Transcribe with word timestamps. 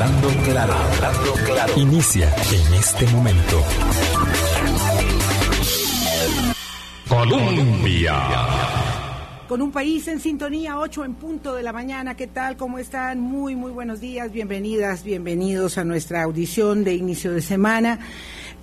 Hablando 0.00 0.28
claro. 0.46 0.74
Inicia 1.76 2.26
en 2.26 2.72
este 2.72 3.06
momento. 3.08 3.62
Colombia. 7.06 8.14
Con 9.46 9.60
un 9.60 9.70
país 9.70 10.08
en 10.08 10.18
sintonía, 10.18 10.78
8 10.78 11.04
en 11.04 11.14
punto 11.16 11.54
de 11.54 11.62
la 11.62 11.74
mañana. 11.74 12.16
¿Qué 12.16 12.28
tal? 12.28 12.56
¿Cómo 12.56 12.78
están? 12.78 13.20
Muy, 13.20 13.54
muy 13.54 13.72
buenos 13.72 14.00
días. 14.00 14.32
Bienvenidas, 14.32 15.04
bienvenidos 15.04 15.76
a 15.76 15.84
nuestra 15.84 16.22
audición 16.22 16.82
de 16.82 16.94
inicio 16.94 17.32
de 17.32 17.42
semana. 17.42 17.98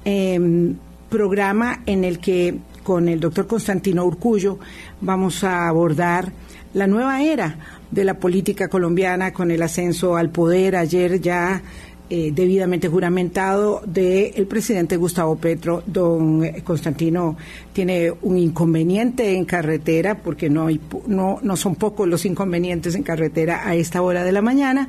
Em, 0.05 0.75
programa 1.07 1.83
en 1.85 2.03
el 2.03 2.17
que 2.17 2.57
con 2.81 3.07
el 3.09 3.19
doctor 3.19 3.45
Constantino 3.45 4.03
Urcullo 4.05 4.57
vamos 5.01 5.43
a 5.43 5.67
abordar 5.67 6.31
la 6.73 6.87
nueva 6.87 7.21
era 7.21 7.76
de 7.91 8.03
la 8.03 8.19
política 8.19 8.67
colombiana 8.67 9.33
con 9.33 9.51
el 9.51 9.61
ascenso 9.61 10.15
al 10.15 10.29
poder. 10.29 10.75
Ayer 10.75 11.21
ya 11.21 11.61
eh, 12.09 12.31
debidamente 12.33 12.87
juramentado 12.87 13.81
del 13.85 14.47
presidente 14.47 14.95
Gustavo 14.95 15.35
Petro. 15.35 15.83
Don 15.85 16.41
Constantino 16.63 17.35
tiene 17.73 18.13
un 18.21 18.37
inconveniente 18.37 19.35
en 19.35 19.43
carretera, 19.43 20.15
porque 20.15 20.49
no, 20.49 20.67
hay, 20.67 20.79
no, 21.05 21.39
no 21.41 21.57
son 21.57 21.75
pocos 21.75 22.07
los 22.07 22.25
inconvenientes 22.25 22.95
en 22.95 23.03
carretera 23.03 23.67
a 23.67 23.75
esta 23.75 24.01
hora 24.01 24.23
de 24.23 24.31
la 24.31 24.41
mañana, 24.41 24.87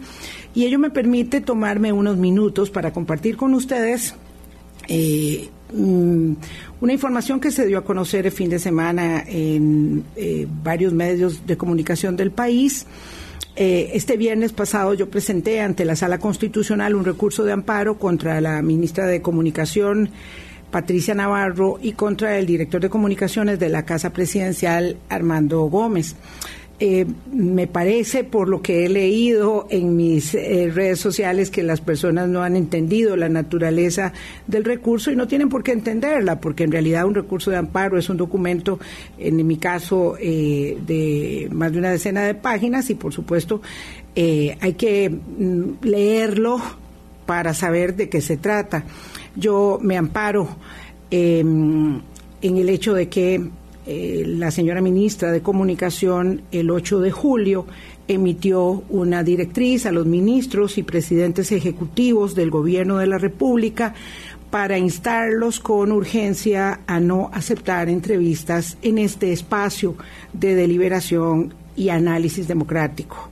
y 0.55 0.67
ello 0.67 0.79
me 0.79 0.91
permite 0.91 1.41
tomarme 1.41 1.93
unos 1.93 2.17
minutos 2.17 2.71
para 2.71 2.93
compartir 2.93 3.37
con 3.37 3.53
ustedes. 3.53 4.15
Eh, 4.87 5.49
mm, 5.73 6.33
una 6.81 6.93
información 6.93 7.41
que 7.41 7.51
se 7.51 7.67
dio 7.67 7.79
a 7.79 7.85
conocer 7.85 8.27
el 8.27 8.33
fin 8.33 8.51
de 8.51 8.59
semana 8.59 9.25
en 9.27 10.05
eh, 10.17 10.47
varios 10.63 10.93
medios 10.93 11.47
de 11.47 11.57
comunicación 11.57 12.17
del 12.17 12.31
país 12.31 12.87
eh, 13.61 13.97
este 13.97 14.17
viernes 14.17 14.53
pasado 14.53 14.95
yo 14.95 15.11
presenté 15.11 15.61
ante 15.61 15.85
la 15.85 15.97
Sala 15.97 16.19
Constitucional 16.19 16.95
un 16.95 17.05
recurso 17.05 17.43
de 17.43 17.51
amparo 17.51 17.99
contra 17.99 18.41
la 18.41 18.63
ministra 18.63 19.05
de 19.05 19.21
Comunicación, 19.21 20.11
Patricia 20.71 21.13
Navarro, 21.13 21.77
y 21.83 21.91
contra 21.95 22.39
el 22.39 22.47
director 22.47 22.81
de 22.81 22.89
comunicaciones 22.89 23.59
de 23.59 23.69
la 23.69 23.85
Casa 23.85 24.13
Presidencial, 24.13 24.97
Armando 25.09 25.63
Gómez. 25.63 26.15
Eh, 26.81 27.07
me 27.33 27.67
parece, 27.67 28.23
por 28.23 28.49
lo 28.49 28.63
que 28.63 28.85
he 28.85 28.89
leído 28.89 29.67
en 29.69 29.97
mis 29.97 30.33
eh, 30.35 30.71
redes 30.73 31.01
sociales, 31.01 31.51
que 31.51 31.65
las 31.65 31.81
personas 31.81 32.29
no 32.29 32.43
han 32.45 32.55
entendido 32.55 33.17
la 33.17 33.29
naturaleza 33.29 34.13
del 34.47 34.65
recurso 34.65 35.11
y 35.11 35.17
no 35.17 35.27
tienen 35.27 35.49
por 35.49 35.65
qué 35.65 35.73
entenderla, 35.73 36.41
porque 36.41 36.63
en 36.63 36.71
realidad 36.71 37.05
un 37.07 37.17
recurso 37.17 37.51
de 37.51 37.57
amparo 37.57 37.99
es 37.99 38.09
un 38.09 38.17
documento, 38.17 38.79
en 39.19 39.45
mi 39.45 39.57
caso, 39.57 40.17
eh, 40.21 40.79
de 40.87 41.49
más 41.51 41.73
de 41.73 41.79
una 41.81 41.91
decena 41.91 42.23
de 42.23 42.35
páginas 42.35 42.89
y, 42.91 42.95
por 42.95 43.13
supuesto, 43.13 43.61
hay 44.15 44.73
que 44.75 45.11
mm, 45.11 45.85
leerlo 45.85 46.61
para 47.27 47.55
saber 47.55 47.97
de 47.97 48.09
qué 48.09 48.21
se 48.21 48.37
trata. 48.37 48.85
Yo 49.35 49.79
me 49.83 49.97
amparo 49.97 50.49
em, 51.11 52.01
en 52.41 52.57
el 52.57 52.69
hecho 52.69 52.95
de 52.95 53.09
que 53.09 53.51
eh, 53.91 54.23
la 54.27 54.51
señora 54.51 54.83
ministra 54.83 55.33
de 55.33 55.41
Comunicación 55.41 56.43
el 56.53 56.71
8 56.71 57.01
de 57.01 57.11
julio 57.11 57.65
emitió 58.07 58.85
una 58.91 59.23
directriz 59.23 59.87
a 59.87 59.93
los 59.93 60.05
ministros 60.05 60.77
y 60.77 60.83
presidentes 60.83 61.53
ejecutivos 61.53 62.35
del 62.35 62.51
Gobierno 62.51 62.99
de 62.99 63.07
la 63.07 63.17
República 63.17 63.95
para 64.51 64.77
instarlos 64.77 65.59
con 65.59 65.91
urgencia 65.91 66.81
a 66.87 67.01
no 67.01 67.31
aceptar 67.33 67.89
entrevistas 67.89 68.77
en 68.83 68.99
este 68.99 69.33
espacio 69.33 69.97
de 70.35 70.55
deliberación 70.55 71.55
y 71.75 71.89
análisis 71.89 72.47
democrático. 72.47 73.31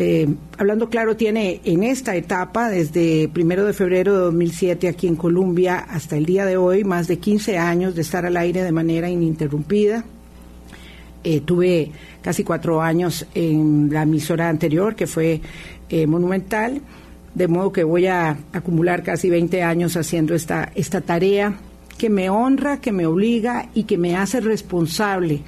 Eh, 0.00 0.28
hablando 0.56 0.88
claro, 0.88 1.16
tiene 1.16 1.60
en 1.64 1.82
esta 1.82 2.14
etapa, 2.14 2.70
desde 2.70 3.26
primero 3.26 3.64
de 3.64 3.72
febrero 3.72 4.12
de 4.12 4.20
2007 4.20 4.86
aquí 4.86 5.08
en 5.08 5.16
Colombia 5.16 5.78
hasta 5.90 6.16
el 6.16 6.24
día 6.24 6.46
de 6.46 6.56
hoy, 6.56 6.84
más 6.84 7.08
de 7.08 7.18
15 7.18 7.58
años 7.58 7.96
de 7.96 8.02
estar 8.02 8.24
al 8.24 8.36
aire 8.36 8.62
de 8.62 8.70
manera 8.70 9.10
ininterrumpida. 9.10 10.04
Eh, 11.24 11.40
tuve 11.40 11.90
casi 12.22 12.44
cuatro 12.44 12.80
años 12.80 13.26
en 13.34 13.92
la 13.92 14.02
emisora 14.02 14.48
anterior, 14.48 14.94
que 14.94 15.08
fue 15.08 15.40
eh, 15.88 16.06
Monumental, 16.06 16.80
de 17.34 17.48
modo 17.48 17.72
que 17.72 17.82
voy 17.82 18.06
a 18.06 18.38
acumular 18.52 19.02
casi 19.02 19.28
20 19.28 19.64
años 19.64 19.96
haciendo 19.96 20.36
esta, 20.36 20.70
esta 20.76 21.00
tarea 21.00 21.58
que 21.98 22.08
me 22.08 22.30
honra, 22.30 22.80
que 22.80 22.92
me 22.92 23.04
obliga 23.04 23.68
y 23.74 23.82
que 23.82 23.98
me 23.98 24.14
hace 24.14 24.40
responsable 24.40 25.40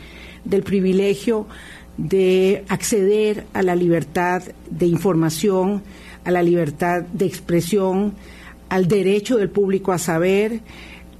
del 0.44 0.64
privilegio 0.64 1.47
de 2.08 2.64
acceder 2.68 3.44
a 3.52 3.62
la 3.62 3.76
libertad 3.76 4.42
de 4.70 4.86
información, 4.86 5.82
a 6.24 6.30
la 6.30 6.42
libertad 6.42 7.02
de 7.02 7.26
expresión, 7.26 8.14
al 8.70 8.88
derecho 8.88 9.36
del 9.36 9.50
público 9.50 9.92
a 9.92 9.98
saber 9.98 10.60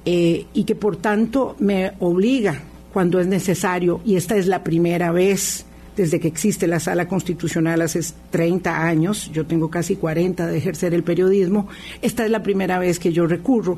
eh, 0.05 0.45
y 0.53 0.63
que 0.63 0.73
por 0.73 0.97
tanto 0.97 1.55
me 1.59 1.91
obliga 1.99 2.63
cuando 2.91 3.19
es 3.19 3.27
necesario, 3.27 4.01
y 4.03 4.15
esta 4.15 4.35
es 4.35 4.47
la 4.47 4.63
primera 4.63 5.11
vez 5.11 5.65
desde 5.95 6.19
que 6.19 6.27
existe 6.27 6.67
la 6.67 6.79
sala 6.79 7.07
constitucional 7.07 7.81
hace 7.81 7.99
30 8.31 8.83
años, 8.83 9.29
yo 9.31 9.45
tengo 9.45 9.69
casi 9.69 9.95
40 9.97 10.47
de 10.47 10.57
ejercer 10.57 10.93
el 10.93 11.03
periodismo, 11.03 11.67
esta 12.01 12.25
es 12.25 12.31
la 12.31 12.41
primera 12.41 12.79
vez 12.79 12.97
que 12.97 13.13
yo 13.13 13.27
recurro 13.27 13.77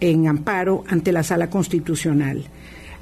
en 0.00 0.28
amparo 0.28 0.84
ante 0.86 1.10
la 1.10 1.22
sala 1.22 1.50
constitucional. 1.50 2.44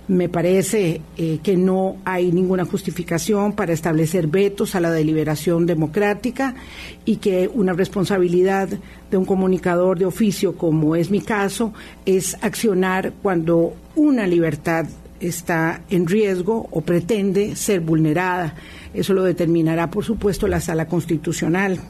Me 0.08 0.28
parece 0.28 1.00
eh, 1.16 1.40
que 1.42 1.56
no 1.56 1.96
hay 2.04 2.30
ninguna 2.30 2.64
justificación 2.64 3.54
para 3.54 3.72
establecer 3.72 4.28
vetos 4.28 4.76
a 4.76 4.80
la 4.80 4.92
deliberación 4.92 5.66
democrática 5.66 6.54
y 7.04 7.16
que 7.16 7.50
una 7.52 7.72
responsabilidad 7.72 8.68
de 9.10 9.16
un 9.16 9.24
comunicador 9.24 9.98
de 9.98 10.04
oficio, 10.04 10.56
como 10.56 10.94
es 10.94 11.10
mi 11.10 11.20
caso, 11.20 11.72
es 12.04 12.36
accionar 12.40 13.14
cuando 13.20 13.74
una 13.96 14.28
libertad 14.28 14.86
está 15.18 15.82
en 15.90 16.06
riesgo 16.06 16.68
o 16.70 16.82
pretende 16.82 17.56
ser 17.56 17.80
vulnerada. 17.80 18.54
Eso 18.94 19.12
lo 19.12 19.24
determinará, 19.24 19.90
por 19.90 20.04
supuesto, 20.04 20.46
la 20.46 20.60
sala 20.60 20.86
constitucional. 20.86 21.80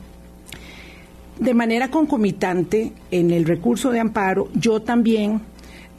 De 1.38 1.52
manera 1.52 1.90
concomitante, 1.90 2.92
en 3.10 3.30
el 3.30 3.44
recurso 3.44 3.90
de 3.90 4.00
amparo, 4.00 4.48
yo 4.54 4.80
también 4.80 5.42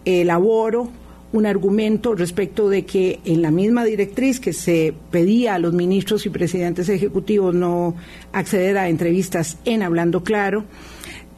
elaboro 0.03 0.89
un 1.33 1.45
argumento 1.45 2.15
respecto 2.15 2.69
de 2.69 2.85
que 2.85 3.19
en 3.25 3.41
la 3.41 3.51
misma 3.51 3.83
directriz 3.83 4.39
que 4.39 4.53
se 4.53 4.93
pedía 5.11 5.55
a 5.55 5.59
los 5.59 5.73
ministros 5.73 6.25
y 6.25 6.29
presidentes 6.29 6.89
ejecutivos 6.89 7.53
no 7.53 7.95
acceder 8.31 8.77
a 8.77 8.89
entrevistas 8.89 9.57
en 9.65 9.83
Hablando 9.83 10.23
Claro, 10.23 10.63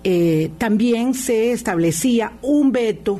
eh, 0.03 0.51
también 0.57 1.13
se 1.13 1.51
establecía 1.51 2.33
un 2.41 2.71
veto 2.71 3.19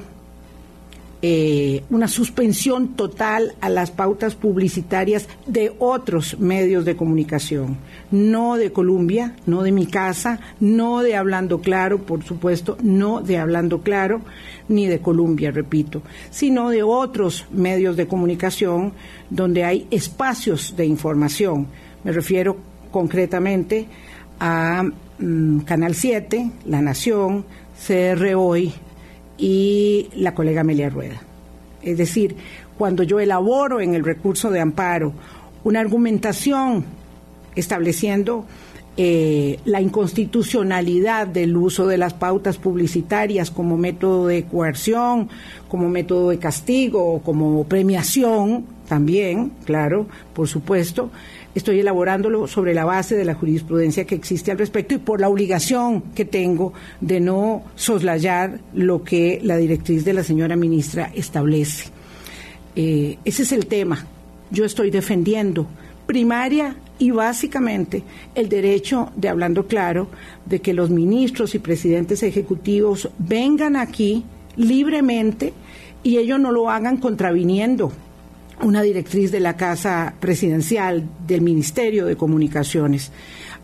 eh, 1.22 1.84
una 1.90 2.08
suspensión 2.08 2.96
total 2.96 3.54
a 3.60 3.68
las 3.68 3.92
pautas 3.92 4.36
publicitarias 4.36 5.28
de 5.46 5.74
otros 5.78 6.40
medios 6.40 6.86
de 6.86 6.96
comunicación, 6.96 7.76
no 8.10 8.56
de 8.56 8.72
Colombia, 8.72 9.36
no 9.46 9.64
de 9.64 9.74
mi 9.74 9.86
casa, 9.86 10.40
no 10.62 11.02
de 11.02 11.18
Hablando 11.18 11.60
Claro, 11.60 12.04
por 12.04 12.24
supuesto, 12.24 12.78
no 12.82 13.20
de 13.20 13.38
Hablando 13.38 13.82
Claro, 13.82 14.22
ni 14.70 14.88
de 14.88 15.00
Colombia, 15.00 15.52
repito, 15.52 16.02
sino 16.30 16.70
de 16.70 16.84
otros 16.84 17.46
medios 17.52 17.98
de 17.98 18.08
comunicación 18.08 18.94
donde 19.30 19.66
hay 19.66 19.88
espacios 19.92 20.76
de 20.78 20.86
información. 20.86 21.68
Me 22.04 22.12
refiero 22.12 22.56
concretamente 22.92 23.88
a 24.40 24.84
mm, 25.20 25.60
Canal 25.60 25.96
7, 25.96 26.52
La 26.66 26.82
Nación, 26.82 27.46
CR 27.86 28.36
Hoy, 28.36 28.74
y 29.38 30.10
la 30.16 30.34
colega 30.34 30.62
Amelia 30.62 30.90
Rueda. 30.90 31.22
Es 31.82 31.98
decir, 31.98 32.36
cuando 32.78 33.04
yo 33.04 33.20
elaboro 33.20 33.82
en 33.82 33.94
el 33.94 34.04
recurso 34.04 34.52
de 34.52 34.60
amparo 34.60 35.14
una 35.64 35.80
argumentación 35.80 36.86
estableciendo 37.56 38.46
eh, 39.02 39.62
la 39.64 39.80
inconstitucionalidad 39.80 41.26
del 41.26 41.56
uso 41.56 41.88
de 41.88 41.98
las 41.98 42.14
pautas 42.14 42.58
publicitarias 42.58 43.50
como 43.50 43.78
método 43.78 44.28
de 44.28 44.44
coerción, 44.44 45.30
como 45.70 45.88
método 45.88 46.32
de 46.32 46.38
castigo 46.38 47.22
como 47.24 47.64
premiación, 47.64 48.66
también, 48.90 49.54
claro, 49.64 50.06
por 50.34 50.50
supuesto, 50.50 51.12
estoy 51.56 51.80
elaborándolo 51.80 52.46
sobre 52.48 52.74
la 52.74 52.84
base 52.84 53.16
de 53.16 53.24
la 53.24 53.36
jurisprudencia 53.36 54.04
que 54.04 54.16
existe 54.16 54.52
al 54.52 54.58
respecto 54.58 54.96
y 54.96 54.98
por 54.98 55.22
la 55.22 55.30
obligación 55.30 56.02
que 56.14 56.26
tengo 56.26 56.74
de 57.00 57.22
no 57.22 57.64
soslayar 57.76 58.60
lo 58.74 59.06
que 59.06 59.40
la 59.42 59.56
directriz 59.56 60.04
de 60.04 60.12
la 60.12 60.24
señora 60.24 60.58
ministra 60.58 61.10
establece. 61.16 61.86
Eh, 62.76 63.18
ese 63.24 63.44
es 63.44 63.54
el 63.54 63.68
tema. 63.68 64.06
Yo 64.52 64.66
estoy 64.66 64.92
defendiendo 64.92 65.68
primaria 66.06 66.76
y 67.00 67.12
básicamente 67.12 68.04
el 68.36 68.50
derecho 68.50 69.12
de, 69.16 69.30
hablando 69.30 69.66
claro, 69.66 70.10
de 70.46 70.60
que 70.60 70.74
los 70.74 70.90
ministros 70.90 71.56
y 71.56 71.60
presidentes 71.60 72.22
ejecutivos 72.22 73.10
vengan 73.18 73.78
aquí 73.78 74.26
libremente 74.58 75.54
y 76.04 76.18
ellos 76.18 76.40
no 76.40 76.52
lo 76.52 76.70
hagan 76.70 76.98
contraviniendo 76.98 77.92
una 78.62 78.82
directriz 78.82 79.32
de 79.32 79.40
la 79.40 79.56
Casa 79.56 80.14
Presidencial 80.20 81.08
del 81.26 81.42
Ministerio 81.42 82.06
de 82.06 82.18
Comunicaciones. 82.18 83.12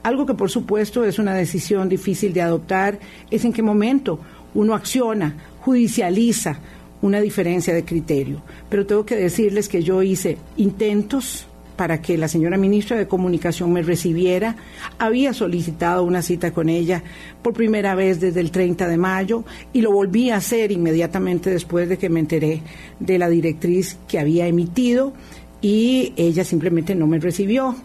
Algo 0.04 0.26
que 0.26 0.34
por 0.34 0.50
supuesto 0.50 1.04
es 1.04 1.20
una 1.20 1.34
decisión 1.34 1.90
difícil 1.90 2.31
de 2.31 2.42
adoptar 2.42 3.00
es 3.30 3.44
en 3.44 3.52
qué 3.52 3.62
momento 3.62 4.20
uno 4.54 4.74
acciona, 4.74 5.36
judicializa 5.60 6.60
una 7.02 7.20
diferencia 7.20 7.74
de 7.74 7.84
criterio. 7.84 8.42
Pero 8.70 8.86
tengo 8.86 9.06
que 9.06 9.16
decirles 9.16 9.68
que 9.68 9.84
yo 9.84 10.02
hice 10.02 10.38
intentos 10.56 11.48
para 11.75 12.01
que 12.01 12.18
la 12.18 12.27
señora 12.27 12.57
ministra 12.57 12.98
de 12.98 13.07
Comunicación 13.07 13.72
me 13.74 13.81
recibiera. 13.81 14.56
Había 14.98 15.33
solicitado 15.33 16.04
una 16.04 16.22
cita 16.22 16.51
con 16.51 16.69
ella 16.69 17.04
por 17.42 17.54
primera 17.54 17.95
vez 17.95 18.19
desde 18.19 18.39
el 18.39 18.51
30 18.51 18.88
de 18.88 18.98
mayo 18.98 19.44
y 19.74 19.81
lo 19.81 19.92
volví 19.92 20.30
a 20.30 20.38
hacer 20.38 20.72
inmediatamente 20.72 21.50
después 21.50 21.89
de 21.89 21.98
que 21.98 22.10
me 22.10 22.19
enteré 22.19 22.62
de 23.00 23.18
la 23.18 23.30
directriz 23.30 23.98
que 24.07 24.19
había 24.19 24.48
emitido 24.48 25.13
y 25.62 26.13
ella 26.16 26.44
simplemente 26.44 26.95
no 26.95 27.07
me 27.07 27.19
recibió 27.19 27.75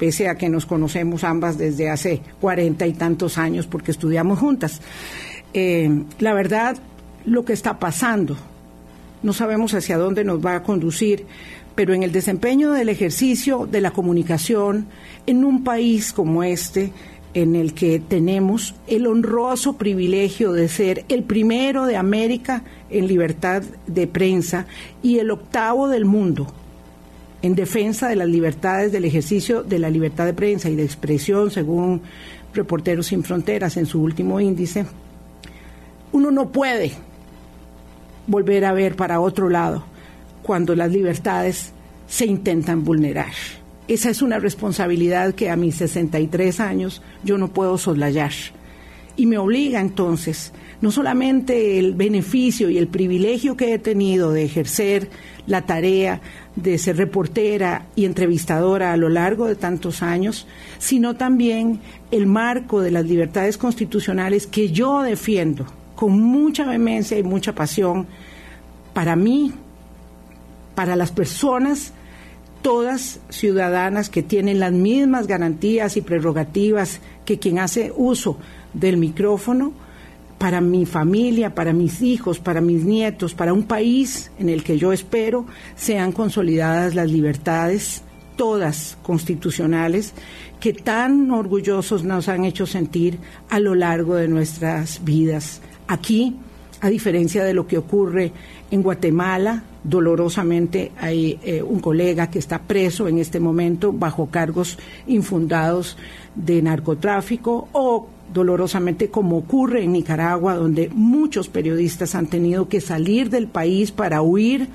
pese 0.00 0.28
a 0.28 0.34
que 0.36 0.48
nos 0.48 0.64
conocemos 0.64 1.24
ambas 1.24 1.58
desde 1.58 1.90
hace 1.90 2.22
cuarenta 2.40 2.86
y 2.86 2.94
tantos 2.94 3.36
años 3.36 3.66
porque 3.66 3.90
estudiamos 3.90 4.38
juntas. 4.38 4.80
Eh, 5.52 6.04
la 6.20 6.32
verdad, 6.32 6.78
lo 7.26 7.44
que 7.44 7.52
está 7.52 7.78
pasando, 7.78 8.34
no 9.22 9.34
sabemos 9.34 9.74
hacia 9.74 9.98
dónde 9.98 10.24
nos 10.24 10.44
va 10.44 10.56
a 10.56 10.62
conducir, 10.62 11.26
pero 11.80 11.94
en 11.94 12.02
el 12.02 12.12
desempeño 12.12 12.72
del 12.72 12.90
ejercicio 12.90 13.64
de 13.64 13.80
la 13.80 13.90
comunicación 13.90 14.84
en 15.26 15.46
un 15.46 15.64
país 15.64 16.12
como 16.12 16.42
este, 16.42 16.92
en 17.32 17.56
el 17.56 17.72
que 17.72 17.98
tenemos 17.98 18.74
el 18.86 19.06
honroso 19.06 19.78
privilegio 19.78 20.52
de 20.52 20.68
ser 20.68 21.06
el 21.08 21.22
primero 21.22 21.86
de 21.86 21.96
América 21.96 22.64
en 22.90 23.06
libertad 23.06 23.62
de 23.86 24.06
prensa 24.06 24.66
y 25.02 25.20
el 25.20 25.30
octavo 25.30 25.88
del 25.88 26.04
mundo 26.04 26.52
en 27.40 27.54
defensa 27.54 28.10
de 28.10 28.16
las 28.16 28.28
libertades 28.28 28.92
del 28.92 29.06
ejercicio 29.06 29.62
de 29.62 29.78
la 29.78 29.88
libertad 29.88 30.26
de 30.26 30.34
prensa 30.34 30.68
y 30.68 30.76
de 30.76 30.84
expresión, 30.84 31.50
según 31.50 32.02
Reporteros 32.52 33.06
Sin 33.06 33.24
Fronteras 33.24 33.78
en 33.78 33.86
su 33.86 34.02
último 34.02 34.38
índice, 34.38 34.84
uno 36.12 36.30
no 36.30 36.50
puede 36.50 36.92
volver 38.26 38.66
a 38.66 38.74
ver 38.74 38.96
para 38.96 39.18
otro 39.18 39.48
lado 39.48 39.88
cuando 40.42 40.74
las 40.74 40.90
libertades 40.90 41.72
se 42.08 42.26
intentan 42.26 42.84
vulnerar. 42.84 43.32
Esa 43.88 44.10
es 44.10 44.22
una 44.22 44.38
responsabilidad 44.38 45.34
que 45.34 45.50
a 45.50 45.56
mis 45.56 45.76
63 45.76 46.60
años 46.60 47.02
yo 47.24 47.38
no 47.38 47.48
puedo 47.48 47.76
soslayar. 47.78 48.32
Y 49.16 49.26
me 49.26 49.38
obliga 49.38 49.80
entonces, 49.80 50.52
no 50.80 50.90
solamente 50.90 51.78
el 51.78 51.94
beneficio 51.94 52.70
y 52.70 52.78
el 52.78 52.88
privilegio 52.88 53.56
que 53.56 53.74
he 53.74 53.78
tenido 53.78 54.32
de 54.32 54.44
ejercer 54.44 55.08
la 55.46 55.62
tarea 55.62 56.20
de 56.56 56.78
ser 56.78 56.96
reportera 56.96 57.86
y 57.96 58.04
entrevistadora 58.04 58.92
a 58.92 58.96
lo 58.96 59.08
largo 59.08 59.46
de 59.46 59.56
tantos 59.56 60.02
años, 60.02 60.46
sino 60.78 61.16
también 61.16 61.80
el 62.10 62.26
marco 62.26 62.80
de 62.80 62.90
las 62.90 63.04
libertades 63.04 63.58
constitucionales 63.58 64.46
que 64.46 64.70
yo 64.70 65.02
defiendo 65.02 65.66
con 65.94 66.18
mucha 66.20 66.64
vehemencia 66.64 67.18
y 67.18 67.22
mucha 67.22 67.54
pasión 67.54 68.06
para 68.94 69.16
mí, 69.16 69.52
para 70.74 70.96
las 70.96 71.12
personas, 71.12 71.92
todas 72.62 73.20
ciudadanas 73.28 74.10
que 74.10 74.22
tienen 74.22 74.60
las 74.60 74.72
mismas 74.72 75.26
garantías 75.26 75.96
y 75.96 76.02
prerrogativas 76.02 77.00
que 77.24 77.38
quien 77.38 77.58
hace 77.58 77.92
uso 77.96 78.36
del 78.74 78.96
micrófono, 78.96 79.72
para 80.38 80.62
mi 80.62 80.86
familia, 80.86 81.54
para 81.54 81.74
mis 81.74 82.00
hijos, 82.00 82.38
para 82.38 82.62
mis 82.62 82.82
nietos, 82.82 83.34
para 83.34 83.52
un 83.52 83.64
país 83.64 84.30
en 84.38 84.48
el 84.48 84.64
que 84.64 84.78
yo 84.78 84.90
espero 84.90 85.44
sean 85.76 86.12
consolidadas 86.12 86.94
las 86.94 87.10
libertades, 87.10 88.02
todas 88.36 88.96
constitucionales, 89.02 90.14
que 90.58 90.72
tan 90.72 91.30
orgullosos 91.30 92.04
nos 92.04 92.28
han 92.30 92.46
hecho 92.46 92.64
sentir 92.64 93.18
a 93.50 93.60
lo 93.60 93.74
largo 93.74 94.14
de 94.14 94.28
nuestras 94.28 95.04
vidas. 95.04 95.60
Aquí, 95.86 96.36
a 96.80 96.88
diferencia 96.88 97.44
de 97.44 97.52
lo 97.52 97.66
que 97.66 97.76
ocurre 97.76 98.32
en 98.70 98.82
Guatemala, 98.82 99.64
dolorosamente 99.82 100.92
hay 100.98 101.38
eh, 101.42 101.62
un 101.62 101.80
colega 101.80 102.30
que 102.30 102.38
está 102.38 102.60
preso 102.60 103.08
en 103.08 103.18
este 103.18 103.40
momento 103.40 103.92
bajo 103.92 104.26
cargos 104.26 104.78
infundados 105.06 105.96
de 106.34 106.62
narcotráfico 106.62 107.68
o 107.72 108.08
dolorosamente 108.32 109.10
como 109.10 109.38
ocurre 109.38 109.82
en 109.82 109.92
Nicaragua, 109.92 110.54
donde 110.54 110.88
muchos 110.92 111.48
periodistas 111.48 112.14
han 112.14 112.26
tenido 112.26 112.68
que 112.68 112.80
salir 112.80 113.30
del 113.30 113.48
país 113.48 113.90
para 113.90 114.22
huir 114.22 114.68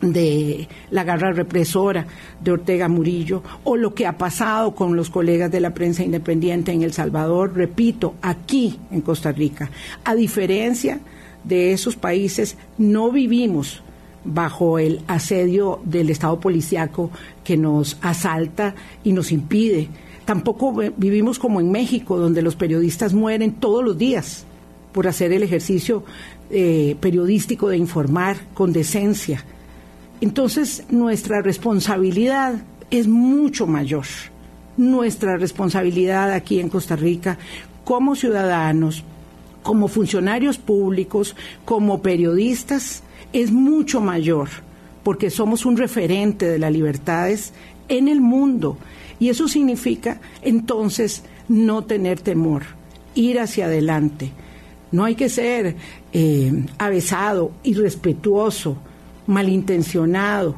de 0.00 0.68
la 0.90 1.04
garra 1.04 1.32
represora 1.32 2.06
de 2.42 2.52
Ortega 2.52 2.86
Murillo 2.88 3.42
o 3.64 3.76
lo 3.76 3.94
que 3.94 4.06
ha 4.06 4.18
pasado 4.18 4.74
con 4.74 4.94
los 4.94 5.08
colegas 5.08 5.50
de 5.50 5.60
la 5.60 5.72
prensa 5.72 6.02
independiente 6.02 6.72
en 6.72 6.82
El 6.82 6.92
Salvador, 6.92 7.54
repito, 7.54 8.14
aquí 8.20 8.78
en 8.90 9.00
Costa 9.00 9.32
Rica. 9.32 9.70
A 10.04 10.14
diferencia 10.14 11.00
de 11.44 11.72
esos 11.72 11.96
países, 11.96 12.58
no 12.76 13.10
vivimos 13.10 13.82
bajo 14.26 14.78
el 14.78 15.00
asedio 15.06 15.80
del 15.84 16.10
Estado 16.10 16.38
policiaco 16.40 17.10
que 17.44 17.56
nos 17.56 17.96
asalta 18.02 18.74
y 19.04 19.12
nos 19.12 19.32
impide. 19.32 19.88
Tampoco 20.24 20.74
vivimos 20.96 21.38
como 21.38 21.60
en 21.60 21.70
México, 21.70 22.18
donde 22.18 22.42
los 22.42 22.56
periodistas 22.56 23.14
mueren 23.14 23.52
todos 23.52 23.84
los 23.84 23.96
días 23.96 24.44
por 24.92 25.06
hacer 25.06 25.32
el 25.32 25.42
ejercicio 25.42 26.04
eh, 26.50 26.96
periodístico 27.00 27.68
de 27.68 27.76
informar 27.76 28.36
con 28.54 28.72
decencia. 28.72 29.44
Entonces, 30.20 30.84
nuestra 30.90 31.42
responsabilidad 31.42 32.62
es 32.90 33.06
mucho 33.06 33.66
mayor. 33.66 34.06
Nuestra 34.76 35.36
responsabilidad 35.36 36.32
aquí 36.32 36.60
en 36.60 36.68
Costa 36.68 36.96
Rica, 36.96 37.38
como 37.84 38.16
ciudadanos, 38.16 39.04
como 39.62 39.88
funcionarios 39.88 40.58
públicos, 40.58 41.34
como 41.64 42.00
periodistas, 42.00 43.02
es 43.32 43.52
mucho 43.52 44.00
mayor, 44.00 44.48
porque 45.02 45.30
somos 45.30 45.66
un 45.66 45.76
referente 45.76 46.46
de 46.46 46.58
las 46.58 46.72
libertades 46.72 47.52
en 47.88 48.08
el 48.08 48.20
mundo. 48.20 48.78
Y 49.18 49.28
eso 49.28 49.48
significa 49.48 50.20
entonces 50.42 51.22
no 51.48 51.84
tener 51.84 52.20
temor, 52.20 52.62
ir 53.14 53.40
hacia 53.40 53.66
adelante. 53.66 54.30
No 54.92 55.04
hay 55.04 55.14
que 55.14 55.28
ser 55.28 55.76
eh, 56.12 56.64
avesado, 56.78 57.52
irrespetuoso, 57.62 58.76
malintencionado, 59.26 60.56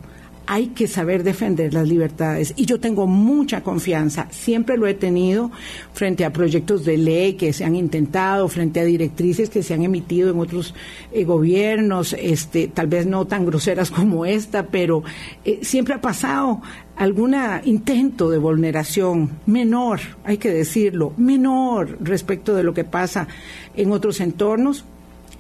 hay 0.51 0.69
que 0.69 0.89
saber 0.89 1.25
defender 1.25 1.75
las 1.75 1.87
libertades. 1.87 2.55
Y 2.57 2.65
yo 2.65 2.81
tengo 2.81 3.07
mucha 3.07 3.63
confianza, 3.63 4.29
siempre 4.31 4.79
lo 4.79 4.87
he 4.87 4.95
tenido 4.95 5.51
frente 5.93 6.25
a 6.25 6.33
proyectos 6.33 6.87
de 6.87 6.97
ley 6.97 7.35
que 7.35 7.53
se 7.53 7.67
han 7.67 7.77
intentado, 7.77 8.49
frente 8.49 8.81
a 8.81 8.85
directrices 8.85 9.51
que 9.51 9.63
se 9.63 9.75
han 9.75 9.83
emitido 9.83 10.31
en 10.31 10.41
otros 10.41 10.75
eh, 11.13 11.25
gobiernos, 11.25 12.15
este, 12.19 12.67
tal 12.69 12.87
vez 12.87 13.05
no 13.05 13.27
tan 13.27 13.45
groseras 13.45 13.91
como 13.99 14.25
esta, 14.25 14.69
pero 14.69 15.05
eh, 15.45 15.59
siempre 15.61 15.93
ha 15.93 16.01
pasado 16.01 16.63
algún 16.97 17.37
intento 17.65 18.31
de 18.31 18.39
vulneración 18.39 19.31
menor, 19.45 20.01
hay 20.25 20.39
que 20.39 20.51
decirlo, 20.51 21.13
menor 21.19 21.99
respecto 22.01 22.55
de 22.55 22.63
lo 22.63 22.73
que 22.73 22.85
pasa 22.85 23.29
en 23.77 23.93
otros 23.93 24.19
entornos, 24.21 24.87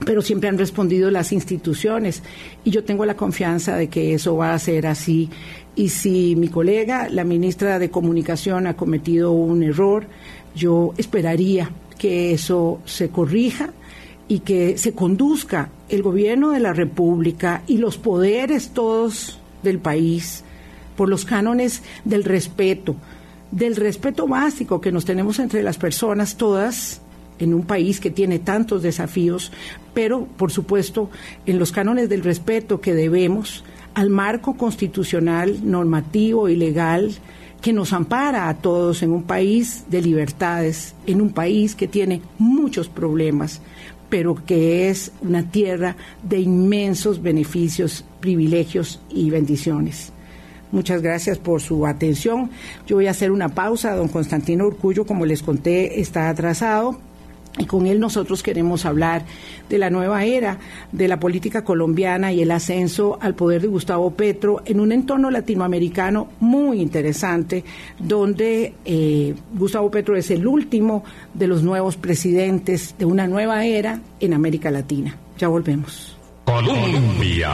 pero 0.04 0.22
siempre 0.22 0.48
han 0.48 0.58
respondido 0.58 1.10
las 1.10 1.32
instituciones 1.32 2.22
y 2.64 2.70
yo 2.70 2.84
tengo 2.84 3.04
la 3.04 3.16
confianza 3.16 3.76
de 3.76 3.88
que 3.88 4.14
eso 4.14 4.36
va 4.36 4.54
a 4.54 4.58
ser 4.58 4.86
así. 4.86 5.28
Y 5.74 5.90
si 5.90 6.36
mi 6.36 6.48
colega, 6.48 7.08
la 7.08 7.24
ministra 7.24 7.78
de 7.78 7.90
Comunicación, 7.90 8.66
ha 8.66 8.74
cometido 8.74 9.32
un 9.32 9.62
error, 9.62 10.06
yo 10.54 10.94
esperaría 10.96 11.70
que 11.98 12.32
eso 12.32 12.80
se 12.84 13.10
corrija 13.10 13.70
y 14.28 14.40
que 14.40 14.78
se 14.78 14.92
conduzca 14.92 15.70
el 15.88 16.02
gobierno 16.02 16.50
de 16.50 16.60
la 16.60 16.72
República 16.72 17.62
y 17.66 17.78
los 17.78 17.96
poderes 17.96 18.70
todos 18.70 19.40
del 19.62 19.78
país 19.78 20.44
por 20.96 21.08
los 21.08 21.24
cánones 21.24 21.82
del 22.04 22.24
respeto, 22.24 22.96
del 23.50 23.76
respeto 23.76 24.26
básico 24.26 24.80
que 24.80 24.92
nos 24.92 25.04
tenemos 25.04 25.38
entre 25.38 25.62
las 25.62 25.78
personas 25.78 26.36
todas 26.36 27.00
en 27.38 27.54
un 27.54 27.62
país 27.62 28.00
que 28.00 28.10
tiene 28.10 28.38
tantos 28.38 28.82
desafíos, 28.82 29.52
pero 29.94 30.26
por 30.26 30.50
supuesto 30.50 31.10
en 31.46 31.58
los 31.58 31.72
cánones 31.72 32.08
del 32.08 32.22
respeto 32.22 32.80
que 32.80 32.94
debemos 32.94 33.64
al 33.94 34.10
marco 34.10 34.56
constitucional, 34.56 35.60
normativo 35.62 36.48
y 36.48 36.56
legal 36.56 37.14
que 37.60 37.72
nos 37.72 37.92
ampara 37.92 38.48
a 38.48 38.54
todos 38.58 39.02
en 39.02 39.10
un 39.10 39.24
país 39.24 39.84
de 39.88 40.00
libertades, 40.00 40.94
en 41.06 41.20
un 41.20 41.30
país 41.30 41.74
que 41.74 41.88
tiene 41.88 42.22
muchos 42.38 42.88
problemas, 42.88 43.60
pero 44.08 44.36
que 44.46 44.88
es 44.88 45.10
una 45.20 45.50
tierra 45.50 45.96
de 46.22 46.40
inmensos 46.40 47.20
beneficios, 47.20 48.04
privilegios 48.20 49.00
y 49.10 49.30
bendiciones. 49.30 50.12
Muchas 50.70 51.02
gracias 51.02 51.38
por 51.38 51.60
su 51.60 51.86
atención. 51.86 52.50
Yo 52.86 52.96
voy 52.96 53.06
a 53.06 53.12
hacer 53.12 53.32
una 53.32 53.48
pausa. 53.48 53.96
Don 53.96 54.08
Constantino 54.08 54.66
Urcullo, 54.66 55.06
como 55.06 55.24
les 55.24 55.42
conté, 55.42 56.00
está 56.00 56.28
atrasado 56.28 57.00
y 57.58 57.66
con 57.66 57.86
él 57.86 58.00
nosotros 58.00 58.42
queremos 58.42 58.84
hablar 58.86 59.24
de 59.68 59.78
la 59.78 59.90
nueva 59.90 60.24
era 60.24 60.58
de 60.92 61.08
la 61.08 61.18
política 61.18 61.64
colombiana 61.64 62.32
y 62.32 62.42
el 62.42 62.50
ascenso 62.50 63.18
al 63.20 63.34
poder 63.34 63.62
de 63.62 63.68
Gustavo 63.68 64.10
Petro 64.12 64.62
en 64.64 64.80
un 64.80 64.92
entorno 64.92 65.30
latinoamericano 65.30 66.28
muy 66.40 66.80
interesante, 66.80 67.64
donde 67.98 68.74
eh, 68.84 69.34
Gustavo 69.54 69.90
Petro 69.90 70.16
es 70.16 70.30
el 70.30 70.46
último 70.46 71.04
de 71.34 71.46
los 71.46 71.62
nuevos 71.62 71.96
presidentes 71.96 72.94
de 72.98 73.04
una 73.04 73.26
nueva 73.26 73.64
era 73.64 74.00
en 74.20 74.34
América 74.34 74.70
Latina. 74.70 75.16
Ya 75.38 75.48
volvemos. 75.48 76.16
Colombia. 76.44 77.50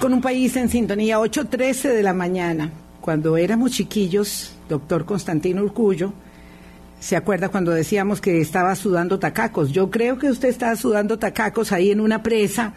Con 0.00 0.12
un 0.12 0.20
país 0.20 0.54
en 0.56 0.68
sintonía, 0.68 1.18
8.13 1.18 1.92
de 1.92 2.02
la 2.02 2.12
mañana. 2.12 2.70
Cuando 3.00 3.36
éramos 3.36 3.72
chiquillos, 3.72 4.54
doctor 4.68 5.04
Constantino 5.04 5.62
Urcullo, 5.62 6.12
¿Se 7.04 7.16
acuerda 7.16 7.50
cuando 7.50 7.70
decíamos 7.70 8.22
que 8.22 8.40
estaba 8.40 8.74
sudando 8.74 9.18
tacacos? 9.18 9.72
Yo 9.72 9.90
creo 9.90 10.16
que 10.16 10.30
usted 10.30 10.48
está 10.48 10.74
sudando 10.74 11.18
tacacos 11.18 11.70
ahí 11.70 11.90
en 11.90 12.00
una 12.00 12.22
presa, 12.22 12.72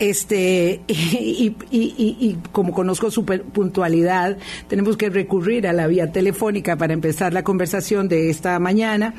este, 0.00 0.80
y, 0.88 1.54
y, 1.70 2.36
como 2.50 2.72
conozco 2.72 3.12
su 3.12 3.24
puntualidad, 3.24 4.38
tenemos 4.66 4.96
que 4.96 5.08
recurrir 5.08 5.68
a 5.68 5.72
la 5.72 5.86
vía 5.86 6.10
telefónica 6.10 6.74
para 6.74 6.94
empezar 6.94 7.32
la 7.32 7.44
conversación 7.44 8.08
de 8.08 8.28
esta 8.28 8.58
mañana. 8.58 9.14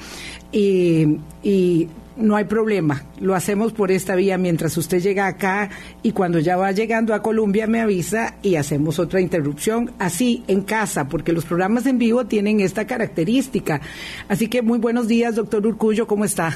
Y, 0.52 1.20
y 1.42 1.88
no 2.16 2.36
hay 2.36 2.46
problema, 2.46 3.04
lo 3.20 3.36
hacemos 3.36 3.74
por 3.74 3.92
esta 3.92 4.16
vía 4.16 4.38
mientras 4.38 4.78
usted 4.78 5.00
llega 5.00 5.28
acá 5.28 5.70
y 6.04 6.12
cuando 6.12 6.40
ya 6.40 6.58
va 6.58 6.72
llegando 6.72 7.14
a 7.14 7.22
Colombia 7.22 7.68
me 7.68 7.82
avisa 7.82 8.36
y 8.42 8.56
hacemos 8.56 9.00
otra 9.00 9.22
interrupción, 9.22 9.92
así 10.00 10.44
en 10.48 10.62
casa, 10.62 11.08
porque 11.08 11.34
los 11.34 11.46
programas 11.46 11.86
en 11.86 11.98
vivo 11.98 12.26
tienen 12.26 12.60
esta 12.60 12.86
característica. 12.86 13.82
Así 14.28 14.50
que 14.50 14.62
muy 14.62 14.80
buenos 14.80 15.08
días, 15.08 15.36
doctor 15.36 15.66
Urcullo, 15.66 16.08
¿cómo 16.08 16.26
está? 16.26 16.54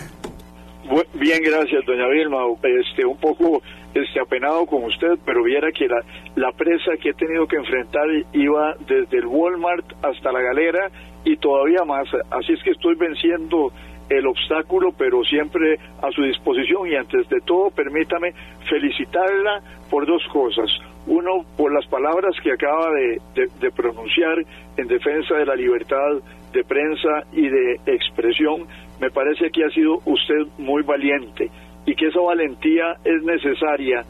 Bien, 1.15 1.41
gracias, 1.41 1.83
doña 1.85 2.07
Vilma. 2.09 2.39
Este, 2.61 3.05
un 3.05 3.17
poco 3.17 3.61
este, 3.95 4.19
apenado 4.19 4.65
con 4.65 4.83
usted, 4.83 5.17
pero 5.25 5.43
viera 5.43 5.71
que 5.71 5.87
la, 5.87 6.01
la 6.35 6.51
presa 6.51 6.91
que 7.01 7.09
he 7.09 7.13
tenido 7.13 7.47
que 7.47 7.55
enfrentar 7.55 8.05
iba 8.33 8.75
desde 8.87 9.17
el 9.17 9.25
Walmart 9.25 9.85
hasta 10.03 10.31
la 10.31 10.41
galera 10.41 10.91
y 11.23 11.37
todavía 11.37 11.83
más. 11.85 12.07
Así 12.29 12.53
es 12.53 12.61
que 12.63 12.71
estoy 12.71 12.95
venciendo 12.95 13.71
el 14.09 14.27
obstáculo, 14.27 14.91
pero 14.97 15.23
siempre 15.23 15.79
a 16.01 16.11
su 16.11 16.21
disposición 16.23 16.87
y 16.87 16.95
antes 16.95 17.27
de 17.29 17.39
todo 17.41 17.69
permítame 17.71 18.33
felicitarla 18.69 19.61
por 19.89 20.05
dos 20.05 20.23
cosas. 20.31 20.69
Uno, 21.07 21.45
por 21.55 21.73
las 21.73 21.85
palabras 21.87 22.35
que 22.41 22.51
acaba 22.51 22.89
de, 22.91 23.71
pronunciar 23.71 24.37
en 24.77 24.87
defensa 24.87 25.35
de 25.35 25.45
la 25.45 25.55
libertad 25.55 26.21
de 26.51 26.63
prensa 26.63 27.23
y 27.31 27.47
de 27.47 27.79
expresión. 27.85 28.65
Me 28.99 29.11
parece 29.11 29.51
que 29.51 29.65
ha 29.65 29.69
sido 29.69 29.99
usted 30.05 30.47
muy 30.57 30.83
valiente 30.83 31.49
y 31.85 31.95
que 31.95 32.07
esa 32.07 32.21
valentía 32.21 32.95
es 33.03 33.21
necesaria 33.23 34.03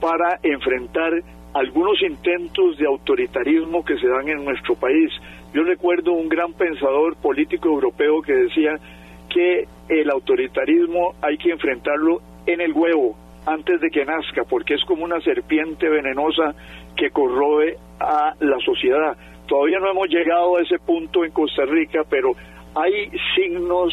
para 0.00 0.38
enfrentar 0.42 1.12
algunos 1.52 2.00
intentos 2.02 2.78
de 2.78 2.86
autoritarismo 2.86 3.84
que 3.84 3.98
se 3.98 4.08
dan 4.08 4.28
en 4.28 4.44
nuestro 4.44 4.74
país. 4.74 5.10
Yo 5.52 5.64
recuerdo 5.64 6.12
un 6.12 6.28
gran 6.28 6.52
pensador 6.52 7.16
político 7.16 7.68
europeo 7.68 8.22
que 8.22 8.34
decía 8.34 8.78
que 9.28 9.66
el 9.88 10.10
autoritarismo 10.10 11.14
hay 11.20 11.36
que 11.38 11.50
enfrentarlo 11.50 12.20
en 12.46 12.60
el 12.60 12.72
huevo 12.72 13.16
antes 13.46 13.80
de 13.80 13.90
que 13.90 14.04
nazca, 14.04 14.44
porque 14.44 14.74
es 14.74 14.84
como 14.84 15.04
una 15.04 15.20
serpiente 15.20 15.88
venenosa 15.88 16.54
que 16.96 17.10
corroe 17.10 17.76
a 17.98 18.34
la 18.38 18.58
sociedad. 18.60 19.16
Todavía 19.46 19.80
no 19.80 19.90
hemos 19.90 20.08
llegado 20.08 20.56
a 20.56 20.62
ese 20.62 20.78
punto 20.78 21.24
en 21.24 21.32
Costa 21.32 21.64
Rica, 21.64 22.02
pero 22.08 22.34
hay 22.74 23.10
signos 23.34 23.92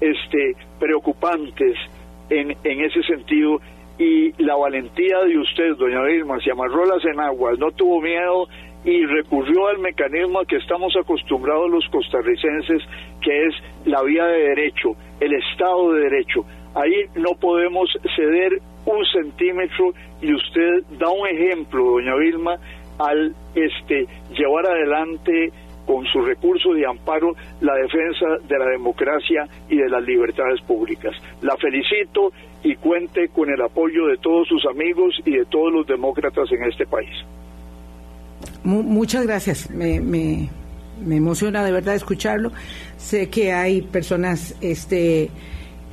este, 0.00 0.56
preocupantes 0.78 1.76
en, 2.28 2.56
en 2.64 2.80
ese 2.82 3.02
sentido 3.04 3.60
y 3.98 4.32
la 4.42 4.54
valentía 4.56 5.18
de 5.20 5.38
usted, 5.38 5.74
doña 5.76 6.02
Vilma, 6.02 6.38
se 6.40 6.52
amarró 6.52 6.84
las 6.84 7.04
enaguas, 7.04 7.58
no 7.58 7.72
tuvo 7.72 8.00
miedo 8.00 8.46
y 8.84 9.04
recurrió 9.06 9.68
al 9.68 9.78
mecanismo 9.78 10.40
a 10.40 10.44
que 10.46 10.56
estamos 10.56 10.94
acostumbrados 10.96 11.70
los 11.70 11.86
costarricenses, 11.88 12.82
que 13.20 13.46
es 13.46 13.54
la 13.84 14.02
vía 14.02 14.24
de 14.24 14.48
derecho, 14.48 14.90
el 15.20 15.34
Estado 15.34 15.92
de 15.92 16.00
Derecho. 16.02 16.44
Ahí 16.74 17.06
no 17.16 17.32
podemos 17.40 17.90
ceder 18.16 18.60
un 18.86 19.04
centímetro 19.06 19.92
y 20.22 20.32
usted 20.32 20.84
da 20.98 21.10
un 21.10 21.26
ejemplo, 21.26 21.84
doña 21.84 22.14
Vilma, 22.16 22.56
al 22.98 23.34
este 23.54 24.06
llevar 24.30 24.66
adelante 24.66 25.52
con 25.86 26.04
su 26.06 26.20
recurso 26.20 26.74
de 26.74 26.86
amparo 26.86 27.32
la 27.62 27.74
defensa 27.74 28.26
de 28.46 28.58
la 28.58 28.66
democracia 28.66 29.48
y 29.70 29.76
de 29.76 29.88
las 29.88 30.02
libertades 30.02 30.60
públicas. 30.62 31.16
La 31.40 31.56
felicito 31.56 32.30
y 32.62 32.76
cuente 32.76 33.28
con 33.28 33.48
el 33.48 33.60
apoyo 33.62 34.06
de 34.06 34.18
todos 34.18 34.46
sus 34.48 34.66
amigos 34.66 35.14
y 35.24 35.36
de 35.38 35.46
todos 35.46 35.72
los 35.72 35.86
demócratas 35.86 36.52
en 36.52 36.64
este 36.64 36.86
país. 36.86 37.16
Muchas 38.68 39.24
gracias. 39.24 39.70
Me, 39.70 40.00
me, 40.00 40.48
me, 41.04 41.16
emociona 41.16 41.64
de 41.64 41.72
verdad 41.72 41.94
escucharlo. 41.94 42.52
Sé 42.96 43.28
que 43.28 43.52
hay 43.52 43.82
personas 43.82 44.54
este, 44.60 45.30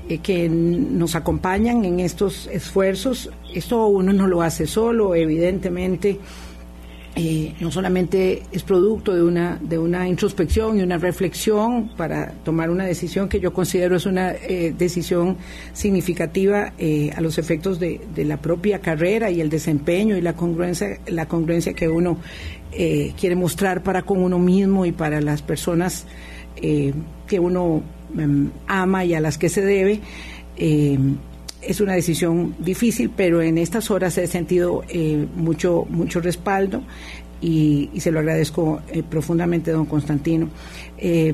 eh, 0.09 0.17
que 0.19 0.49
nos 0.49 1.15
acompañan 1.15 1.85
en 1.85 1.99
estos 1.99 2.47
esfuerzos. 2.47 3.29
Esto 3.53 3.87
uno 3.87 4.13
no 4.13 4.27
lo 4.27 4.41
hace 4.41 4.67
solo, 4.67 5.15
evidentemente. 5.15 6.19
Eh, 7.17 7.53
no 7.61 7.71
solamente 7.71 8.43
es 8.51 8.63
producto 8.63 9.15
de 9.15 9.23
una, 9.23 9.57
de 9.61 9.77
una 9.77 10.05
introspección 10.05 10.77
y 10.77 10.83
una 10.83 10.97
reflexión 10.97 11.89
para 11.95 12.33
tomar 12.43 12.69
una 12.69 12.83
decisión 12.83 13.29
que 13.29 13.39
yo 13.39 13.53
considero 13.53 13.95
es 13.95 14.05
una 14.05 14.33
eh, 14.33 14.75
decisión 14.77 15.37
significativa 15.71 16.73
eh, 16.77 17.11
a 17.15 17.21
los 17.21 17.37
efectos 17.37 17.79
de, 17.79 18.01
de, 18.13 18.25
la 18.25 18.35
propia 18.35 18.79
carrera 18.79 19.31
y 19.31 19.39
el 19.39 19.49
desempeño 19.49 20.17
y 20.17 20.21
la 20.21 20.33
congruencia, 20.33 20.99
la 21.07 21.25
congruencia 21.25 21.73
que 21.73 21.87
uno 21.87 22.17
quiere 23.17 23.37
mostrar 23.37 23.83
para 23.83 24.01
con 24.01 24.21
uno 24.21 24.37
mismo 24.37 24.85
y 24.85 24.91
para 24.91 25.21
las 25.21 25.41
personas 25.41 26.05
que 26.57 27.39
uno 27.39 27.81
em, 28.17 28.51
ama 28.67 29.05
y 29.05 29.13
a 29.13 29.21
las 29.21 29.37
que 29.37 29.47
se 29.47 29.61
debe 29.61 30.01
es 31.67 31.81
una 31.81 31.93
decisión 31.93 32.55
difícil, 32.59 33.11
pero 33.15 33.41
en 33.41 33.57
estas 33.57 33.91
horas 33.91 34.17
he 34.17 34.27
sentido 34.27 34.83
eh, 34.89 35.27
mucho, 35.35 35.85
mucho 35.89 36.19
respaldo 36.19 36.83
y, 37.41 37.89
se 37.97 38.11
lo 38.11 38.19
agradezco 38.19 38.81
eh, 38.91 39.03
profundamente, 39.03 39.71
don 39.71 39.85
Constantino. 39.85 40.49
Eh, 40.97 41.33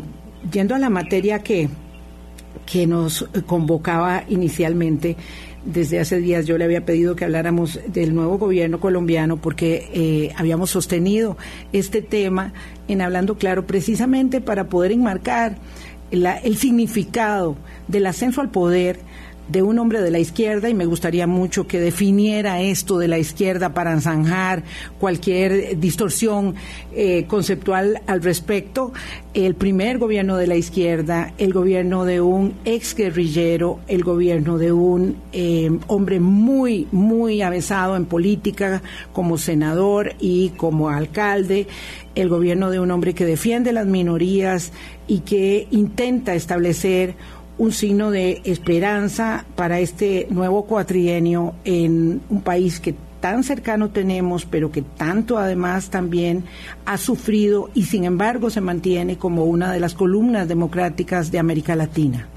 yendo 0.52 0.76
a 0.76 0.80
la 0.80 0.90
materia 0.90 1.40
que, 1.40 1.70
que 2.66 2.88
nos 2.88 3.28
convocaba 3.46 4.24
inicialmente, 4.30 5.16
desde 5.64 6.00
hace 6.00 6.18
días 6.18 6.48
yo 6.48 6.58
le 6.58 6.66
había 6.66 6.86
pedido 6.86 7.16
que 7.16 7.24
habláramos 7.24 7.80
del 7.88 8.16
nuevo 8.16 8.40
gobierno 8.40 8.80
colombiano 8.80 9.38
porque 9.38 10.34
habíamos 10.36 10.72
sostenido 10.72 11.38
este 11.72 12.02
tema 12.02 12.52
en 12.88 13.00
Hablando 13.00 13.38
Claro 13.38 13.68
precisamente 13.68 14.42
para 14.42 14.70
poder 14.70 14.92
enmarcar 14.92 15.58
el 16.10 16.58
significado 16.58 17.56
del 17.88 18.08
ascenso 18.08 18.42
al 18.42 18.50
poder 18.50 19.00
de 19.52 19.62
un 19.62 19.80
hombre 19.80 20.02
de 20.02 20.12
la 20.12 20.20
izquierda 20.20 20.70
y 20.70 20.74
me 20.74 20.86
gustaría 20.86 21.28
mucho 21.28 21.68
que 21.68 21.80
definiera 21.80 22.62
esto 22.62 22.98
de 22.98 23.08
la 23.08 23.18
izquierda 23.18 23.74
para 23.74 24.00
zanjar 24.00 24.64
cualquier 25.00 25.78
distorsión 25.80 26.56
eh, 26.94 27.26
conceptual 27.28 28.02
al 28.08 28.22
respecto. 28.22 28.94
El 29.34 29.56
primer 29.56 29.98
gobierno 29.98 30.38
de 30.38 30.48
la 30.48 30.56
izquierda, 30.56 31.34
el 31.38 31.54
gobierno 31.54 32.06
de 32.06 32.22
un 32.22 32.54
ex 32.64 32.96
guerrillero, 32.96 33.80
el 33.88 34.04
gobierno 34.04 34.58
de 34.58 34.72
un 34.72 35.18
eh, 35.34 35.70
hombre 35.88 36.20
muy, 36.20 36.88
muy 36.92 37.42
avesado 37.42 37.96
en 37.96 38.06
política 38.06 38.82
como 39.12 39.38
senador 39.38 40.14
y 40.20 40.50
como 40.50 40.90
alcalde, 40.90 41.68
el 42.16 42.30
gobierno 42.30 42.70
de 42.72 42.80
un 42.80 42.92
hombre 42.92 43.14
que 43.14 43.26
defiende 43.26 43.72
las 43.72 43.88
minorías 43.88 44.72
y 45.08 45.20
que 45.20 45.68
intenta 45.72 46.36
establecer 46.36 47.16
un 47.62 47.72
signo 47.72 48.10
de 48.10 48.42
esperanza 48.44 49.46
para 49.56 49.80
este 49.80 50.26
nuevo 50.32 50.66
cuatrienio 50.66 51.54
en 51.64 52.20
un 52.28 52.42
país 52.42 52.80
que 52.80 52.96
tan 53.22 53.44
cercano 53.44 53.92
tenemos, 53.92 54.48
pero 54.48 54.72
que 54.72 54.82
tanto 54.82 55.38
además 55.38 55.92
también 55.92 56.44
ha 56.88 56.98
sufrido 56.98 57.70
y 57.76 57.84
sin 57.84 58.06
embargo 58.06 58.50
se 58.50 58.62
mantiene 58.62 59.20
como 59.20 59.46
una 59.46 59.72
de 59.72 59.80
las 59.80 59.94
columnas 59.94 60.48
democráticas 60.48 61.32
de 61.32 61.38
América 61.38 61.76
Latina. 61.76 62.28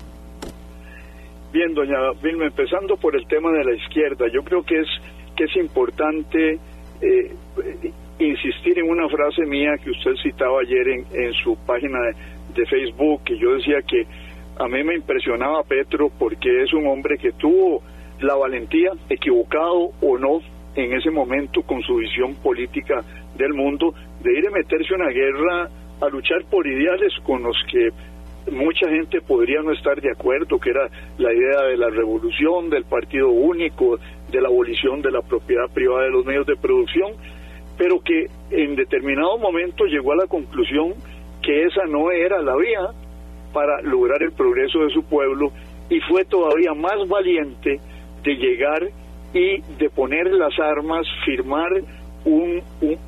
Bien, 1.54 1.72
doña 1.72 1.96
Vilma, 2.22 2.44
empezando 2.44 2.98
por 2.98 3.16
el 3.16 3.26
tema 3.26 3.50
de 3.50 3.64
la 3.64 3.74
izquierda, 3.76 4.26
yo 4.30 4.42
creo 4.42 4.62
que 4.62 4.80
es 4.80 4.88
que 5.36 5.44
es 5.44 5.56
importante 5.56 6.58
eh, 7.00 7.32
insistir 8.18 8.78
en 8.78 8.90
una 8.90 9.08
frase 9.08 9.46
mía 9.46 9.70
que 9.82 9.90
usted 9.90 10.16
citaba 10.22 10.60
ayer 10.60 10.86
en, 10.86 11.06
en 11.14 11.32
su 11.32 11.56
página 11.64 11.98
de 12.54 12.66
Facebook, 12.66 13.22
que 13.24 13.38
yo 13.38 13.54
decía 13.54 13.80
que 13.88 14.06
a 14.58 14.68
mí 14.68 14.84
me 14.84 14.94
impresionaba 14.94 15.62
Petro 15.64 16.10
porque 16.18 16.62
es 16.62 16.72
un 16.72 16.86
hombre 16.86 17.18
que 17.18 17.32
tuvo 17.32 17.82
la 18.20 18.34
valentía, 18.34 18.90
equivocado 19.08 19.90
o 20.00 20.18
no, 20.18 20.40
en 20.76 20.92
ese 20.92 21.10
momento 21.10 21.62
con 21.62 21.82
su 21.82 21.96
visión 21.96 22.34
política 22.36 23.02
del 23.36 23.52
mundo, 23.54 23.94
de 24.20 24.38
ir 24.38 24.46
a 24.46 24.50
meterse 24.50 24.94
en 24.94 25.02
una 25.02 25.10
guerra 25.10 25.68
a 26.00 26.08
luchar 26.08 26.44
por 26.50 26.66
ideales 26.66 27.12
con 27.24 27.42
los 27.42 27.56
que 27.70 27.90
mucha 28.50 28.88
gente 28.88 29.20
podría 29.20 29.62
no 29.62 29.72
estar 29.72 30.00
de 30.00 30.10
acuerdo, 30.10 30.58
que 30.58 30.70
era 30.70 30.88
la 31.18 31.32
idea 31.32 31.62
de 31.62 31.76
la 31.76 31.90
revolución, 31.90 32.70
del 32.70 32.84
partido 32.84 33.30
único, 33.30 33.98
de 34.30 34.40
la 34.40 34.48
abolición 34.48 35.00
de 35.02 35.10
la 35.10 35.22
propiedad 35.22 35.70
privada 35.72 36.04
de 36.04 36.10
los 36.10 36.24
medios 36.24 36.46
de 36.46 36.56
producción, 36.56 37.12
pero 37.78 38.00
que 38.00 38.26
en 38.50 38.76
determinado 38.76 39.38
momento 39.38 39.84
llegó 39.86 40.12
a 40.12 40.16
la 40.16 40.26
conclusión 40.26 40.94
que 41.42 41.64
esa 41.64 41.84
no 41.86 42.10
era 42.10 42.42
la 42.42 42.56
vía 42.56 42.90
para 43.54 43.80
lograr 43.82 44.22
el 44.22 44.32
progreso 44.32 44.80
de 44.80 44.90
su 44.90 45.04
pueblo 45.04 45.52
y 45.88 46.00
fue 46.00 46.24
todavía 46.24 46.74
más 46.74 47.08
valiente 47.08 47.80
de 48.22 48.34
llegar 48.34 48.82
y 49.32 49.62
de 49.78 49.90
poner 49.90 50.30
las 50.32 50.58
armas, 50.58 51.06
firmar 51.24 51.70
un, 52.24 52.62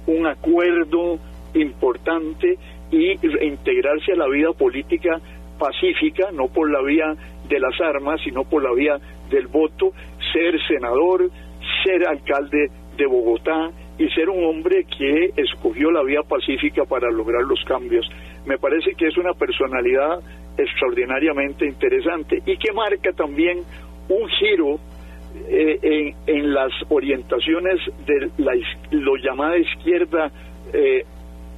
un, 0.07 0.26
acuerdo 0.26 1.19
importante 1.55 2.59
y 2.91 3.12
integrarse 3.45 4.12
a 4.12 4.17
la 4.17 4.29
vida 4.29 4.53
política 4.53 5.21
pacífica, 5.59 6.31
no 6.33 6.49
por 6.49 6.71
la 6.71 6.83
vía 6.83 7.15
de 7.49 7.61
las 7.61 7.81
armas, 7.81 8.21
sino 8.23 8.45
por 8.45 8.62
la 8.62 8.73
vía 8.73 8.99
del 9.31 9.47
voto, 9.47 9.93
ser 10.33 10.61
senador, 10.67 11.31
ser 11.85 12.07
alcalde 12.07 12.71
de 12.97 13.07
Bogotá 13.07 13.71
y 13.99 14.09
ser 14.11 14.29
un 14.29 14.45
hombre 14.45 14.85
que 14.85 15.31
escogió 15.37 15.91
la 15.91 16.03
vía 16.03 16.23
pacífica 16.23 16.85
para 16.85 17.11
lograr 17.11 17.43
los 17.43 17.62
cambios. 17.65 18.07
Me 18.47 18.59
parece 18.59 18.93
que 18.97 19.09
es 19.09 19.17
una 19.17 19.33
personalidad 19.35 20.21
extraordinariamente 20.57 21.67
interesante 21.67 22.43
y 22.47 22.57
que 22.57 22.73
marca 22.73 23.12
también 23.12 23.59
un 24.09 24.29
giro 24.29 24.79
eh, 25.49 26.15
en, 26.26 26.55
las 26.55 26.73
orientaciones 26.88 27.81
de 28.07 28.31
la 28.38 28.53
lo 28.91 29.17
llamada 29.17 29.59
izquierda 29.59 30.31
eh, 30.73 31.05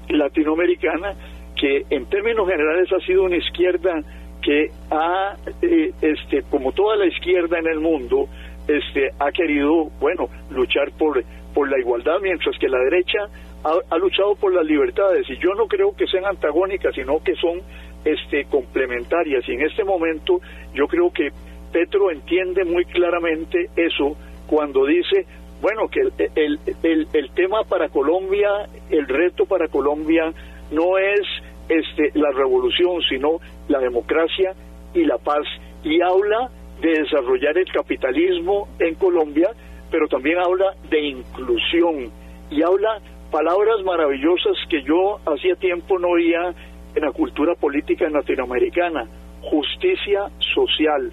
latinoamericana, 0.09 1.15
que 1.55 1.85
en 1.91 2.07
términos 2.07 2.49
generales 2.49 2.89
ha 2.93 3.05
sido 3.07 3.25
una 3.25 3.37
izquierda 3.37 4.03
que 4.43 4.71
ha, 4.91 5.37
eh, 5.63 5.93
este, 6.01 6.43
como 6.51 6.73
toda 6.73 6.97
la 6.97 7.07
izquierda 7.07 7.59
en 7.59 7.67
el 7.67 7.81
mundo, 7.81 8.29
este, 8.67 9.11
ha 9.19 9.31
querido, 9.31 9.91
bueno, 10.01 10.29
luchar 10.51 10.91
por, 10.99 11.23
por 11.59 11.69
la 11.69 11.81
igualdad, 11.81 12.21
mientras 12.23 12.57
que 12.57 12.69
la 12.69 12.79
derecha 12.79 13.19
ha, 13.65 13.73
ha 13.91 13.99
luchado 13.99 14.37
por 14.37 14.55
las 14.55 14.65
libertades. 14.65 15.29
Y 15.29 15.39
yo 15.39 15.55
no 15.57 15.67
creo 15.67 15.91
que 15.97 16.07
sean 16.07 16.25
antagónicas, 16.25 16.95
sino 16.95 17.21
que 17.21 17.35
son 17.35 17.63
este, 18.05 18.45
complementarias. 18.45 19.43
Y 19.49 19.55
en 19.55 19.63
este 19.63 19.83
momento 19.83 20.41
yo 20.73 20.87
creo 20.87 21.11
que 21.13 21.31
Petro 21.73 22.13
entiende 22.13 22.65
muy 22.65 22.85
claramente 22.85 23.71
eso 23.75 24.17
cuando 24.47 24.87
dice, 24.87 25.27
bueno, 25.61 25.89
que 25.89 26.03
el, 26.37 26.61
el, 26.85 27.09
el, 27.13 27.31
tema 27.33 27.65
para 27.69 27.89
Colombia, 27.89 28.51
el 28.89 29.09
reto 29.09 29.45
para 29.45 29.67
Colombia 29.67 30.33
no 30.71 30.97
es 30.97 31.27
este, 31.69 32.17
la 32.17 32.31
revolución, 32.31 33.03
sino 33.09 33.41
la 33.67 33.81
democracia 33.81 34.53
y 34.95 35.05
la 35.05 35.19
paz. 35.19 35.45
Y 35.83 36.01
habla 36.03 36.51
de 36.81 37.01
desarrollar 37.01 37.59
el 37.59 37.67
capitalismo 37.73 38.69
en 38.79 38.95
Colombia, 38.95 39.51
pero 39.91 40.09
también 40.09 40.39
habla 40.39 40.75
de 40.91 41.01
inclusión 41.01 42.11
y 42.51 42.63
habla 42.63 43.01
palabras 43.31 43.83
maravillosas 43.85 44.57
que 44.69 44.83
yo 44.83 45.19
hacía 45.27 45.55
tiempo 45.57 45.99
no 45.99 46.09
oía 46.09 46.55
en 46.95 47.03
la 47.03 47.13
cultura 47.13 47.55
política 47.55 48.09
latinoamericana, 48.09 49.07
justicia 49.43 50.31
social, 50.55 51.13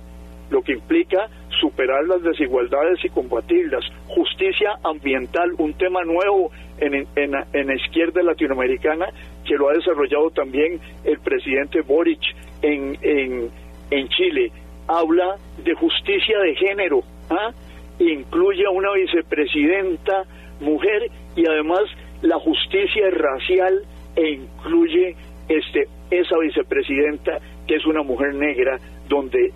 lo 0.49 0.61
que 0.61 0.73
implica 0.73 1.27
superar 1.59 2.05
las 2.05 2.21
desigualdades 2.21 3.03
y 3.03 3.09
combatirlas, 3.09 3.83
justicia 4.07 4.71
ambiental, 4.83 5.51
un 5.57 5.73
tema 5.73 6.03
nuevo 6.03 6.51
en, 6.77 6.93
en, 6.93 7.35
en 7.53 7.67
la 7.67 7.75
izquierda 7.75 8.21
latinoamericana 8.21 9.07
que 9.45 9.55
lo 9.55 9.69
ha 9.69 9.73
desarrollado 9.73 10.31
también 10.31 10.79
el 11.03 11.19
presidente 11.19 11.81
Boric 11.81 12.21
en, 12.61 12.97
en, 13.01 14.07
Chile, 14.09 14.51
habla 14.87 15.35
de 15.63 15.73
justicia 15.75 16.39
de 16.39 16.55
género, 16.55 17.03
¿ah? 17.29 17.51
Incluye 17.99 18.65
a 18.65 18.71
una 18.71 18.91
vicepresidenta 18.93 20.25
mujer 20.59 21.09
y 21.35 21.45
además 21.47 21.83
la 22.21 22.39
justicia 22.39 23.09
racial 23.11 23.83
e 24.15 24.29
incluye 24.31 25.15
este 25.49 25.87
esa 26.09 26.37
vicepresidenta 26.37 27.39
que 27.67 27.75
es 27.75 27.85
una 27.85 28.03
mujer 28.03 28.33
negra 28.35 28.79
donde 29.07 29.51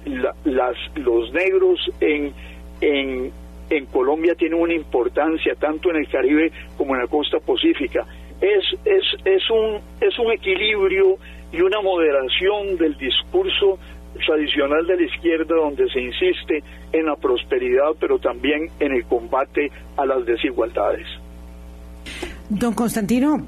las 0.46 0.76
los 0.96 1.32
negros 1.34 1.80
en 2.00 2.34
en 2.82 3.32
en 3.70 3.86
Colombia 3.86 4.34
tienen 4.36 4.60
una 4.60 4.74
importancia 4.74 5.54
tanto 5.56 5.92
en 5.92 5.98
el 5.98 6.08
Caribe 6.08 6.52
como 6.78 6.96
en 6.96 7.02
la 7.02 7.08
costa 7.08 7.38
pacífica. 7.40 8.06
Es 8.42 8.64
es 8.86 9.04
es 9.26 9.50
un 9.50 9.80
es 10.02 10.18
un 10.18 10.32
equilibrio 10.32 11.18
y 11.52 11.62
una 11.62 11.82
moderación 11.82 12.78
del 12.78 12.98
discurso 12.98 13.80
tradicional 14.26 14.86
de 14.88 14.98
la 14.98 15.04
izquierda 15.04 15.56
donde 15.56 15.90
se 15.90 16.02
insiste 16.02 16.64
en 16.92 17.06
la 17.06 17.16
prosperidad 17.16 17.92
pero 18.00 18.20
también 18.20 18.70
en 18.80 18.94
el 18.94 19.06
combate 19.06 19.72
a 19.98 20.06
las 20.06 20.26
desigualdades. 20.26 21.08
Don 22.50 22.74
Constantino, 22.74 23.46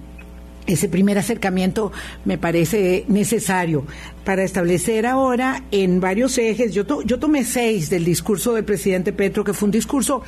ese 0.68 0.88
primer 0.88 1.18
acercamiento 1.18 1.92
me 2.26 2.38
parece 2.38 3.06
necesario 3.08 3.84
para 4.24 4.44
establecer 4.44 5.06
ahora 5.06 5.64
en 5.72 6.00
varios 6.00 6.38
ejes, 6.38 6.74
yo, 6.74 6.84
yo 7.04 7.20
tomé 7.20 7.44
seis 7.44 7.90
del 7.90 8.06
discurso 8.06 8.54
del 8.54 8.64
presidente 8.64 9.14
Petro, 9.14 9.44
que 9.44 9.54
fue 9.54 9.68
un 9.68 9.72
discurso 9.72 10.22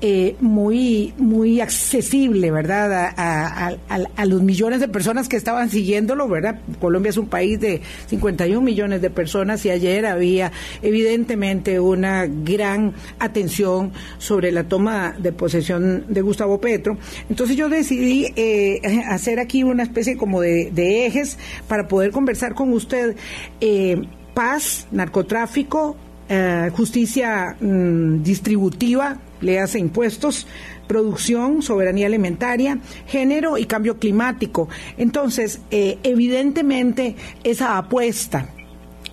eh, 0.00 0.36
muy, 0.40 1.14
muy 1.16 1.60
accesible, 1.60 2.50
¿verdad?, 2.50 3.14
a, 3.16 4.24
los 4.26 4.42
millones 4.42 4.80
de 4.80 4.88
personas 4.88 5.28
que 5.28 5.36
estaban 5.36 5.70
siguiéndolo, 5.70 6.28
¿verdad? 6.28 6.60
Colombia 6.80 7.10
es 7.10 7.16
un 7.16 7.28
país 7.28 7.60
de 7.60 7.80
51 8.06 8.60
millones 8.60 9.00
de 9.00 9.08
personas 9.08 9.64
y 9.64 9.70
ayer 9.70 10.04
había 10.04 10.52
evidentemente 10.82 11.78
una 11.80 12.26
gran 12.26 12.92
atención 13.18 13.92
sobre 14.18 14.52
la 14.52 14.64
toma 14.64 15.14
de 15.18 15.32
posesión 15.32 16.04
de 16.08 16.20
Gustavo 16.22 16.60
Petro. 16.60 16.98
Entonces 17.30 17.56
yo 17.56 17.68
decidí 17.68 18.32
eh, 18.36 18.80
hacer 19.08 19.38
aquí 19.38 19.62
una 19.62 19.84
especie 19.84 20.16
como 20.16 20.40
de 20.40 21.06
ejes 21.06 21.38
para 21.68 21.88
poder 21.88 22.10
conversar 22.10 22.54
con 22.54 22.72
usted 22.72 23.16
eh, 23.60 24.02
paz, 24.34 24.86
narcotráfico, 24.90 25.96
eh, 26.28 26.70
justicia 26.74 27.56
mm, 27.60 28.22
distributiva, 28.22 29.18
le 29.40 29.60
hace 29.60 29.78
impuestos, 29.78 30.46
producción, 30.86 31.62
soberanía 31.62 32.06
alimentaria, 32.06 32.78
género 33.06 33.58
y 33.58 33.66
cambio 33.66 33.98
climático. 33.98 34.68
Entonces, 34.96 35.60
eh, 35.70 35.98
evidentemente, 36.02 37.16
esa 37.44 37.78
apuesta 37.78 38.48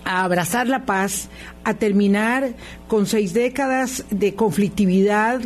a 0.04 0.24
abrazar 0.24 0.68
la 0.68 0.84
paz, 0.84 1.28
a 1.64 1.74
terminar 1.74 2.52
con 2.88 3.06
seis 3.06 3.32
décadas 3.32 4.04
de 4.10 4.34
conflictividad, 4.34 5.40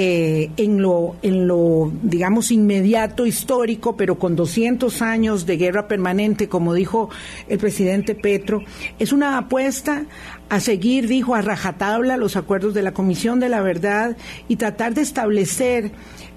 eh, 0.00 0.52
en, 0.56 0.80
lo, 0.80 1.16
en 1.22 1.48
lo, 1.48 1.90
digamos, 2.04 2.52
inmediato, 2.52 3.26
histórico, 3.26 3.96
pero 3.96 4.16
con 4.16 4.36
200 4.36 5.02
años 5.02 5.44
de 5.44 5.56
guerra 5.56 5.88
permanente, 5.88 6.48
como 6.48 6.72
dijo 6.72 7.10
el 7.48 7.58
presidente 7.58 8.14
Petro, 8.14 8.62
es 9.00 9.12
una 9.12 9.36
apuesta 9.36 10.04
a 10.50 10.60
seguir, 10.60 11.08
dijo, 11.08 11.34
a 11.34 11.42
rajatabla 11.42 12.16
los 12.16 12.36
acuerdos 12.36 12.74
de 12.74 12.82
la 12.82 12.92
Comisión 12.92 13.40
de 13.40 13.48
la 13.48 13.60
Verdad 13.60 14.16
y 14.46 14.54
tratar 14.54 14.94
de 14.94 15.02
establecer 15.02 15.90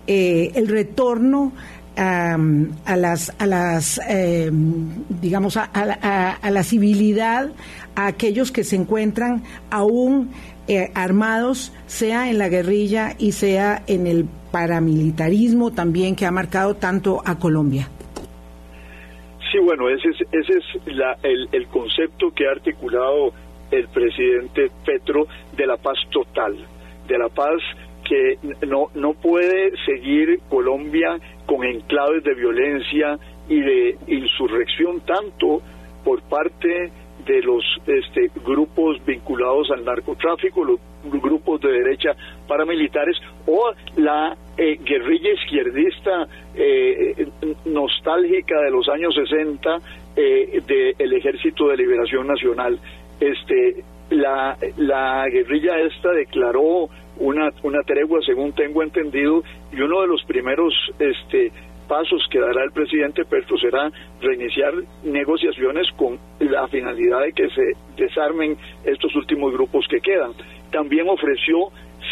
eh, 0.08 0.52
el 0.56 0.68
retorno 0.68 1.54
a, 1.96 2.96
las, 2.96 3.32
a 3.38 3.46
las 3.46 4.02
eh, 4.08 4.50
digamos, 5.22 5.58
a, 5.58 5.66
a, 5.66 6.50
la 6.50 6.64
civilidad 6.64 7.52
a 7.96 8.08
aquellos 8.08 8.52
que 8.52 8.64
se 8.64 8.76
encuentran 8.76 9.44
aún 9.70 10.32
eh, 10.68 10.92
armados, 10.96 11.74
sea 11.88 12.30
en 12.30 12.38
la 12.38 12.50
guerrilla 12.50 13.16
y 13.18 13.32
sea 13.34 13.82
en 13.88 14.08
el 14.08 14.26
paramilitarismo 14.52 15.72
también 15.72 16.16
que 16.16 16.26
ha 16.26 16.32
marcado 16.32 16.76
tanto 16.76 17.22
a 17.26 17.40
Colombia. 17.40 17.88
Sí, 19.52 19.58
bueno, 19.60 19.90
ese 19.90 20.10
es, 20.10 20.48
el, 21.24 21.50
el 21.52 21.68
concepto 21.68 22.32
que 22.32 22.48
ha 22.48 22.52
articulado 22.52 23.34
el 23.72 23.88
presidente 23.90 24.70
Petro 24.86 25.28
de 25.58 25.66
la 25.66 25.78
paz 25.78 25.98
total, 26.12 26.56
de 27.08 27.18
la 27.18 27.30
paz 27.30 27.62
que 28.08 28.38
no, 28.68 28.90
no 28.96 29.14
puede 29.14 29.72
seguir 29.86 30.40
Colombia 30.50 31.18
con 31.46 31.64
enclaves 31.64 32.24
de 32.24 32.34
violencia 32.34 33.18
y 33.48 33.60
de 33.60 33.98
insurrección 34.08 35.02
tanto 35.02 35.62
por 36.04 36.22
parte 36.24 36.92
de 37.26 37.42
los 37.42 37.64
este, 37.88 38.32
grupos 38.44 39.04
vinculados 39.06 39.72
al 39.72 39.84
narcotráfico, 39.86 40.64
los 40.64 40.80
grupos 41.04 41.62
de 41.62 41.72
derecha 41.72 42.16
paramilitares 42.48 43.18
o 43.48 43.72
la 43.98 44.36
eh, 44.58 44.78
guerrilla 44.84 45.34
izquierdista 45.34 46.28
eh, 46.56 47.28
nostálgica 47.66 48.62
de 48.62 48.72
los 48.72 48.88
años 48.90 49.16
60 49.16 49.78
eh, 50.16 50.62
del 50.98 51.14
Ejército 51.14 51.68
de 51.68 51.78
Liberación 51.78 52.28
Nacional. 52.28 52.80
Este, 53.20 53.84
la, 54.10 54.58
la 54.78 55.28
guerrilla 55.30 55.80
esta 55.80 56.12
declaró 56.12 56.90
una, 57.18 57.50
una 57.64 57.82
tregua, 57.84 58.20
según 58.26 58.54
tengo 58.54 58.84
entendido, 58.84 59.44
y 59.72 59.80
uno 59.82 60.02
de 60.02 60.08
los 60.08 60.24
primeros 60.26 60.74
este, 61.00 61.52
pasos 61.92 62.26
que 62.32 62.40
dará 62.40 62.64
el 62.64 62.72
presidente 62.72 63.26
Petro 63.26 63.58
será 63.58 63.92
reiniciar 64.22 64.74
negociaciones 65.04 65.92
con 65.98 66.18
la 66.40 66.66
finalidad 66.70 67.20
de 67.20 67.34
que 67.34 67.50
se 67.50 67.74
desarmen 67.98 68.56
estos 68.86 69.14
últimos 69.14 69.52
grupos 69.52 69.86
que 69.90 70.00
quedan. 70.00 70.32
También 70.72 71.10
ofreció 71.10 71.68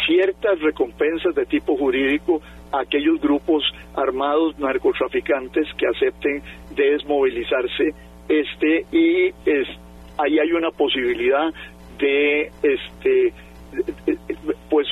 ciertas 0.06 0.60
recompensas 0.60 1.34
de 1.34 1.46
tipo 1.46 1.78
jurídico 1.78 2.42
a 2.72 2.80
aquellos 2.80 3.22
grupos 3.22 3.64
armados 3.94 4.58
narcotraficantes 4.58 5.66
que 5.78 5.86
acepten 5.86 6.42
desmovilizarse 6.76 7.94
este 8.28 8.84
y 8.92 9.32
ahí 10.18 10.38
hay 10.40 10.52
una 10.52 10.72
posibilidad 10.72 11.54
de 11.98 12.50
este 12.62 13.32
pues 14.68 14.88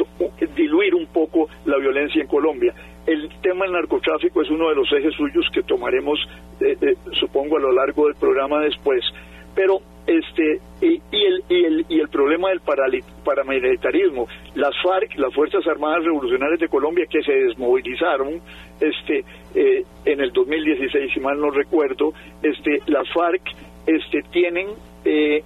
diluir 0.57 0.95
un 0.95 1.07
poco 1.09 1.49
la 1.67 1.77
violencia 1.77 2.23
en 2.23 2.29
Colombia. 2.29 2.73
El 3.09 3.31
tema 3.41 3.65
del 3.65 3.73
narcotráfico 3.73 4.43
es 4.43 4.51
uno 4.51 4.69
de 4.69 4.75
los 4.75 4.93
ejes 4.93 5.15
suyos 5.15 5.47
que 5.51 5.63
tomaremos, 5.63 6.19
eh, 6.61 6.77
eh, 6.79 6.95
supongo, 7.19 7.57
a 7.57 7.61
lo 7.61 7.73
largo 7.73 8.05
del 8.05 8.17
programa 8.17 8.61
después. 8.61 9.03
Pero 9.55 9.81
este 10.07 10.61
y, 10.83 11.01
el, 11.25 11.43
y, 11.49 11.65
el, 11.65 11.87
y 11.89 12.01
el 12.01 12.09
problema 12.11 12.51
del 12.51 12.61
paramilitarismo, 13.25 14.29
las 14.55 14.75
FARC, 14.83 15.17
las 15.17 15.33
Fuerzas 15.33 15.67
Armadas 15.67 16.05
Revolucionarias 16.05 16.61
de 16.61 16.69
Colombia, 16.69 17.07
que 17.09 17.23
se 17.23 17.33
desmovilizaron 17.33 18.43
este 18.79 19.25
eh, 19.55 19.85
en 20.05 20.21
el 20.21 20.31
2016, 20.31 21.11
si 21.15 21.21
mal 21.21 21.41
no 21.41 21.51
recuerdo, 21.51 22.13
este 22.43 22.83
las 22.89 23.11
FARC 23.11 23.41
este 23.87 24.21
tienen 24.31 24.69
eh, 25.07 25.43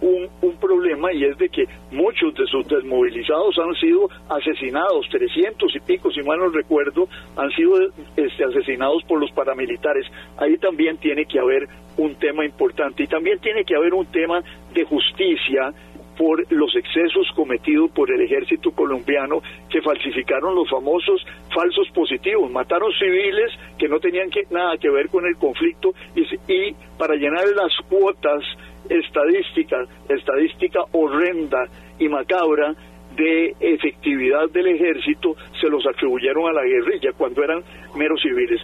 un, 0.00 0.28
un, 0.42 0.56
problema 0.56 1.12
y 1.12 1.24
es 1.24 1.36
de 1.38 1.48
que 1.48 1.64
muchos 1.90 2.34
de 2.34 2.46
sus 2.46 2.66
desmovilizados 2.68 3.58
han 3.58 3.74
sido 3.74 4.08
asesinados, 4.28 5.08
300 5.10 5.74
y 5.74 5.80
pico, 5.80 6.10
si 6.10 6.22
mal 6.22 6.38
no 6.38 6.48
recuerdo, 6.48 7.08
han 7.36 7.50
sido 7.52 7.78
este, 8.16 8.44
asesinados 8.44 9.02
por 9.04 9.20
los 9.20 9.30
paramilitares. 9.32 10.06
Ahí 10.36 10.56
también 10.58 10.98
tiene 10.98 11.26
que 11.26 11.38
haber 11.38 11.68
un 11.96 12.14
tema 12.14 12.44
importante 12.44 13.02
y 13.02 13.06
también 13.06 13.38
tiene 13.40 13.64
que 13.64 13.74
haber 13.74 13.94
un 13.94 14.06
tema 14.06 14.42
de 14.72 14.84
justicia 14.84 15.72
por 16.18 16.44
los 16.52 16.74
excesos 16.74 17.30
cometidos 17.36 17.92
por 17.92 18.10
el 18.10 18.20
ejército 18.20 18.72
colombiano 18.72 19.40
que 19.70 19.80
falsificaron 19.80 20.52
los 20.52 20.68
famosos 20.68 21.24
falsos 21.54 21.88
positivos, 21.94 22.50
mataron 22.50 22.90
civiles 22.98 23.52
que 23.78 23.88
no 23.88 24.00
tenían 24.00 24.28
que, 24.28 24.42
nada 24.50 24.76
que 24.78 24.90
ver 24.90 25.08
con 25.08 25.24
el 25.24 25.36
conflicto 25.36 25.94
y, 26.16 26.74
para 26.98 27.14
llenar 27.14 27.44
las 27.54 27.72
cuotas 27.88 28.42
estadística, 28.88 29.86
estadística 30.08 30.80
horrenda 30.90 31.66
y 32.00 32.08
macabra 32.08 32.74
de 33.16 33.54
efectividad 33.60 34.50
del 34.50 34.66
ejército 34.66 35.36
se 35.60 35.68
los 35.68 35.86
atribuyeron 35.86 36.48
a 36.48 36.52
la 36.52 36.64
guerrilla 36.64 37.12
cuando 37.16 37.44
eran 37.44 37.62
meros 37.94 38.20
civiles. 38.20 38.60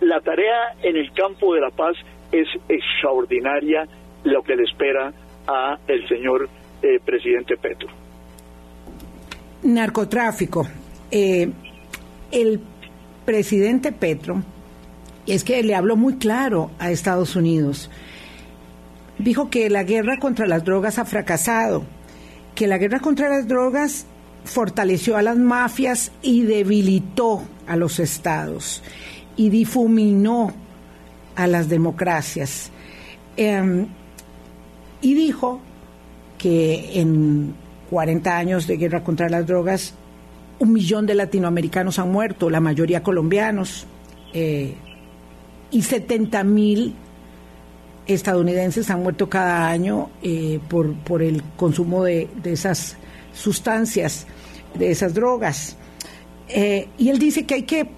la 0.00 0.20
tarea 0.20 0.74
en 0.82 0.96
el 0.96 1.12
campo 1.12 1.54
de 1.54 1.60
la 1.60 1.70
paz 1.70 1.96
es 2.32 2.48
extraordinaria 2.68 3.86
lo 4.24 4.42
que 4.42 4.56
le 4.56 4.64
espera 4.64 5.12
a 5.46 5.78
el 5.86 6.06
señor 6.08 6.48
eh, 6.82 7.00
presidente 7.04 7.56
Petro. 7.56 7.88
Narcotráfico. 9.62 10.66
Eh, 11.10 11.50
el 12.30 12.60
presidente 13.24 13.92
Petro, 13.92 14.42
es 15.26 15.44
que 15.44 15.62
le 15.62 15.74
habló 15.74 15.96
muy 15.96 16.16
claro 16.16 16.70
a 16.78 16.90
Estados 16.90 17.36
Unidos, 17.36 17.90
dijo 19.18 19.50
que 19.50 19.68
la 19.70 19.82
guerra 19.82 20.18
contra 20.18 20.46
las 20.46 20.64
drogas 20.64 20.98
ha 20.98 21.04
fracasado, 21.04 21.84
que 22.54 22.66
la 22.66 22.78
guerra 22.78 23.00
contra 23.00 23.28
las 23.28 23.48
drogas 23.48 24.06
fortaleció 24.44 25.16
a 25.16 25.22
las 25.22 25.36
mafias 25.36 26.12
y 26.22 26.42
debilitó 26.42 27.42
a 27.66 27.76
los 27.76 27.98
estados 27.98 28.82
y 29.36 29.50
difuminó 29.50 30.52
a 31.34 31.46
las 31.46 31.68
democracias. 31.68 32.70
Em, 33.36 33.88
y 35.02 35.14
dijo 35.14 35.60
que 36.46 37.00
en 37.00 37.56
40 37.90 38.38
años 38.38 38.68
de 38.68 38.76
guerra 38.76 39.02
contra 39.02 39.28
las 39.28 39.48
drogas, 39.48 39.94
un 40.60 40.72
millón 40.72 41.04
de 41.04 41.16
latinoamericanos 41.16 41.98
han 41.98 42.12
muerto, 42.12 42.50
la 42.50 42.60
mayoría 42.60 43.02
colombianos, 43.02 43.84
eh, 44.32 44.76
y 45.72 45.82
70 45.82 46.44
mil 46.44 46.94
estadounidenses 48.06 48.88
han 48.90 49.02
muerto 49.02 49.28
cada 49.28 49.68
año 49.68 50.08
eh, 50.22 50.60
por, 50.68 50.94
por 50.94 51.20
el 51.20 51.42
consumo 51.56 52.04
de, 52.04 52.28
esas 52.44 52.96
sustancias, 53.34 54.28
de 54.78 54.92
esas 54.92 55.14
drogas. 55.14 55.76
Eh, 56.46 56.86
y 56.96 57.08
él 57.08 57.18
dice 57.18 57.44
que 57.44 57.54
hay 57.54 57.62
que 57.64 57.88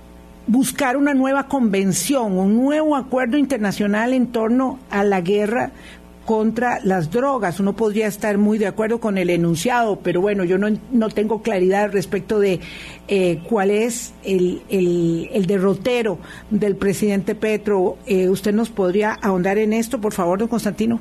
buscar 0.47 0.97
una 0.97 1.13
nueva 1.13 1.49
convención, 1.49 2.39
un 2.39 2.57
nuevo 2.57 2.97
acuerdo 2.97 3.37
internacional 3.37 4.15
en 4.15 4.29
torno 4.29 4.79
a 4.89 5.05
la 5.05 5.21
guerra 5.21 5.73
contra 6.29 6.79
las 6.85 7.11
drogas. 7.11 7.59
Uno 7.59 7.75
podría 7.75 8.07
estar 8.07 8.37
muy 8.37 8.59
de 8.59 8.67
acuerdo 8.67 9.01
con 9.01 9.17
el 9.17 9.31
enunciado, 9.31 10.01
pero 10.05 10.21
bueno, 10.21 10.45
yo 10.45 10.59
no, 10.59 10.69
no 10.93 11.09
tengo 11.09 11.41
claridad 11.41 11.91
respecto 11.91 12.39
de 12.39 12.61
eh, 13.09 13.39
cuál 13.49 13.71
es 13.71 14.15
el, 14.27 14.61
el, 14.69 15.47
derrotero 15.47 16.19
del 16.51 16.77
presidente 16.77 17.35
Petro. 17.35 17.97
Eh, 18.07 18.29
¿Usted 18.29 18.53
nos 18.53 18.69
podría 18.69 19.15
ahondar 19.23 19.57
en 19.57 19.73
esto, 19.73 20.03
por 20.03 20.13
favor, 20.13 20.39
don 20.39 20.49
Constantino? 20.49 21.01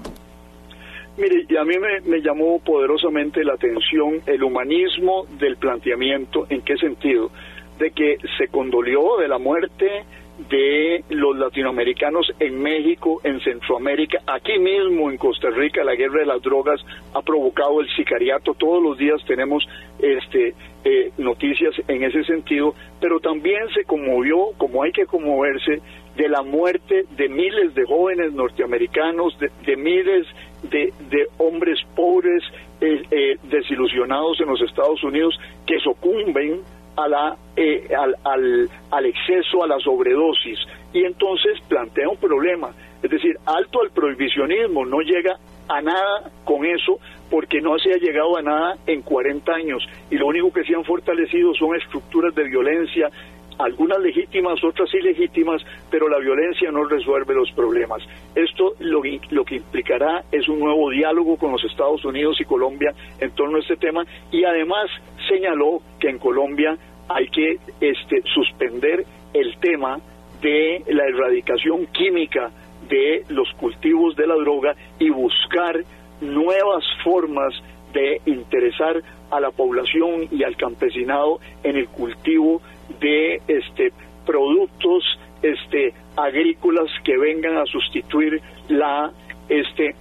Mire, 1.17 1.45
a 1.59 1.65
mí 1.65 1.75
me, 1.77 2.09
me, 2.09 2.21
llamó 2.21 2.59
poderosamente 2.59 3.43
la 3.43 3.55
atención 3.55 4.21
el 4.27 4.41
humanismo 4.41 5.25
del 5.41 5.57
planteamiento. 5.57 6.47
¿En 6.49 6.61
qué 6.61 6.77
sentido? 6.77 7.31
De 7.79 7.91
que 7.91 8.15
se 8.37 8.47
condolió 8.47 9.17
de 9.17 9.27
la 9.27 9.39
muerte 9.39 10.05
de 10.37 11.03
los 11.09 11.35
latinoamericanos 11.35 12.31
en 12.39 12.61
México, 12.61 13.19
en 13.23 13.39
Centroamérica, 13.41 14.19
aquí 14.27 14.59
mismo 14.59 15.09
en 15.09 15.17
Costa 15.17 15.49
Rica, 15.49 15.83
la 15.83 15.95
guerra 15.95 16.19
de 16.19 16.27
las 16.27 16.41
drogas 16.41 16.79
ha 17.13 17.21
provocado 17.21 17.81
el 17.81 17.89
sicariato. 17.95 18.53
Todos 18.53 18.81
los 18.81 18.97
días 18.97 19.19
tenemos 19.25 19.67
este, 19.99 20.53
eh, 20.83 21.11
noticias 21.17 21.73
en 21.87 22.03
ese 22.03 22.23
sentido, 22.23 22.75
pero 23.01 23.19
también 23.19 23.67
se 23.73 23.83
conmovió, 23.83 24.51
como 24.57 24.83
hay 24.83 24.91
que 24.91 25.05
conmoverse, 25.05 25.81
de 26.15 26.29
la 26.29 26.43
muerte 26.43 27.05
de 27.11 27.29
miles 27.29 27.73
de 27.75 27.85
jóvenes 27.85 28.33
norteamericanos, 28.33 29.37
de, 29.39 29.77
miles 29.77 30.27
de, 30.63 30.91
hombres 31.37 31.79
pobres 31.95 32.43
eh, 32.81 33.01
eh, 33.11 33.37
desilusionados 33.43 34.39
en 34.39 34.47
los 34.47 34.61
Estados 34.61 35.03
Unidos 35.03 35.37
que 35.65 35.79
sucumben 35.79 36.61
a 36.97 37.07
la, 37.07 37.37
eh, 37.55 37.87
al, 37.95 38.15
al, 38.23 38.69
al 38.91 39.05
exceso, 39.05 39.63
a 39.63 39.67
la 39.67 39.79
sobredosis, 39.79 40.59
y 40.93 41.03
entonces 41.05 41.59
plantea 41.67 42.09
un 42.09 42.17
problema. 42.17 42.71
Es 43.01 43.11
decir, 43.11 43.37
alto 43.45 43.81
al 43.81 43.91
prohibicionismo, 43.91 44.85
no 44.85 44.99
llega 45.01 45.37
a 45.69 45.81
nada 45.81 46.31
con 46.43 46.65
eso 46.65 46.99
porque 47.29 47.61
no 47.61 47.77
se 47.77 47.93
ha 47.93 47.97
llegado 47.97 48.37
a 48.37 48.41
nada 48.41 48.77
en 48.87 49.01
40 49.01 49.51
años 49.51 49.83
y 50.09 50.15
lo 50.15 50.27
único 50.27 50.51
que 50.51 50.63
se 50.63 50.75
han 50.75 50.85
fortalecido 50.85 51.53
son 51.53 51.75
estructuras 51.75 52.33
de 52.33 52.45
violencia, 52.45 53.09
algunas 53.59 53.99
legítimas, 53.99 54.63
otras 54.63 54.93
ilegítimas, 54.93 55.61
pero 55.89 56.07
la 56.07 56.19
violencia 56.19 56.71
no 56.71 56.83
resuelve 56.85 57.33
los 57.33 57.51
problemas. 57.51 58.01
Esto 58.35 58.73
lo, 58.79 59.01
lo 59.31 59.45
que 59.45 59.55
implicará 59.55 60.23
es 60.31 60.47
un 60.47 60.59
nuevo 60.59 60.89
diálogo 60.89 61.37
con 61.37 61.51
los 61.51 61.63
Estados 61.63 62.03
Unidos 62.05 62.39
y 62.39 62.45
Colombia 62.45 62.93
en 63.19 63.31
torno 63.31 63.57
a 63.57 63.61
este 63.61 63.77
tema 63.77 64.03
y 64.31 64.43
además 64.43 64.89
señaló 65.27 65.81
que 65.99 66.09
en 66.09 66.19
Colombia 66.19 66.77
hay 67.09 67.27
que 67.29 67.57
este, 67.81 68.21
suspender 68.33 69.05
el 69.33 69.57
tema 69.59 69.99
de 70.41 70.83
la 70.87 71.05
erradicación 71.05 71.87
química 71.87 72.51
de 72.89 73.23
los 73.29 73.51
cultivos 73.53 74.15
de 74.15 74.27
la 74.27 74.35
droga 74.35 74.75
y 74.99 75.09
buscar 75.09 75.83
nuevas 76.21 76.83
formas 77.03 77.53
de 77.93 78.21
interesar 78.25 79.01
a 79.31 79.39
la 79.39 79.51
población 79.51 80.27
y 80.31 80.43
al 80.43 80.55
campesinado 80.55 81.39
en 81.63 81.77
el 81.77 81.87
cultivo 81.89 82.61
de 82.99 83.41
este 83.47 83.91
productos 84.25 85.03
este 85.41 85.93
agrícolas 86.15 86.89
que 87.03 87.17
vengan 87.17 87.57
a 87.57 87.65
sustituir 87.65 88.41
la 88.69 89.11
este 89.49 89.95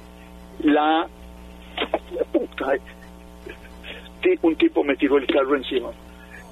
la 0.60 1.06
un 4.42 4.56
tipo 4.56 4.82
me 4.82 4.96
tiró 4.96 5.18
el 5.18 5.26
carro 5.26 5.54
encima 5.56 5.90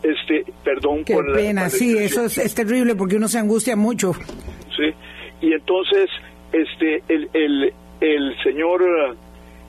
este, 0.04 0.44
perdón 0.62 1.02
Qué 1.04 1.14
por 1.14 1.32
pena, 1.32 1.70
sí, 1.70 1.96
eso 1.96 2.26
es, 2.26 2.54
terrible 2.54 2.94
porque 2.94 3.16
uno 3.16 3.26
se 3.26 3.38
angustia 3.38 3.74
mucho. 3.74 4.12
Sí, 4.76 4.92
y 5.40 5.54
entonces, 5.54 6.10
este, 6.52 7.02
el, 7.08 7.30
el, 7.32 7.72
el 8.00 8.36
señor, 8.42 8.82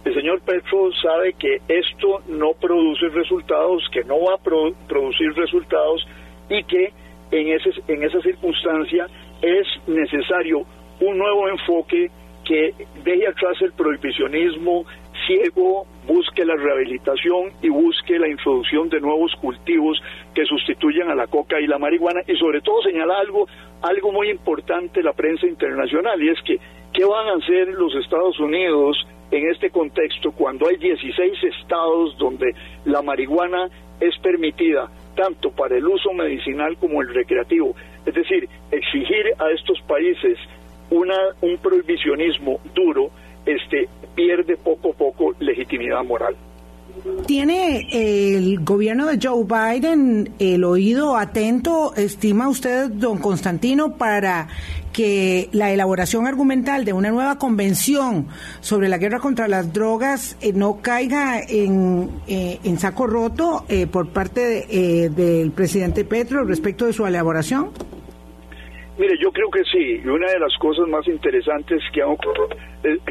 el 0.03 0.13
señor 0.13 0.41
Petro 0.41 0.91
sabe 1.01 1.33
que 1.39 1.61
esto 1.69 2.21
no 2.27 2.51
produce 2.51 3.07
resultados, 3.09 3.81
que 3.93 4.03
no 4.03 4.15
va 4.25 4.35
a 4.35 4.77
producir 4.87 5.31
resultados 5.35 6.05
y 6.49 6.63
que 6.63 6.93
en, 7.31 7.47
ese, 7.49 7.71
en 7.87 8.03
esa 8.03 8.21
circunstancia 8.21 9.07
es 9.41 9.67
necesario 9.87 10.65
un 10.99 11.17
nuevo 11.17 11.49
enfoque 11.49 12.09
que 12.45 12.73
deje 13.03 13.27
atrás 13.27 13.59
el 13.61 13.73
prohibicionismo, 13.73 14.85
ciego 15.25 15.85
busque 16.07 16.45
la 16.45 16.55
rehabilitación 16.55 17.51
y 17.61 17.69
busque 17.69 18.19
la 18.19 18.27
introducción 18.27 18.89
de 18.89 19.01
nuevos 19.01 19.33
cultivos 19.41 19.99
que 20.33 20.45
sustituyan 20.45 21.09
a 21.09 21.15
la 21.15 21.27
coca 21.27 21.59
y 21.59 21.65
la 21.65 21.79
marihuana 21.79 22.21
y 22.27 22.35
sobre 22.35 22.61
todo 22.61 22.81
señala 22.83 23.17
algo 23.17 23.47
algo 23.81 24.11
muy 24.11 24.29
importante 24.29 25.01
la 25.01 25.13
prensa 25.13 25.47
internacional 25.47 26.21
y 26.21 26.29
es 26.29 26.39
que 26.43 26.59
qué 26.93 27.05
van 27.05 27.27
a 27.27 27.43
hacer 27.43 27.69
los 27.69 27.95
Estados 27.95 28.39
Unidos 28.39 28.97
en 29.31 29.49
este 29.49 29.71
contexto 29.71 30.31
cuando 30.31 30.67
hay 30.67 30.77
16 30.77 31.43
estados 31.43 32.15
donde 32.19 32.53
la 32.85 33.01
marihuana 33.01 33.67
es 33.99 34.15
permitida 34.19 34.89
tanto 35.15 35.51
para 35.51 35.77
el 35.77 35.87
uso 35.87 36.13
medicinal 36.13 36.77
como 36.77 37.01
el 37.01 37.13
recreativo. 37.13 37.75
Es 38.05 38.13
decir, 38.13 38.47
exigir 38.71 39.33
a 39.39 39.49
estos 39.51 39.81
países 39.87 40.37
una, 40.89 41.17
un 41.41 41.57
prohibicionismo 41.57 42.59
duro 42.73 43.09
este, 43.45 43.87
pierde 44.15 44.57
poco 44.57 44.91
a 44.91 44.93
poco 44.93 45.35
legitimidad 45.39 46.03
moral. 46.03 46.35
¿Tiene 47.27 47.87
el 47.91 48.59
gobierno 48.61 49.05
de 49.05 49.19
Joe 49.21 49.43
Biden 49.43 50.33
el 50.39 50.63
oído 50.63 51.17
atento, 51.17 51.93
estima 51.95 52.47
usted, 52.49 52.89
don 52.89 53.19
Constantino, 53.19 53.95
para 53.95 54.47
que 54.91 55.49
la 55.51 55.71
elaboración 55.71 56.25
argumental 56.25 56.83
de 56.83 56.93
una 56.93 57.11
nueva 57.11 57.37
convención 57.37 58.27
sobre 58.61 58.89
la 58.89 58.97
guerra 58.97 59.19
contra 59.19 59.47
las 59.47 59.71
drogas 59.71 60.35
eh, 60.41 60.53
no 60.53 60.81
caiga 60.81 61.41
en, 61.47 62.09
eh, 62.27 62.59
en 62.63 62.79
saco 62.79 63.05
roto 63.05 63.65
eh, 63.69 63.85
por 63.85 64.09
parte 64.09 64.65
del 65.09 65.51
presidente 65.51 66.05
Petro 66.05 66.43
respecto 66.43 66.85
de 66.85 66.93
su 66.93 67.05
elaboración? 67.05 67.71
Mire, 68.97 69.13
yo 69.21 69.31
creo 69.31 69.49
que 69.51 69.63
sí, 69.65 70.01
y 70.03 70.07
una 70.07 70.31
de 70.31 70.39
las 70.39 70.57
cosas 70.57 70.87
más 70.87 71.05
interesantes 71.07 71.81
que 71.93 72.01
han, 72.01 72.15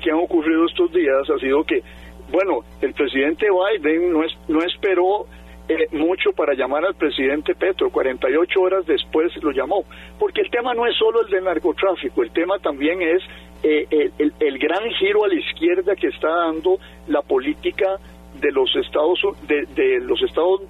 que 0.02 0.11
han 0.11 0.18
ocurrido 0.18 0.64
estos 0.66 0.90
días 0.92 1.28
ha 1.28 1.38
sido 1.38 1.62
que, 1.64 1.83
bueno, 2.30 2.60
el 2.80 2.92
presidente 2.94 3.46
Biden 3.50 4.12
no, 4.12 4.24
es, 4.24 4.32
no 4.48 4.60
esperó 4.62 5.26
eh, 5.68 5.88
mucho 5.92 6.32
para 6.32 6.54
llamar 6.54 6.84
al 6.84 6.94
presidente 6.94 7.54
Petro. 7.54 7.90
48 7.90 8.60
horas 8.60 8.87
después 8.87 9.32
lo 9.42 9.50
llamó. 9.50 9.84
Porque 10.18 10.42
el 10.42 10.50
tema 10.50 10.74
no 10.74 10.87
es 10.87 10.96
solo 10.96 11.22
el 11.22 11.30
del 11.30 11.44
narcotráfico, 11.44 12.22
el 12.22 12.30
tema 12.30 12.58
también 12.58 13.00
es 13.02 13.22
eh, 13.62 14.10
el, 14.18 14.34
el, 14.40 14.58
gran 14.58 14.90
giro 14.98 15.24
a 15.24 15.28
la 15.28 15.34
izquierda 15.34 15.96
que 15.96 16.08
está 16.08 16.28
dando 16.28 16.78
la 17.08 17.22
política 17.22 17.98
de 18.34 18.52
los 18.52 18.74
Estados 18.76 19.20
de, 19.48 19.64
de 19.74 20.00
los 20.00 20.20
Estados 20.22 20.60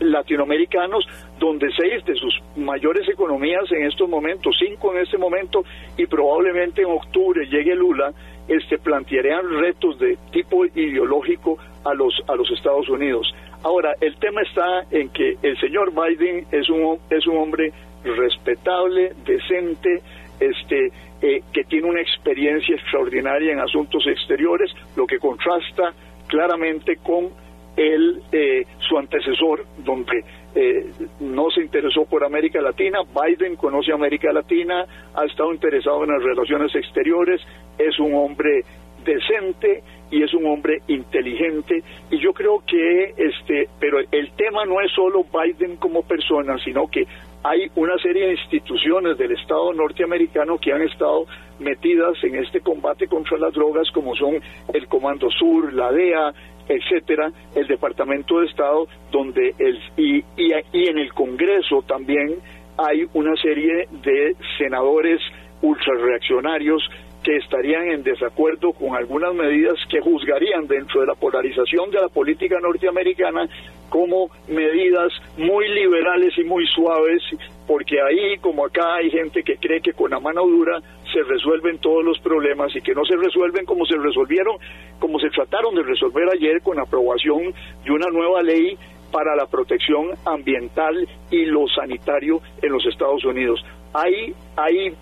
latinoamericanos, 0.00 1.06
donde 1.38 1.68
seis 1.76 2.04
de 2.04 2.14
sus 2.14 2.34
mayores 2.56 3.08
economías 3.08 3.70
en 3.70 3.84
estos 3.84 4.08
momentos, 4.08 4.56
cinco 4.58 4.94
en 4.94 5.02
este 5.02 5.18
momento, 5.18 5.64
y 5.96 6.06
probablemente 6.06 6.82
en 6.82 6.88
octubre 6.90 7.46
llegue 7.46 7.74
Lula, 7.74 8.12
este, 8.48 8.78
plantearían 8.78 9.48
retos 9.60 9.98
de 9.98 10.16
tipo 10.32 10.64
ideológico 10.64 11.58
a 11.84 11.94
los, 11.94 12.14
a 12.28 12.34
los 12.34 12.50
Estados 12.50 12.88
Unidos. 12.88 13.32
Ahora, 13.62 13.94
el 14.00 14.16
tema 14.16 14.42
está 14.42 14.84
en 14.90 15.10
que 15.10 15.36
el 15.42 15.58
señor 15.58 15.92
Biden 15.92 16.46
es 16.52 16.68
un, 16.70 16.98
es 17.10 17.26
un 17.26 17.38
hombre 17.38 17.72
respetable, 18.04 19.12
decente, 19.24 20.00
este, 20.40 20.92
eh, 21.20 21.42
que 21.52 21.64
tiene 21.64 21.88
una 21.88 22.00
experiencia 22.00 22.76
extraordinaria 22.76 23.52
en 23.52 23.60
asuntos 23.60 24.06
exteriores, 24.06 24.70
lo 24.96 25.06
que 25.06 25.18
contrasta 25.18 25.92
claramente 26.28 26.96
con 26.96 27.30
el, 27.78 28.20
eh, 28.32 28.66
su 28.80 28.98
antecesor, 28.98 29.64
donde 29.78 30.24
eh, 30.54 30.90
no 31.20 31.48
se 31.50 31.62
interesó 31.62 32.04
por 32.06 32.24
América 32.24 32.60
Latina, 32.60 32.98
Biden 33.02 33.54
conoce 33.54 33.92
América 33.92 34.32
Latina, 34.32 34.84
ha 35.14 35.24
estado 35.24 35.52
interesado 35.52 36.02
en 36.02 36.10
las 36.10 36.22
relaciones 36.22 36.74
exteriores, 36.74 37.40
es 37.78 37.98
un 38.00 38.14
hombre 38.14 38.64
decente 39.04 39.84
y 40.10 40.24
es 40.24 40.34
un 40.34 40.46
hombre 40.46 40.82
inteligente. 40.88 41.84
Y 42.10 42.18
yo 42.18 42.32
creo 42.32 42.64
que 42.66 43.14
este 43.16 43.68
pero 43.78 44.00
el 44.00 44.32
tema 44.32 44.64
no 44.64 44.80
es 44.80 44.90
solo 44.92 45.24
Biden 45.24 45.76
como 45.76 46.02
persona 46.02 46.58
sino 46.64 46.88
que 46.88 47.06
hay 47.44 47.70
una 47.76 47.96
serie 47.98 48.26
de 48.26 48.32
instituciones 48.32 49.16
del 49.16 49.32
Estado 49.32 49.72
norteamericano 49.72 50.58
que 50.58 50.72
han 50.72 50.82
estado 50.82 51.26
metidas 51.60 52.16
en 52.24 52.34
este 52.34 52.60
combate 52.60 53.06
contra 53.06 53.38
las 53.38 53.52
drogas 53.52 53.88
como 53.92 54.16
son 54.16 54.40
el 54.74 54.88
Comando 54.88 55.30
Sur, 55.30 55.72
la 55.72 55.92
DEA, 55.92 56.34
etcétera, 56.68 57.32
el 57.54 57.66
Departamento 57.66 58.40
de 58.40 58.46
Estado 58.46 58.86
donde 59.10 59.54
el 59.58 59.78
y, 59.96 60.18
y, 60.36 60.52
y 60.72 60.88
en 60.88 60.98
el 60.98 61.12
Congreso 61.12 61.82
también 61.82 62.36
hay 62.76 63.06
una 63.14 63.34
serie 63.36 63.88
de 64.02 64.36
senadores 64.58 65.20
ultrarreaccionarios 65.62 66.82
que 67.28 67.36
estarían 67.36 67.90
en 67.90 68.02
desacuerdo 68.02 68.72
con 68.72 68.96
algunas 68.96 69.34
medidas 69.34 69.74
que 69.90 70.00
juzgarían 70.00 70.66
dentro 70.66 71.02
de 71.02 71.08
la 71.08 71.14
polarización 71.14 71.90
de 71.90 72.00
la 72.00 72.08
política 72.08 72.56
norteamericana 72.58 73.46
como 73.90 74.30
medidas 74.48 75.12
muy 75.36 75.68
liberales 75.68 76.32
y 76.38 76.44
muy 76.44 76.66
suaves, 76.68 77.20
porque 77.66 78.00
ahí 78.00 78.38
como 78.38 78.64
acá 78.64 78.94
hay 78.94 79.10
gente 79.10 79.42
que 79.42 79.58
cree 79.58 79.82
que 79.82 79.92
con 79.92 80.10
la 80.10 80.20
mano 80.20 80.46
dura 80.46 80.80
se 81.12 81.22
resuelven 81.22 81.76
todos 81.80 82.02
los 82.02 82.18
problemas 82.20 82.74
y 82.74 82.80
que 82.80 82.94
no 82.94 83.04
se 83.04 83.16
resuelven 83.16 83.66
como 83.66 83.84
se 83.84 83.98
resolvieron, 83.98 84.56
como 84.98 85.20
se 85.20 85.28
trataron 85.28 85.74
de 85.74 85.82
resolver 85.82 86.30
ayer 86.32 86.62
con 86.62 86.80
aprobación 86.80 87.52
de 87.84 87.90
una 87.90 88.08
nueva 88.08 88.40
ley 88.40 88.78
para 89.12 89.36
la 89.36 89.44
protección 89.44 90.12
ambiental 90.24 91.06
y 91.30 91.44
lo 91.44 91.68
sanitario 91.68 92.40
en 92.62 92.72
los 92.72 92.86
Estados 92.86 93.22
Unidos. 93.26 93.62
Hay, 93.92 94.32
hay 94.56 94.94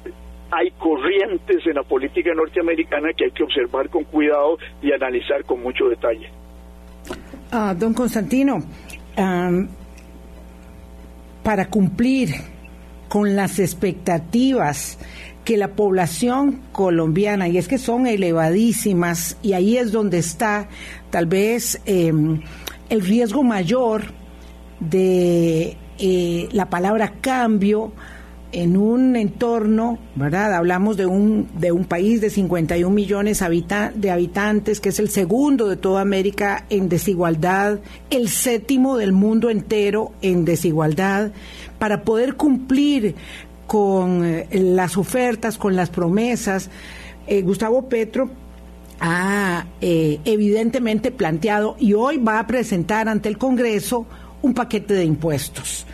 hay 0.50 0.70
corrientes 0.72 1.66
en 1.66 1.74
la 1.74 1.82
política 1.82 2.32
norteamericana 2.34 3.08
que 3.16 3.24
hay 3.24 3.30
que 3.30 3.42
observar 3.42 3.88
con 3.88 4.04
cuidado 4.04 4.58
y 4.82 4.92
analizar 4.92 5.44
con 5.44 5.62
mucho 5.62 5.88
detalle. 5.88 6.30
Ah, 7.50 7.74
don 7.76 7.94
Constantino, 7.94 8.62
para 11.42 11.66
cumplir 11.70 12.30
con 13.08 13.36
las 13.36 13.58
expectativas 13.58 14.98
que 15.44 15.56
la 15.56 15.68
población 15.68 16.60
colombiana, 16.72 17.46
y 17.46 17.56
es 17.56 17.68
que 17.68 17.78
son 17.78 18.08
elevadísimas, 18.08 19.38
y 19.42 19.52
ahí 19.52 19.76
es 19.76 19.92
donde 19.92 20.18
está 20.18 20.68
tal 21.10 21.26
vez 21.26 21.80
em, 21.86 22.40
el 22.88 23.00
riesgo 23.00 23.44
mayor 23.44 24.02
de 24.80 25.76
eh, 25.98 26.48
la 26.50 26.68
palabra 26.68 27.14
cambio, 27.20 27.92
en 28.52 28.76
un 28.76 29.16
entorno, 29.16 29.98
¿verdad? 30.14 30.54
Hablamos 30.54 30.96
de 30.96 31.06
un, 31.06 31.48
de 31.58 31.72
un 31.72 31.84
país 31.84 32.20
de 32.20 32.30
51 32.30 32.94
millones 32.94 33.42
de 33.94 34.10
habitantes, 34.10 34.80
que 34.80 34.90
es 34.90 34.98
el 34.98 35.08
segundo 35.08 35.68
de 35.68 35.76
toda 35.76 36.00
América 36.00 36.64
en 36.70 36.88
desigualdad, 36.88 37.80
el 38.10 38.28
séptimo 38.28 38.96
del 38.96 39.12
mundo 39.12 39.50
entero 39.50 40.12
en 40.22 40.44
desigualdad, 40.44 41.32
para 41.78 42.02
poder 42.02 42.36
cumplir 42.36 43.14
con 43.66 44.24
eh, 44.24 44.48
las 44.52 44.96
ofertas, 44.96 45.58
con 45.58 45.76
las 45.76 45.90
promesas. 45.90 46.70
Eh, 47.26 47.42
Gustavo 47.42 47.88
Petro 47.88 48.30
ha 49.00 49.66
eh, 49.80 50.20
evidentemente 50.24 51.10
planteado 51.10 51.76
y 51.78 51.92
hoy 51.92 52.18
va 52.18 52.38
a 52.38 52.46
presentar 52.46 53.08
ante 53.08 53.28
el 53.28 53.36
Congreso 53.36 54.06
un 54.40 54.54
paquete 54.54 54.94
de 54.94 55.04
impuestos 55.04 55.86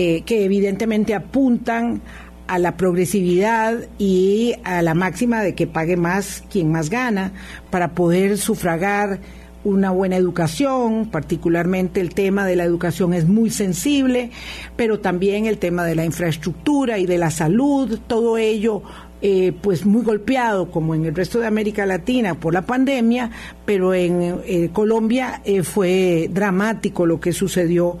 eh, 0.00 0.22
que 0.22 0.44
evidentemente 0.44 1.12
apuntan 1.12 2.00
a 2.46 2.60
la 2.60 2.76
progresividad 2.76 3.88
y 3.98 4.54
a 4.62 4.80
la 4.80 4.94
máxima 4.94 5.42
de 5.42 5.56
que 5.56 5.66
pague 5.66 5.96
más 5.96 6.44
quien 6.48 6.70
más 6.70 6.88
gana 6.88 7.32
para 7.70 7.96
poder 7.96 8.38
sufragar 8.38 9.18
una 9.64 9.90
buena 9.90 10.14
educación, 10.14 11.10
particularmente 11.10 12.00
el 12.00 12.14
tema 12.14 12.46
de 12.46 12.54
la 12.54 12.62
educación 12.62 13.12
es 13.12 13.26
muy 13.26 13.50
sensible, 13.50 14.30
pero 14.76 15.00
también 15.00 15.46
el 15.46 15.58
tema 15.58 15.84
de 15.84 15.96
la 15.96 16.04
infraestructura 16.04 17.00
y 17.00 17.06
de 17.06 17.18
la 17.18 17.32
salud, 17.32 17.98
todo 18.06 18.38
ello 18.38 18.84
eh, 19.20 19.52
pues 19.60 19.84
muy 19.84 20.04
golpeado 20.04 20.70
como 20.70 20.94
en 20.94 21.06
el 21.06 21.14
resto 21.16 21.40
de 21.40 21.48
América 21.48 21.86
Latina 21.86 22.34
por 22.34 22.54
la 22.54 22.62
pandemia, 22.62 23.32
pero 23.66 23.94
en 23.94 24.42
eh, 24.46 24.70
Colombia 24.72 25.42
fue 25.64 26.30
dramático 26.32 27.04
lo 27.04 27.18
que 27.18 27.32
sucedió 27.32 27.98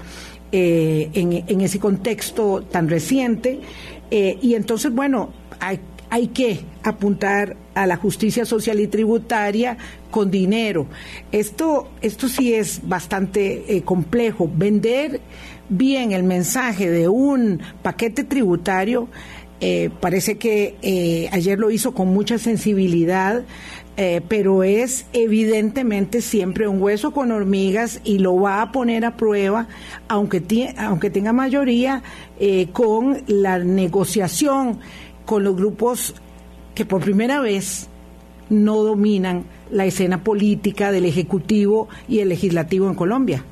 eh, 0.50 1.10
en, 1.12 1.60
ese 1.60 1.78
contexto 1.78 2.62
tan 2.62 2.88
reciente. 2.88 3.60
Eh, 4.10 4.38
y 4.40 4.54
entonces, 4.54 4.92
bueno, 4.92 5.30
hay, 5.60 5.78
hay 6.08 6.28
que 6.28 6.60
apuntar 6.82 7.56
a 7.74 7.86
la 7.86 7.96
justicia 7.96 8.46
social 8.46 8.80
y 8.80 8.86
tributaria 8.86 9.76
con 10.10 10.30
dinero. 10.30 10.86
Esto, 11.32 11.90
esto 12.00 12.28
sí 12.28 12.54
es 12.54 12.80
bastante 12.82 13.76
eh, 13.76 13.82
complejo. 13.82 14.50
Vender 14.52 15.20
bien 15.68 16.12
el 16.12 16.22
mensaje 16.22 16.90
de 16.90 17.08
un 17.08 17.60
paquete 17.82 18.24
tributario, 18.24 19.08
parece 20.00 20.38
que 20.38 21.28
ayer 21.32 21.58
lo 21.58 21.70
hizo 21.70 21.92
con 21.92 22.08
mucha 22.08 22.38
sensibilidad. 22.38 23.42
Eh, 24.00 24.20
pero 24.28 24.62
es 24.62 25.10
evidentemente 25.12 26.20
siempre 26.20 26.68
un 26.68 26.80
hueso 26.80 27.10
con 27.10 27.32
hormigas 27.32 28.00
y 28.04 28.20
lo 28.20 28.40
va 28.40 28.62
a 28.62 28.70
poner 28.70 29.04
a 29.04 29.16
prueba, 29.16 29.66
aunque, 30.06 30.40
aunque 30.78 31.10
tenga 31.10 31.32
mayoría, 31.32 32.04
eh, 32.38 32.68
con 32.70 33.16
la 33.26 33.58
negociación 33.58 34.78
con 35.26 35.42
los 35.42 35.56
grupos 35.56 36.14
que 36.76 36.84
por 36.84 37.02
primera 37.02 37.40
vez 37.40 37.90
no 38.50 38.84
dominan 38.84 39.42
la 39.72 39.84
escena 39.84 40.22
política 40.22 40.92
del 40.92 41.04
Ejecutivo 41.04 41.88
y 42.06 42.20
el 42.20 42.28
Legislativo 42.28 42.88
en 42.88 42.94
Colombia. 42.94 43.44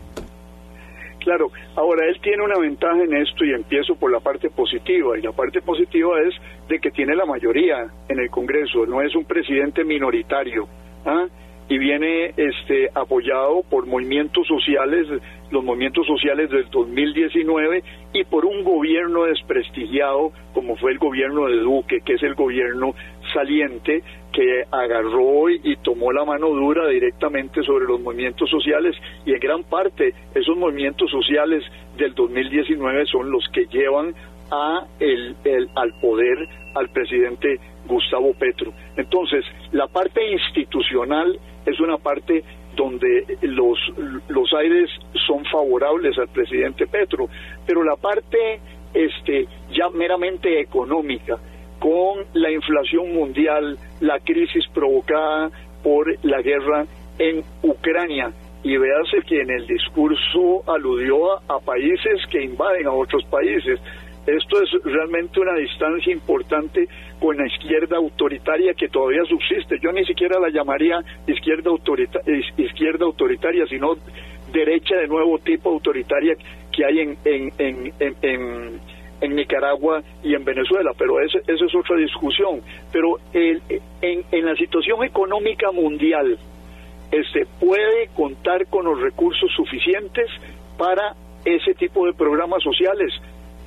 Claro, 1.26 1.50
ahora 1.74 2.06
él 2.06 2.20
tiene 2.22 2.44
una 2.44 2.56
ventaja 2.56 3.02
en 3.02 3.14
esto 3.14 3.44
y 3.44 3.52
empiezo 3.52 3.96
por 3.96 4.12
la 4.12 4.20
parte 4.20 4.48
positiva 4.48 5.18
y 5.18 5.22
la 5.22 5.32
parte 5.32 5.60
positiva 5.60 6.20
es 6.20 6.34
de 6.68 6.78
que 6.80 6.90
tiene 6.90 7.14
la 7.14 7.26
mayoría 7.26 7.86
en 8.08 8.18
el 8.18 8.30
Congreso, 8.30 8.86
no 8.86 9.02
es 9.02 9.14
un 9.14 9.24
presidente 9.24 9.84
minoritario. 9.84 10.68
¿ah? 11.04 11.26
y 11.68 11.78
viene 11.78 12.32
este 12.36 12.90
apoyado 12.94 13.62
por 13.68 13.86
movimientos 13.86 14.46
sociales, 14.46 15.08
los 15.50 15.64
movimientos 15.64 16.06
sociales 16.06 16.50
del 16.50 16.68
2019 16.70 17.82
y 18.12 18.24
por 18.24 18.44
un 18.44 18.62
gobierno 18.62 19.24
desprestigiado 19.24 20.32
como 20.54 20.76
fue 20.76 20.92
el 20.92 20.98
gobierno 20.98 21.46
de 21.46 21.58
Duque, 21.58 22.00
que 22.04 22.14
es 22.14 22.22
el 22.22 22.34
gobierno 22.34 22.94
saliente 23.34 24.02
que 24.32 24.64
agarró 24.70 25.48
y 25.50 25.76
tomó 25.82 26.12
la 26.12 26.24
mano 26.24 26.48
dura 26.50 26.88
directamente 26.88 27.62
sobre 27.62 27.86
los 27.86 28.00
movimientos 28.00 28.48
sociales 28.48 28.94
y 29.24 29.32
en 29.32 29.40
gran 29.40 29.64
parte 29.64 30.14
esos 30.34 30.56
movimientos 30.56 31.10
sociales 31.10 31.64
del 31.96 32.14
2019 32.14 33.06
son 33.06 33.30
los 33.30 33.44
que 33.48 33.66
llevan 33.66 34.14
a 34.50 34.86
el, 35.00 35.36
el, 35.44 35.68
al 35.74 35.92
poder 36.00 36.48
al 36.74 36.88
presidente 36.90 37.58
Gustavo 37.86 38.34
Petro. 38.34 38.72
Entonces, 38.96 39.44
la 39.72 39.86
parte 39.86 40.20
institucional 40.30 41.38
es 41.64 41.80
una 41.80 41.98
parte 41.98 42.44
donde 42.74 43.38
los, 43.42 43.78
los 44.28 44.52
aires 44.54 44.90
son 45.26 45.44
favorables 45.46 46.18
al 46.18 46.28
presidente 46.28 46.86
Petro, 46.86 47.28
pero 47.66 47.82
la 47.82 47.96
parte 47.96 48.60
este, 48.92 49.46
ya 49.72 49.88
meramente 49.90 50.60
económica, 50.60 51.38
con 51.78 52.24
la 52.34 52.50
inflación 52.50 53.14
mundial, 53.14 53.78
la 54.00 54.18
crisis 54.20 54.66
provocada 54.74 55.50
por 55.82 56.06
la 56.24 56.40
guerra 56.42 56.86
en 57.18 57.42
Ucrania, 57.62 58.32
y 58.62 58.76
véase 58.76 59.22
que 59.26 59.40
en 59.40 59.50
el 59.50 59.66
discurso 59.66 60.62
aludió 60.66 61.34
a 61.48 61.60
países 61.60 62.26
que 62.30 62.42
invaden 62.42 62.86
a 62.86 62.92
otros 62.92 63.24
países, 63.26 63.78
esto 64.26 64.60
es 64.60 64.70
realmente 64.84 65.38
una 65.40 65.54
distancia 65.54 66.12
importante 66.12 66.88
con 67.20 67.36
la 67.36 67.46
izquierda 67.46 67.96
autoritaria 67.96 68.74
que 68.74 68.88
todavía 68.88 69.24
subsiste. 69.24 69.78
Yo 69.80 69.92
ni 69.92 70.04
siquiera 70.04 70.40
la 70.40 70.48
llamaría 70.48 70.98
izquierda, 71.28 71.70
izquierda 72.56 73.04
autoritaria, 73.06 73.66
sino 73.66 73.96
derecha 74.52 74.96
de 74.96 75.06
nuevo 75.06 75.38
tipo 75.38 75.70
autoritaria 75.70 76.34
que 76.72 76.84
hay 76.84 77.00
en, 77.00 77.16
en, 77.24 77.92
en, 78.00 78.80
en, 79.20 79.36
Nicaragua 79.36 80.02
y 80.22 80.34
en 80.34 80.44
Venezuela, 80.44 80.92
pero 80.96 81.20
esa 81.20 81.38
es 81.46 81.74
otra 81.74 81.96
discusión. 81.96 82.60
Pero 82.92 83.18
el, 83.32 83.62
en, 84.02 84.24
en 84.30 84.44
la 84.44 84.54
situación 84.56 85.04
económica 85.04 85.72
mundial, 85.72 86.38
este, 87.10 87.46
puede 87.60 88.08
contar 88.14 88.66
con 88.66 88.84
los 88.86 89.00
recursos 89.00 89.50
suficientes 89.56 90.28
para 90.76 91.14
ese 91.44 91.74
tipo 91.74 92.06
de 92.06 92.12
programas 92.12 92.62
sociales 92.62 93.12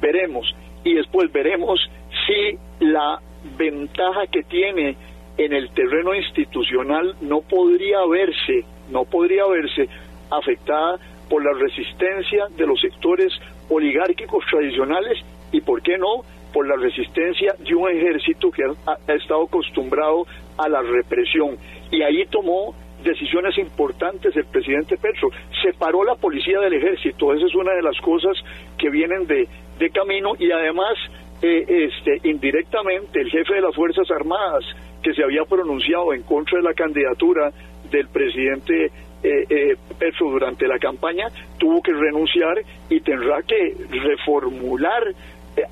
veremos. 0.02 0.54
Y 0.84 0.94
después 0.94 1.32
veremos 1.32 1.80
si 2.26 2.58
la 2.80 3.20
ventaja 3.58 4.28
que 4.32 4.44
tiene 4.44 4.96
en 5.38 5.54
el 5.54 5.70
terreno 5.72 6.14
institucional 6.14 7.16
no 7.22 7.42
podría 7.42 8.06
verse, 8.06 8.66
no 8.90 9.06
podría 9.06 9.46
verse 9.48 9.88
afectada 10.30 11.00
por 11.30 11.44
la 11.44 11.54
resistencia 11.54 12.48
de 12.58 12.68
los 12.68 12.80
sectores 12.82 13.32
oligárquicos 13.70 14.44
tradicionales 14.50 15.20
y, 15.52 15.62
¿por 15.62 15.82
qué 15.82 15.98
no?, 15.98 16.24
por 16.52 16.68
la 16.68 16.76
resistencia 16.76 17.54
de 17.60 17.76
un 17.76 17.90
ejército 17.90 18.50
que 18.50 18.64
ha, 18.64 18.98
ha 19.08 19.14
estado 19.14 19.44
acostumbrado 19.44 20.26
a 20.58 20.68
la 20.68 20.82
represión. 20.82 21.58
Y 21.92 22.02
ahí 22.02 22.26
tomó 22.26 22.74
decisiones 23.04 23.58
importantes 23.58 24.36
el 24.36 24.46
presidente 24.46 24.98
Petro. 24.98 25.30
Separó 25.64 26.04
la 26.04 26.16
policía 26.16 26.60
del 26.60 26.74
ejército, 26.74 27.34
esa 27.34 27.46
es 27.46 27.56
una 27.56 27.74
de 27.74 27.82
las 27.82 27.98
cosas 28.02 28.38
que 28.78 28.90
vienen 28.90 29.28
de, 29.28 29.48
de 29.78 29.90
camino 29.90 30.34
y 30.38 30.52
además 30.52 30.94
eh, 31.42 31.90
este, 31.90 32.28
indirectamente 32.28 33.22
el 33.22 33.30
jefe 33.30 33.56
de 33.56 33.62
las 33.62 33.74
Fuerzas 33.76 34.10
Armadas 34.12 34.66
que 35.02 35.14
se 35.14 35.24
había 35.24 35.46
pronunciado 35.46 36.14
en 36.14 36.24
contra 36.24 36.58
de 36.58 36.64
la 36.64 36.74
candidatura 36.74 37.52
del 37.90 38.10
presidente 38.10 38.92
eh, 39.24 39.46
eh, 39.50 39.76
Petro 39.98 40.32
durante 40.32 40.68
la 40.68 40.80
campaña 40.80 41.28
tuvo 41.58 41.82
que 41.82 41.94
renunciar 41.94 42.62
y 42.90 43.00
tendrá 43.02 43.42
que 43.44 43.76
reformular 43.90 45.04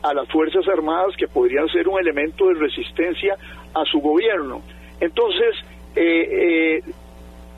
a 0.04 0.14
las 0.14 0.28
Fuerzas 0.30 0.68
Armadas 0.68 1.16
que 1.18 1.28
podrían 1.28 1.68
ser 1.70 1.88
un 1.88 2.00
elemento 2.00 2.48
de 2.48 2.56
resistencia 2.56 3.36
a 3.74 3.86
su 3.86 4.00
gobierno. 4.00 4.62
Entonces, 5.00 5.56
eh, 5.96 6.82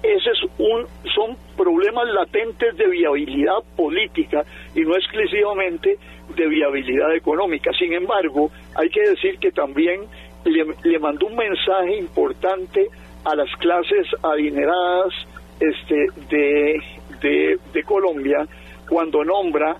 ese 0.03 0.29
es 0.31 0.43
un, 0.57 0.85
son 1.13 1.35
problemas 1.57 2.07
latentes 2.07 2.75
de 2.77 2.87
viabilidad 2.87 3.57
política 3.75 4.43
y 4.73 4.81
no 4.81 4.95
exclusivamente 4.95 5.97
de 6.35 6.47
viabilidad 6.47 7.13
económica. 7.15 7.71
Sin 7.77 7.93
embargo, 7.93 8.49
hay 8.75 8.89
que 8.89 9.01
decir 9.01 9.39
que 9.39 9.51
también 9.51 10.01
le, 10.45 10.99
mandó 10.99 11.27
un 11.27 11.35
mensaje 11.35 11.97
importante 11.97 12.87
a 13.25 13.35
las 13.35 13.49
clases 13.57 14.07
adineradas 14.23 15.13
este, 15.59 16.07
de, 16.29 16.81
de, 17.21 17.59
de 17.73 17.83
Colombia 17.83 18.47
cuando 18.87 19.23
nombra 19.25 19.75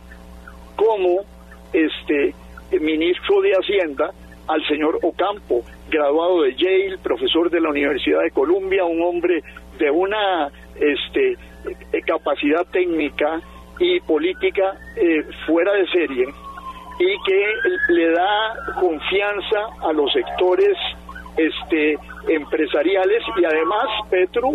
como 0.75 1.21
este 1.71 2.33
ministro 2.79 3.41
de 3.41 3.51
Hacienda 3.51 4.11
al 4.47 4.65
señor 4.67 4.99
Ocampo, 5.03 5.63
graduado 5.89 6.41
de 6.41 6.55
Yale, 6.55 6.97
profesor 7.03 7.51
de 7.51 7.61
la 7.61 7.69
Universidad 7.69 8.21
de 8.23 8.31
Columbia, 8.31 8.83
un 8.83 9.01
hombre 9.01 9.43
de 9.79 9.89
una 9.89 10.51
este, 10.75 11.31
eh, 11.31 12.01
capacidad 12.05 12.65
técnica 12.67 13.41
y 13.79 13.99
política 14.01 14.75
eh, 14.95 15.23
fuera 15.45 15.73
de 15.73 15.87
serie 15.87 16.27
y 16.99 17.23
que 17.25 17.53
le 17.89 18.11
da 18.11 18.55
confianza 18.79 19.67
a 19.81 19.93
los 19.93 20.11
sectores 20.11 20.77
este, 21.37 21.97
empresariales 22.27 23.23
y 23.37 23.45
además 23.45 23.87
Petro 24.09 24.51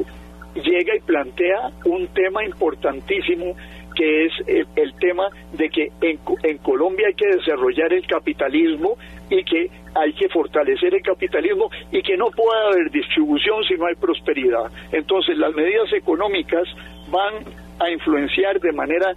llega 0.54 0.94
y 0.94 1.00
plantea 1.00 1.70
un 1.86 2.06
tema 2.08 2.44
importantísimo 2.44 3.56
que 3.96 4.26
es 4.26 4.32
el, 4.46 4.94
tema 4.94 5.28
de 5.52 5.70
que 5.70 5.92
en, 6.00 6.18
en 6.42 6.58
Colombia 6.58 7.06
hay 7.08 7.14
que 7.14 7.28
desarrollar 7.28 7.92
el 7.92 8.06
capitalismo 8.06 8.96
y 9.30 9.42
que 9.44 9.70
hay 9.94 10.12
que 10.14 10.28
fortalecer 10.28 10.94
el 10.94 11.02
capitalismo 11.02 11.70
y 11.90 12.02
que 12.02 12.16
no 12.16 12.26
puede 12.30 12.60
haber 12.66 12.90
distribución 12.90 13.62
si 13.64 13.74
no 13.74 13.86
hay 13.86 13.94
prosperidad. 13.94 14.70
Entonces 14.92 15.38
las 15.38 15.54
medidas 15.54 15.92
económicas 15.92 16.64
van 17.08 17.44
a 17.78 17.90
influenciar 17.90 18.60
de 18.60 18.72
manera 18.72 19.14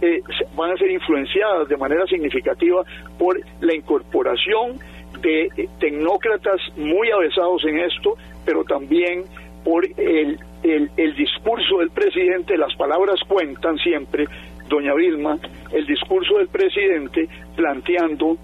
eh, 0.00 0.20
van 0.56 0.72
a 0.72 0.76
ser 0.76 0.90
influenciadas 0.90 1.68
de 1.68 1.76
manera 1.76 2.04
significativa 2.06 2.82
por 3.18 3.38
la 3.60 3.74
incorporación 3.74 4.78
de 5.20 5.68
tecnócratas 5.78 6.60
muy 6.76 7.10
avesados 7.10 7.64
en 7.64 7.78
esto, 7.78 8.14
pero 8.44 8.64
también 8.64 9.24
por 9.64 9.84
el, 9.96 10.38
el, 10.62 10.90
el 10.96 11.14
discurso 11.16 11.78
del 11.78 11.90
presidente, 11.90 12.56
las 12.56 12.74
palabras 12.76 13.20
cuentan 13.26 13.78
siempre, 13.78 14.26
doña 14.68 14.94
Vilma, 14.94 15.38
el 15.72 15.86
discurso 15.86 16.38
del 16.38 16.48
presidente 16.48 17.28
planteando 17.56 18.36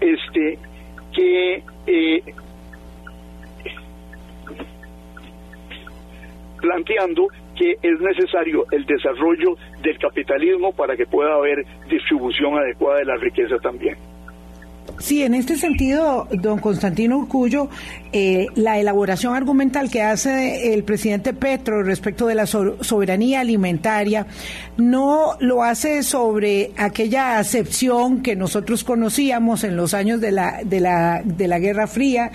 este 0.00 0.58
que 1.14 1.62
eh, 1.86 2.22
planteando 6.60 7.28
que 7.56 7.76
es 7.82 8.00
necesario 8.00 8.64
el 8.70 8.86
desarrollo 8.86 9.56
del 9.82 9.98
capitalismo 9.98 10.72
para 10.72 10.96
que 10.96 11.06
pueda 11.06 11.34
haber 11.34 11.64
distribución 11.88 12.58
adecuada 12.58 13.00
de 13.00 13.04
la 13.04 13.16
riqueza 13.16 13.58
también. 13.58 13.96
Sí, 14.98 15.22
en 15.22 15.34
este 15.34 15.56
sentido, 15.56 16.28
don 16.30 16.58
Constantino 16.58 17.18
Urcullo, 17.18 17.68
eh, 18.12 18.46
la 18.54 18.78
elaboración 18.78 19.34
argumental 19.34 19.90
que 19.90 20.02
hace 20.02 20.74
el 20.74 20.84
presidente 20.84 21.32
Petro 21.32 21.82
respecto 21.82 22.26
de 22.26 22.34
la 22.34 22.46
soberanía 22.46 23.40
alimentaria 23.40 24.26
no 24.76 25.36
lo 25.40 25.62
hace 25.62 26.02
sobre 26.02 26.72
aquella 26.76 27.38
acepción 27.38 28.22
que 28.22 28.36
nosotros 28.36 28.84
conocíamos 28.84 29.64
en 29.64 29.76
los 29.76 29.94
años 29.94 30.20
de 30.20 30.32
la, 30.32 30.60
de 30.64 30.80
la, 30.80 31.22
de 31.24 31.48
la 31.48 31.58
Guerra 31.58 31.86
Fría 31.86 32.30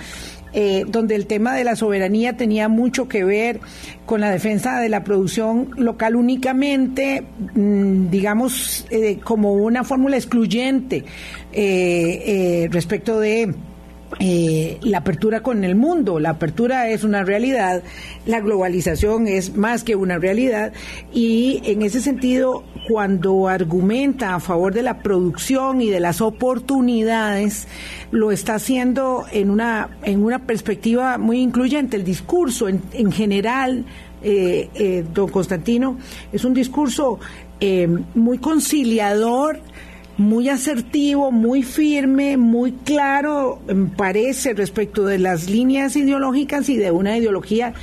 eh, 0.57 0.85
donde 0.87 1.15
el 1.15 1.27
tema 1.27 1.53
de 1.53 1.65
la 1.65 1.75
soberanía 1.75 2.37
tenía 2.37 2.69
mucho 2.69 3.09
que 3.09 3.25
ver 3.25 3.59
con 4.05 4.21
la 4.21 4.29
defensa 4.29 4.79
de 4.79 4.87
la 4.87 5.03
producción 5.03 5.71
local 5.75 6.15
únicamente, 6.15 7.25
mm, 7.55 8.09
digamos, 8.09 8.87
eh, 8.89 9.19
como 9.21 9.51
una 9.51 9.83
fórmula 9.83 10.15
excluyente 10.15 11.03
eh, 11.51 12.69
respecto 12.71 13.19
de 13.19 13.53
la 14.19 14.97
apertura 14.99 15.41
con 15.41 15.63
el 15.63 15.75
mundo. 15.75 16.19
La 16.19 16.31
apertura 16.31 16.89
es 16.89 17.03
una 17.03 17.23
realidad, 17.23 17.83
la 18.25 18.39
globalización 18.39 19.27
es 19.27 19.55
más 19.55 19.83
que 19.83 19.95
una 19.95 20.17
realidad 20.17 20.73
y 21.13 21.61
en 21.65 21.81
ese 21.81 22.01
sentido 22.01 22.63
cuando 22.87 23.47
argumenta 23.47 24.35
a 24.35 24.39
favor 24.39 24.73
de 24.73 24.83
la 24.83 24.99
producción 24.99 25.81
y 25.81 25.89
de 25.89 25.99
las 25.99 26.21
oportunidades, 26.21 27.67
lo 28.11 28.31
está 28.31 28.55
haciendo 28.55 29.25
en 29.31 29.49
una, 29.49 29.97
en 30.03 30.23
una 30.23 30.39
perspectiva 30.39 31.17
muy 31.17 31.39
incluyente. 31.39 31.97
El 31.97 32.03
discurso 32.03 32.69
en, 32.69 32.81
en 32.93 33.11
general, 33.11 33.85
eh, 34.21 34.69
eh, 34.75 35.03
don 35.13 35.29
Constantino, 35.29 35.97
es 36.31 36.45
un 36.45 36.53
discurso 36.53 37.19
eh, 37.59 37.87
muy 38.13 38.37
conciliador, 38.37 39.59
muy 40.17 40.49
asertivo, 40.49 41.31
muy 41.31 41.63
firme, 41.63 42.37
muy 42.37 42.71
claro, 42.71 43.59
me 43.67 43.89
parece, 43.89 44.53
respecto 44.53 45.05
de 45.05 45.19
las 45.19 45.49
líneas 45.49 45.95
ideológicas 45.95 46.69
y 46.69 46.77
de 46.77 46.91
una 46.91 47.17
ideología 47.17 47.73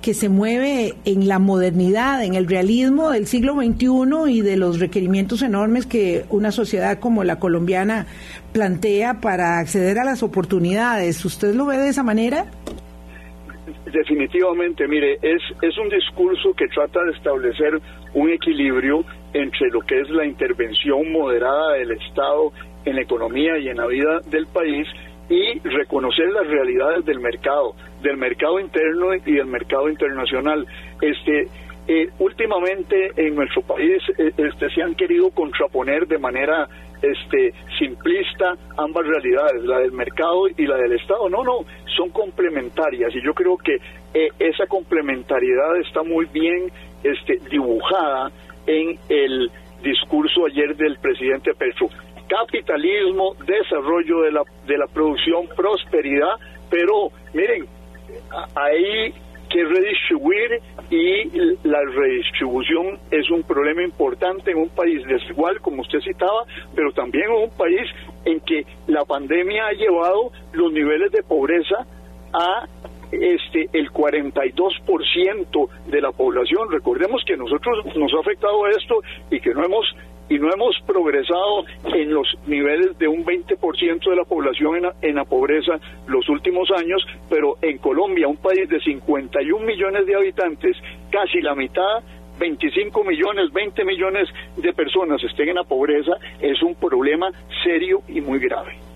que 0.00 0.14
se 0.14 0.28
mueve 0.28 0.94
en 1.04 1.28
la 1.28 1.38
modernidad, 1.38 2.24
en 2.24 2.34
el 2.34 2.46
realismo 2.46 3.10
del 3.10 3.26
siglo 3.26 3.54
XXI 3.54 4.32
y 4.32 4.40
de 4.40 4.56
los 4.56 4.78
requerimientos 4.78 5.42
enormes 5.42 5.84
que 5.84 6.24
una 6.30 6.52
sociedad 6.52 6.98
como 6.98 7.22
la 7.22 7.38
colombiana 7.38 8.06
plantea 8.52 9.20
para 9.20 9.58
acceder 9.58 9.98
a 9.98 10.04
las 10.04 10.22
oportunidades. 10.22 11.22
¿Usted 11.24 11.54
lo 11.54 11.66
ve 11.66 11.76
de 11.76 11.88
esa 11.88 12.02
manera? 12.02 12.46
Definitivamente, 13.92 14.86
mire, 14.86 15.18
es, 15.22 15.42
es 15.62 15.76
un 15.78 15.88
discurso 15.88 16.54
que 16.54 16.68
trata 16.68 17.02
de 17.04 17.12
establecer 17.12 17.80
un 18.14 18.30
equilibrio 18.30 19.04
entre 19.32 19.68
lo 19.70 19.80
que 19.80 20.00
es 20.00 20.10
la 20.10 20.24
intervención 20.24 21.10
moderada 21.10 21.74
del 21.74 21.92
Estado 21.92 22.52
en 22.84 22.96
la 22.96 23.02
economía 23.02 23.58
y 23.58 23.68
en 23.68 23.76
la 23.76 23.86
vida 23.86 24.20
del 24.26 24.46
país 24.46 24.86
y 25.28 25.60
reconocer 25.60 26.28
las 26.32 26.46
realidades 26.46 27.04
del 27.04 27.20
mercado, 27.20 27.74
del 28.02 28.16
mercado 28.16 28.58
interno 28.58 29.14
y 29.14 29.32
del 29.32 29.46
mercado 29.46 29.88
internacional. 29.88 30.66
Este, 31.00 31.46
eh, 31.86 32.08
últimamente 32.18 33.12
en 33.16 33.34
nuestro 33.34 33.62
país 33.62 34.02
eh, 34.18 34.32
este, 34.36 34.70
se 34.70 34.82
han 34.82 34.94
querido 34.94 35.30
contraponer 35.30 36.06
de 36.06 36.18
manera 36.18 36.68
este, 37.02 37.52
simplista 37.78 38.54
ambas 38.76 39.06
realidades, 39.06 39.62
la 39.64 39.78
del 39.78 39.92
mercado 39.92 40.48
y 40.56 40.66
la 40.66 40.76
del 40.76 40.92
Estado. 40.92 41.28
No, 41.28 41.42
no, 41.42 41.64
son 41.96 42.10
complementarias 42.10 43.14
y 43.14 43.22
yo 43.24 43.34
creo 43.34 43.56
que 43.56 43.76
eh, 44.14 44.28
esa 44.38 44.66
complementariedad 44.66 45.76
está 45.76 46.02
muy 46.02 46.26
bien 46.26 46.70
este, 47.02 47.38
dibujada 47.50 48.30
en 48.66 48.98
el 49.08 49.50
discurso 49.82 50.46
ayer 50.46 50.76
del 50.76 50.98
presidente 50.98 51.52
Petro. 51.54 51.88
Capitalismo, 52.28 53.34
desarrollo 53.44 54.20
de 54.22 54.32
la, 54.32 54.42
de 54.66 54.78
la 54.78 54.86
producción, 54.86 55.48
prosperidad, 55.56 56.36
pero 56.70 57.10
miren, 57.34 57.66
ahí 58.54 59.12
que 59.50 59.64
redistribuir 59.64 60.60
y 60.90 61.24
la 61.68 61.80
redistribución 61.82 62.98
es 63.10 63.28
un 63.30 63.42
problema 63.42 63.82
importante 63.82 64.52
en 64.52 64.58
un 64.58 64.68
país 64.70 65.04
desigual, 65.06 65.60
como 65.60 65.82
usted 65.82 66.00
citaba, 66.00 66.44
pero 66.74 66.92
también 66.92 67.24
en 67.24 67.44
un 67.44 67.50
país 67.50 67.90
en 68.24 68.40
que 68.40 68.64
la 68.86 69.04
pandemia 69.04 69.66
ha 69.66 69.72
llevado 69.72 70.30
los 70.52 70.72
niveles 70.72 71.10
de 71.12 71.22
pobreza 71.22 71.84
a 72.32 72.66
este 73.12 73.68
el 73.72 73.90
42% 73.90 75.68
de 75.86 76.00
la 76.00 76.12
población. 76.12 76.70
Recordemos 76.70 77.22
que 77.26 77.36
nosotros 77.36 77.84
nos 77.96 78.12
ha 78.14 78.20
afectado 78.20 78.68
esto 78.68 79.00
y 79.30 79.40
que 79.40 79.52
no 79.52 79.64
hemos 79.64 79.84
y 80.30 80.38
no 80.38 80.50
hemos 80.50 80.76
progresado 80.86 81.64
en 81.92 82.14
los 82.14 82.26
niveles 82.46 82.96
de 82.98 83.08
un 83.08 83.24
20% 83.24 84.08
de 84.08 84.16
la 84.16 84.24
población 84.24 84.76
en 84.76 84.82
la, 84.84 84.94
en 85.02 85.16
la 85.16 85.24
pobreza 85.24 85.78
los 86.06 86.26
últimos 86.28 86.70
años, 86.70 87.04
pero 87.28 87.58
en 87.60 87.78
Colombia, 87.78 88.28
un 88.28 88.36
país 88.36 88.68
de 88.68 88.80
51 88.80 89.66
millones 89.66 90.06
de 90.06 90.14
habitantes, 90.14 90.76
casi 91.10 91.40
la 91.42 91.54
mitad 91.54 92.02
25 92.38 93.04
millones, 93.04 93.52
20 93.52 93.84
millones 93.84 94.28
de 94.56 94.72
personas 94.72 95.22
estén 95.22 95.50
en 95.50 95.56
la 95.56 95.64
pobreza, 95.64 96.12
es 96.40 96.62
un 96.62 96.74
problema 96.74 97.30
serio 97.62 98.02
y 98.08 98.20
muy 98.20 98.38
grave. 98.38 98.89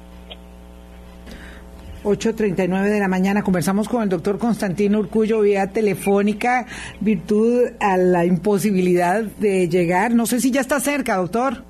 8.39 2.04 2.84
de 2.84 3.00
la 3.00 3.08
mañana 3.08 3.42
conversamos 3.42 3.88
con 3.88 4.02
el 4.02 4.08
doctor 4.08 4.38
Constantino 4.38 4.98
Urcullo 4.98 5.40
vía 5.40 5.70
telefónica, 5.70 6.66
virtud 7.00 7.70
a 7.80 7.96
la 7.96 8.24
imposibilidad 8.24 9.22
de 9.22 9.68
llegar. 9.68 10.14
No 10.14 10.26
sé 10.26 10.40
si 10.40 10.50
ya 10.50 10.60
está 10.60 10.80
cerca, 10.80 11.16
doctor. 11.16 11.64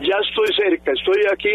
Ya 0.00 0.16
estoy 0.28 0.48
cerca, 0.56 0.92
estoy 0.92 1.22
aquí 1.32 1.48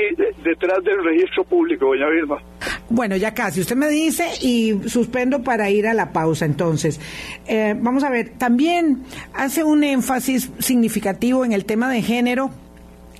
detrás 0.43 0.83
del 0.83 1.03
registro 1.03 1.43
público, 1.43 1.87
doña 1.87 2.09
Vilma. 2.09 2.41
Bueno, 2.89 3.15
ya 3.17 3.33
casi, 3.33 3.61
usted 3.61 3.75
me 3.75 3.89
dice 3.89 4.25
y 4.41 4.79
suspendo 4.87 5.43
para 5.43 5.69
ir 5.69 5.87
a 5.87 5.93
la 5.93 6.11
pausa 6.11 6.45
entonces. 6.45 6.99
Eh, 7.47 7.75
vamos 7.77 8.03
a 8.03 8.09
ver, 8.09 8.29
también 8.37 9.03
hace 9.33 9.63
un 9.63 9.83
énfasis 9.83 10.51
significativo 10.59 11.45
en 11.45 11.51
el 11.51 11.65
tema 11.65 11.89
de 11.89 12.01
género 12.01 12.49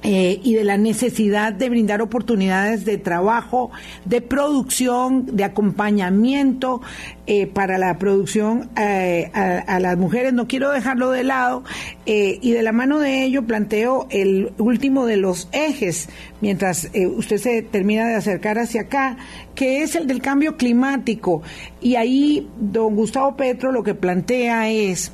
eh, 0.01 0.39
y 0.43 0.53
de 0.53 0.63
la 0.63 0.77
necesidad 0.77 1.51
de 1.51 1.69
brindar 1.69 2.01
oportunidades 2.01 2.85
de 2.85 2.97
trabajo, 2.97 3.69
de 4.05 4.21
producción, 4.21 5.35
de 5.35 5.43
acompañamiento 5.43 6.81
eh, 7.27 7.47
para 7.47 7.77
la 7.77 7.97
producción 7.97 8.69
eh, 8.77 9.29
a, 9.33 9.77
las 9.81 9.97
mujeres. 9.97 10.31
No 10.31 10.47
quiero 10.47 10.71
dejarlo 10.71 11.11
de 11.11 11.25
lado 11.25 11.63
y 12.05 12.51
de 12.51 12.63
la 12.63 12.71
mano 12.71 12.99
de 12.99 13.23
ello 13.23 13.45
planteo 13.45 14.07
el 14.09 14.51
último 14.57 15.05
de 15.05 15.17
los 15.17 15.49
ejes, 15.51 16.09
mientras 16.41 16.89
usted 17.15 17.37
se 17.37 17.61
termina 17.61 18.07
de 18.07 18.15
acercar 18.15 18.57
hacia 18.57 18.81
acá, 18.81 19.17
que 19.53 19.83
es 19.83 19.95
el 19.95 20.07
del 20.07 20.21
cambio 20.21 20.57
climático. 20.57 21.43
Y 21.81 21.95
ahí 21.95 22.47
don 22.57 22.95
Gustavo 22.95 23.35
Petro 23.35 23.71
lo 23.71 23.83
que 23.83 23.93
plantea 23.93 24.71
es 24.71 25.11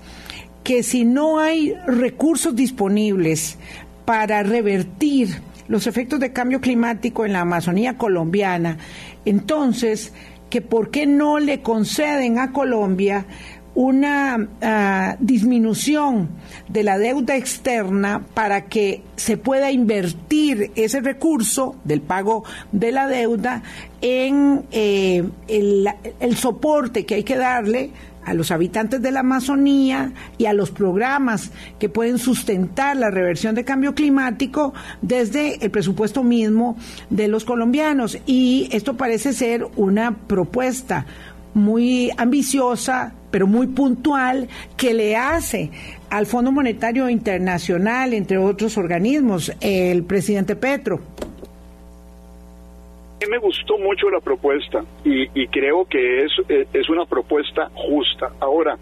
que 0.65 0.81
si 0.81 1.05
no 1.05 1.39
hay 1.39 1.75
recursos 1.85 2.55
disponibles 2.55 3.59
para 4.05 4.43
revertir 4.43 5.41
los 5.67 5.87
efectos 5.87 6.19
de 6.19 6.31
cambio 6.31 6.61
climático 6.61 7.25
en 7.25 7.33
la 7.33 7.41
Amazonía 7.41 7.97
colombiana, 7.97 8.77
entonces, 9.25 10.13
que 10.49 10.61
por 10.61 10.91
qué 10.91 11.07
no 11.07 11.39
le 11.39 11.61
conceden 11.61 12.39
a 12.39 12.51
Colombia 12.51 13.25
una 13.75 14.47
ah, 14.61 15.17
disminución 15.19 16.29
de 16.69 16.83
la 16.83 16.97
deuda 16.97 17.35
externa 17.35 18.25
para 18.33 18.65
que 18.65 19.01
se 19.17 19.35
pueda 19.35 19.69
invertir 19.69 20.71
ese 20.75 21.01
recurso 21.01 21.75
del 21.83 22.01
pago 22.01 22.45
de 22.71 22.93
la 22.93 23.07
deuda 23.07 23.63
en 23.99 24.63
eh, 24.71 25.23
el 25.47 26.37
soporte 26.37 27.05
que 27.05 27.15
hay 27.15 27.23
que 27.23 27.35
darle 27.35 27.91
a 28.25 28.33
los 28.33 28.51
habitantes 28.51 29.01
de 29.01 29.11
la 29.11 29.21
Amazonía 29.21 30.11
y 30.37 30.45
a 30.45 30.53
los 30.53 30.71
programas 30.71 31.51
que 31.79 31.89
pueden 31.89 32.17
sustentar 32.17 32.97
la 32.97 33.11
reversión 33.11 33.55
de 33.55 33.63
cambio 33.63 33.95
climático 33.95 34.73
desde 35.01 35.63
el 35.63 35.71
presupuesto 35.71 36.23
mismo 36.23 36.77
de 37.09 37.27
los 37.27 37.45
colombianos. 37.45 38.17
Y 38.25 38.67
esto 38.71 38.97
parece 38.97 39.33
ser 39.33 39.67
una 39.75 40.15
propuesta 40.15 41.05
muy 41.53 42.11
ambiciosa, 42.17 43.13
pero 43.31 43.47
muy 43.47 43.67
puntual, 43.67 44.49
que 44.75 44.93
le 44.93 45.15
hace 45.15 45.71
al 46.09 46.25
Fondo 46.25 46.51
Monetario 46.51 47.09
Internacional, 47.09 48.13
entre 48.13 48.37
otros 48.37 48.77
organismos, 48.77 49.51
el 49.61 50.03
presidente 50.03 50.55
Petro 50.55 51.01
me 53.29 53.37
gustó 53.37 53.77
mucho 53.77 54.09
la 54.09 54.19
propuesta 54.19 54.83
y, 55.03 55.47
creo 55.47 55.85
que 55.85 56.23
es, 56.23 56.31
eh, 56.49 56.67
es 56.73 56.89
una 56.89 57.05
propuesta 57.05 57.69
justa. 57.73 58.31
Ahora, 58.39 58.77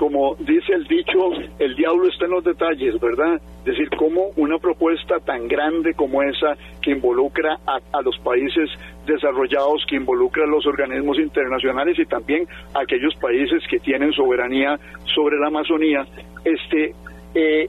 como 0.00 0.34
dice 0.36 0.72
el 0.72 0.86
dicho, 0.86 1.30
el 1.58 1.76
diablo 1.76 2.08
está 2.08 2.24
en 2.24 2.30
los 2.30 2.42
detalles, 2.42 2.98
¿verdad? 2.98 3.34
Es 3.58 3.64
decir, 3.64 3.90
cómo 3.98 4.30
una 4.36 4.58
propuesta 4.58 5.18
tan 5.20 5.46
grande 5.46 5.92
como 5.92 6.22
esa, 6.22 6.56
que 6.80 6.92
involucra 6.92 7.58
a, 7.66 8.00
los 8.00 8.18
países 8.20 8.70
desarrollados, 9.04 9.84
que 9.86 9.96
involucra 9.96 10.44
a 10.44 10.46
los 10.46 10.66
organismos 10.66 11.18
internacionales 11.18 11.98
y 11.98 12.06
también 12.06 12.48
a 12.74 12.80
aquellos 12.80 13.14
países 13.16 13.62
que 13.68 13.78
tienen 13.78 14.12
soberanía 14.12 14.80
sobre 15.14 15.38
la 15.38 15.48
Amazonía, 15.48 16.06
este, 16.44 16.94
eh, 17.34 17.68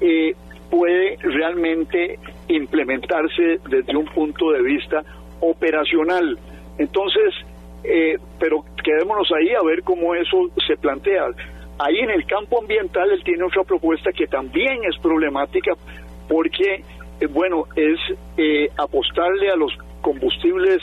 eh, 0.00 0.34
puede 0.70 1.18
realmente 1.22 2.18
implementarse 2.48 3.60
desde 3.68 3.96
un 3.96 4.06
punto 4.06 4.50
de 4.50 4.62
vista 4.62 5.04
operacional. 5.40 6.38
Entonces, 6.78 7.34
eh, 7.84 8.16
pero 8.38 8.64
quedémonos 8.82 9.30
ahí 9.32 9.54
a 9.54 9.62
ver 9.62 9.82
cómo 9.82 10.14
eso 10.14 10.48
se 10.66 10.76
plantea. 10.76 11.26
Ahí 11.78 11.98
en 11.98 12.10
el 12.10 12.26
campo 12.26 12.60
ambiental 12.60 13.10
él 13.10 13.22
tiene 13.24 13.44
otra 13.44 13.64
propuesta 13.64 14.12
que 14.12 14.26
también 14.26 14.84
es 14.84 14.98
problemática 14.98 15.72
porque, 16.28 16.84
eh, 17.20 17.26
bueno, 17.30 17.64
es 17.74 17.98
eh, 18.36 18.68
apostarle 18.76 19.50
a 19.50 19.56
los 19.56 19.72
combustibles 20.00 20.78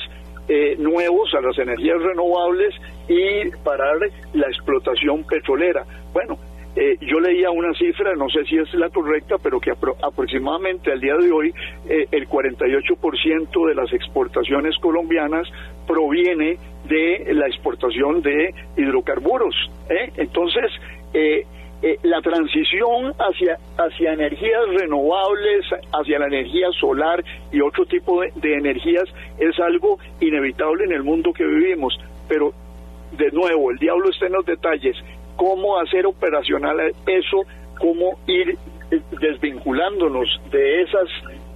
nuevos, 0.78 1.34
a 1.34 1.41
las 1.41 1.60
energías 1.60 2.01
renovables 2.01 2.74
y 3.10 3.49
parar 3.66 3.97
la 4.32 4.47
explotación 4.47 5.26
petrolera. 5.26 5.84
Bueno, 6.14 6.38
eh, 6.80 6.97
yo 7.01 7.19
leía 7.19 7.49
una 7.49 7.73
cifra, 7.73 8.13
no 8.15 8.30
sé 8.30 8.45
si 8.45 8.55
es 8.55 8.71
la 8.75 8.89
correcta, 8.89 9.38
pero 9.41 9.59
que 9.59 9.71
aproximadamente 9.71 10.91
al 10.91 11.01
día 11.01 11.15
de 11.15 11.32
hoy 11.32 11.51
eh, 11.89 12.05
el 12.11 12.30
48% 12.30 13.67
de 13.67 13.73
las 13.73 13.91
exportaciones 13.93 14.78
colombianas 14.78 15.47
proviene 15.88 16.59
de 16.88 17.34
la 17.34 17.47
exportación 17.47 18.21
de 18.21 18.53
hidrocarburos. 18.78 19.55
¿eh? 19.89 20.11
Entonces, 20.17 20.71
eh, 21.82 21.97
la 22.03 22.21
transición 22.21 23.13
hacia, 23.17 23.57
hacia 23.78 24.13
energías 24.13 24.67
renovables, 24.80 25.65
hacia 25.93 26.19
la 26.19 26.28
energía 26.28 26.67
solar 26.80 27.23
y 27.51 27.59
otro 27.61 27.86
tipo 27.86 28.21
de 28.21 28.53
energías 28.53 29.05
es 29.39 29.59
algo 29.59 29.97
inevitable 30.19 30.86
en 30.86 30.91
el 30.91 31.03
mundo 31.03 31.34
que 31.34 31.43
vivimos. 31.43 31.95
Pero, 32.28 32.53
de 33.11 33.32
nuevo, 33.32 33.71
el 33.71 33.78
diablo 33.78 34.09
está 34.09 34.28
en 34.28 34.34
los 34.34 34.45
detalles. 34.45 34.95
¿Cómo 35.38 35.79
hacer 35.79 36.05
operacional 36.05 36.79
eso? 37.05 37.43
¿Cómo 37.79 38.19
ir 38.27 38.57
eh, 38.91 39.01
desvinculándonos 39.21 40.41
de 40.51 40.81
esas 40.81 41.09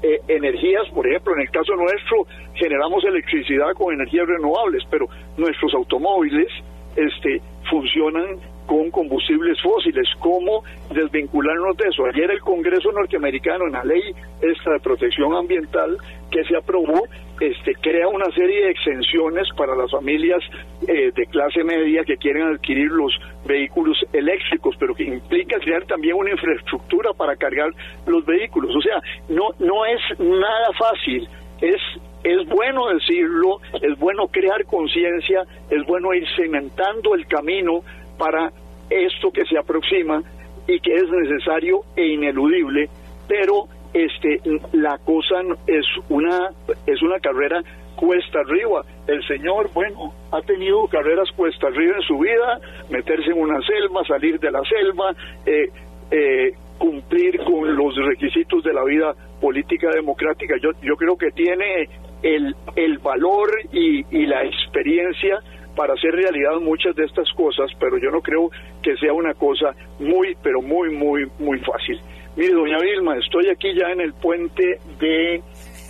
eh, 0.03 0.19
energías, 0.27 0.88
por 0.93 1.07
ejemplo, 1.07 1.34
en 1.36 1.41
el 1.41 1.51
caso 1.51 1.75
nuestro 1.75 2.25
generamos 2.55 3.03
electricidad 3.05 3.73
con 3.73 3.93
energías 3.93 4.27
renovables, 4.27 4.84
pero 4.89 5.07
nuestros 5.38 5.73
automóviles 5.73 6.47
este, 6.95 7.41
funcionan 7.69 8.39
con 8.72 8.89
combustibles 8.89 9.61
fósiles. 9.61 10.07
¿Cómo 10.19 10.63
desvincularnos 10.93 11.76
de 11.76 11.89
eso? 11.89 12.05
Ayer 12.05 12.32
el 12.32 12.39
Congreso 12.39 12.89
norteamericano, 12.93 13.65
en 13.65 13.74
la 13.74 13.84
ley 13.84 14.01
esta 14.41 14.72
de 14.72 14.80
protección 14.80 15.36
ambiental 15.36 15.97
que 16.32 16.41
se 16.45 16.55
aprobó, 16.55 17.03
este, 17.41 17.76
crea 17.76 18.07
una 18.07 18.32
serie 18.32 18.63
de 18.63 18.72
exenciones 18.72 19.49
para 19.57 19.76
las 19.76 19.91
familias 19.91 20.41
eh, 20.88 21.11
de 21.13 21.26
clase 21.26 21.65
media 21.65 22.05
que 22.05 22.15
quieren 22.15 22.43
adquirir 22.43 22.89
los 22.91 23.11
vehículos 23.45 23.97
eléctricos, 24.13 24.74
pero 24.80 24.95
que 24.95 25.03
implica 25.03 25.59
crear 25.59 25.84
también 25.86 26.15
una 26.15 26.32
infraestructura 26.32 27.11
para 27.11 27.36
cargar 27.36 27.72
los 28.05 28.26
vehículos. 28.26 28.74
O 28.74 28.82
sea, 28.82 29.01
no, 29.28 29.49
no 29.59 29.86
es 29.86 29.99
nada 30.17 30.72
fácil, 30.80 31.28
es 31.59 31.82
es 32.24 32.47
bueno 32.47 32.88
decirlo, 32.89 33.61
es 33.82 33.97
bueno 33.97 34.28
crear 34.28 34.63
conciencia, 34.65 35.43
es 35.69 35.84
bueno 35.88 36.13
ir 36.13 36.24
cimentando 36.36 37.15
el 37.15 37.26
camino 37.26 37.84
para 38.22 38.51
esto 38.88 39.32
que 39.32 39.43
se 39.45 39.57
aproxima 39.57 40.22
y 40.67 40.80
que 40.80 40.93
es 40.93 41.09
necesario 41.09 41.80
e 41.95 42.05
ineludible, 42.05 42.88
pero 43.28 43.65
este 43.95 44.39
la 44.74 44.99
cosa 44.99 45.41
es 45.65 45.86
una 46.09 46.51
es 46.86 47.01
una 47.01 47.19
carrera 47.19 47.63
cuesta 47.95 48.39
arriba. 48.39 48.84
El 49.07 49.26
señor, 49.28 49.72
bueno, 49.74 50.13
ha 50.32 50.41
tenido 50.41 50.88
carreras 50.88 51.30
cuesta 51.36 51.67
arriba 51.67 51.95
en 51.95 52.03
su 52.03 52.19
vida, 52.19 52.59
meterse 52.91 53.32
en 53.32 53.41
una 53.41 53.59
selva, 53.61 54.03
salir 54.05 54.39
de 54.39 54.51
la 54.51 54.61
selva, 54.65 55.15
eh, 55.45 55.69
eh, 56.11 56.51
cumplir 56.78 57.39
con 57.43 57.76
los 57.76 57.95
requisitos 57.95 58.63
de 58.63 58.74
la 58.74 58.84
vida 58.84 59.15
política 59.39 59.89
democrática. 59.89 60.55
Yo, 60.61 60.72
yo 60.84 60.95
creo 60.95 61.17
que 61.17 61.32
tiene 61.32 61.89
el, 62.22 62.55
el 62.76 62.99
valor 62.99 63.49
y, 63.72 64.05
y 64.15 64.26
la 64.28 64.43
experiencia 64.45 65.39
para 65.76 65.93
hacer 65.93 66.11
realidad 66.11 66.59
muchas 66.61 66.95
de 66.95 67.05
estas 67.05 67.32
cosas, 67.34 67.72
pero 67.80 67.97
yo 67.97 68.11
no 68.11 68.22
creo 68.22 68.49
que 68.82 68.95
sea 68.97 69.13
una 69.13 69.34
cosa 69.34 69.74
muy, 69.99 70.36
pero 70.41 70.61
muy, 70.61 70.89
muy, 70.91 71.26
muy 71.39 71.59
fácil. 71.59 71.99
Mire, 72.36 72.53
doña 72.53 72.80
Vilma, 72.80 73.17
estoy 73.17 73.49
aquí 73.49 73.74
ya 73.74 73.91
en 73.91 74.01
el 74.01 74.13
puente 74.13 74.80
de, 74.99 75.41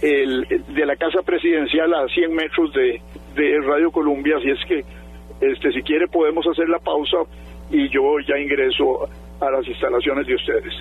el, 0.02 0.64
de 0.68 0.86
la 0.86 0.96
Casa 0.96 1.22
Presidencial 1.24 1.94
a 1.94 2.08
100 2.08 2.34
metros 2.34 2.74
de, 2.74 3.02
de 3.36 3.60
Radio 3.62 3.92
Colombia, 3.92 4.38
así 4.38 4.50
es 4.50 4.66
que 4.68 4.84
este, 5.42 5.72
si 5.72 5.82
quiere 5.82 6.08
podemos 6.08 6.46
hacer 6.48 6.70
la 6.70 6.80
pausa 6.80 7.18
y 7.70 7.90
yo 7.90 8.20
ya 8.28 8.38
ingreso 8.38 9.08
a 9.40 9.52
las 9.52 9.68
instalaciones 9.68 10.28
de 10.28 10.36
ustedes. 10.36 10.74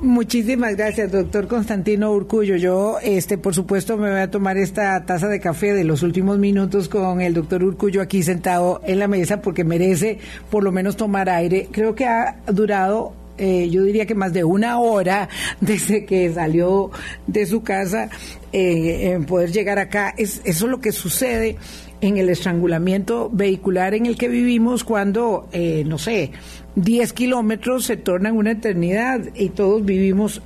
Muchísimas 0.00 0.76
gracias, 0.76 1.12
doctor 1.12 1.46
Constantino 1.46 2.12
Urcullo. 2.12 2.56
Yo, 2.56 2.98
este, 3.02 3.38
por 3.38 3.54
supuesto, 3.54 3.96
me 3.96 4.10
voy 4.10 4.20
a 4.20 4.30
tomar 4.30 4.56
esta 4.58 5.04
taza 5.06 5.28
de 5.28 5.40
café 5.40 5.72
de 5.72 5.84
los 5.84 6.02
últimos 6.02 6.38
minutos 6.38 6.88
con 6.88 7.20
el 7.20 7.32
doctor 7.32 7.62
Urcullo 7.62 8.02
aquí 8.02 8.22
sentado 8.22 8.80
en 8.84 8.98
la 8.98 9.08
mesa 9.08 9.40
porque 9.40 9.64
merece 9.64 10.18
por 10.50 10.62
lo 10.62 10.72
menos 10.72 10.96
tomar 10.96 11.30
aire. 11.30 11.68
Creo 11.70 11.94
que 11.94 12.06
ha 12.06 12.36
durado 12.46 13.14
eh, 13.36 13.68
yo 13.70 13.82
diría 13.82 14.06
que 14.06 14.14
más 14.14 14.32
de 14.32 14.44
una 14.44 14.78
hora 14.78 15.28
desde 15.60 16.04
que 16.04 16.32
salió 16.32 16.90
de 17.26 17.46
su 17.46 17.62
casa 17.62 18.08
eh, 18.52 19.18
poder 19.26 19.52
llegar 19.52 19.78
acá. 19.78 20.14
Es, 20.16 20.40
eso 20.44 20.66
es 20.66 20.70
lo 20.70 20.80
que 20.80 20.92
sucede 20.92 21.56
en 22.00 22.18
el 22.18 22.28
estrangulamiento 22.28 23.30
vehicular 23.32 23.94
en 23.94 24.06
el 24.06 24.16
que 24.16 24.28
vivimos 24.28 24.84
cuando, 24.84 25.48
eh, 25.52 25.84
no 25.86 25.96
sé, 25.96 26.32
10 26.76 27.12
kilómetros 27.12 27.86
se 27.86 27.96
tornan 27.96 28.36
una 28.36 28.50
eternidad 28.50 29.20
y 29.34 29.50
todos 29.50 29.84
vivimos, 29.84 30.42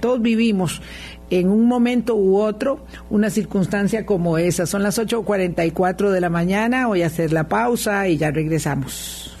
todos 0.00 0.22
vivimos 0.22 0.80
en 1.30 1.50
un 1.50 1.66
momento 1.66 2.14
u 2.14 2.38
otro 2.38 2.80
una 3.10 3.28
circunstancia 3.28 4.06
como 4.06 4.38
esa. 4.38 4.66
Son 4.66 4.82
las 4.82 4.98
8.44 4.98 6.10
de 6.10 6.20
la 6.20 6.30
mañana, 6.30 6.86
voy 6.86 7.02
a 7.02 7.06
hacer 7.06 7.32
la 7.32 7.48
pausa 7.48 8.08
y 8.08 8.16
ya 8.16 8.30
regresamos. 8.30 9.36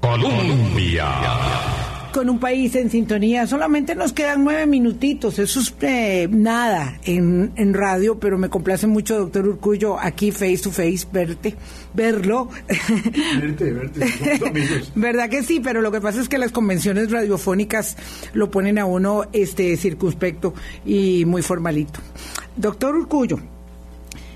Colombia 0.00 1.06
con 2.16 2.30
un 2.30 2.38
país 2.38 2.74
en 2.76 2.90
sintonía. 2.90 3.46
Solamente 3.46 3.94
nos 3.94 4.14
quedan 4.14 4.42
nueve 4.42 4.66
minutitos, 4.66 5.38
eso 5.38 5.60
es 5.60 5.74
eh, 5.82 6.26
nada 6.30 6.98
en, 7.04 7.52
en, 7.56 7.74
radio, 7.74 8.18
pero 8.18 8.38
me 8.38 8.48
complace 8.48 8.86
mucho, 8.86 9.18
doctor 9.18 9.46
Urcullo, 9.46 10.00
aquí 10.00 10.32
face 10.32 10.60
to 10.62 10.70
face, 10.70 11.06
verte, 11.12 11.54
verlo. 11.92 12.48
Verte, 13.38 13.70
verte, 13.70 14.00
¿Verdad 14.94 15.28
que 15.28 15.42
sí? 15.42 15.60
Pero 15.60 15.82
lo 15.82 15.92
que 15.92 16.00
pasa 16.00 16.22
es 16.22 16.30
que 16.30 16.38
las 16.38 16.52
convenciones 16.52 17.10
radiofónicas 17.10 17.98
lo 18.32 18.50
ponen 18.50 18.78
a 18.78 18.86
uno 18.86 19.24
este 19.34 19.76
circunspecto 19.76 20.54
y 20.86 21.26
muy 21.26 21.42
formalito. 21.42 22.00
Doctor 22.56 22.96
Urcullo, 22.96 23.38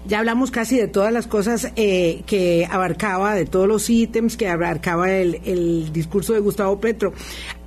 ya 0.07 0.19
hablamos 0.19 0.51
casi 0.51 0.79
de 0.79 0.89
todas 0.89 1.13
las 1.13 1.27
cosas 1.27 1.73
eh, 1.77 2.23
que 2.27 2.67
abarcaba, 2.71 3.35
de 3.35 3.45
todos 3.45 3.69
los 3.69 3.89
ítems 3.91 4.37
que 4.37 4.49
abarcaba 4.49 5.13
el, 5.13 5.41
el, 5.45 5.93
discurso 5.93 6.33
de 6.33 6.41
Gustavo 6.41 6.81
Petro. 6.81 7.13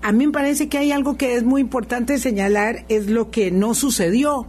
A 0.03 0.11
mí 0.11 0.27
me 0.27 0.33
parece 0.33 0.67
que 0.67 0.77
hay 0.77 0.91
algo 0.91 1.15
que 1.15 1.35
es 1.35 1.43
muy 1.43 1.61
importante 1.61 2.17
señalar, 2.17 2.83
es 2.89 3.07
lo 3.07 3.31
que 3.31 3.51
no 3.51 3.73
sucedió. 3.73 4.47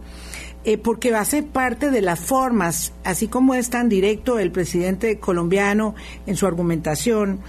Eh, 0.65 0.77
porque 0.79 1.11
va 1.11 1.19
a 1.19 1.25
ser 1.25 1.45
parte 1.45 1.91
de 1.91 2.01
las 2.01 2.19
formas, 2.19 2.91
así 3.03 3.27
como 3.27 3.53
es 3.53 3.69
tan 3.69 3.87
directo 3.87 4.39
el 4.39 4.51
presidente 4.51 5.19
colombiano 5.19 5.93
en 6.25 6.35
su 6.35 6.47
argumentación, 6.47 7.39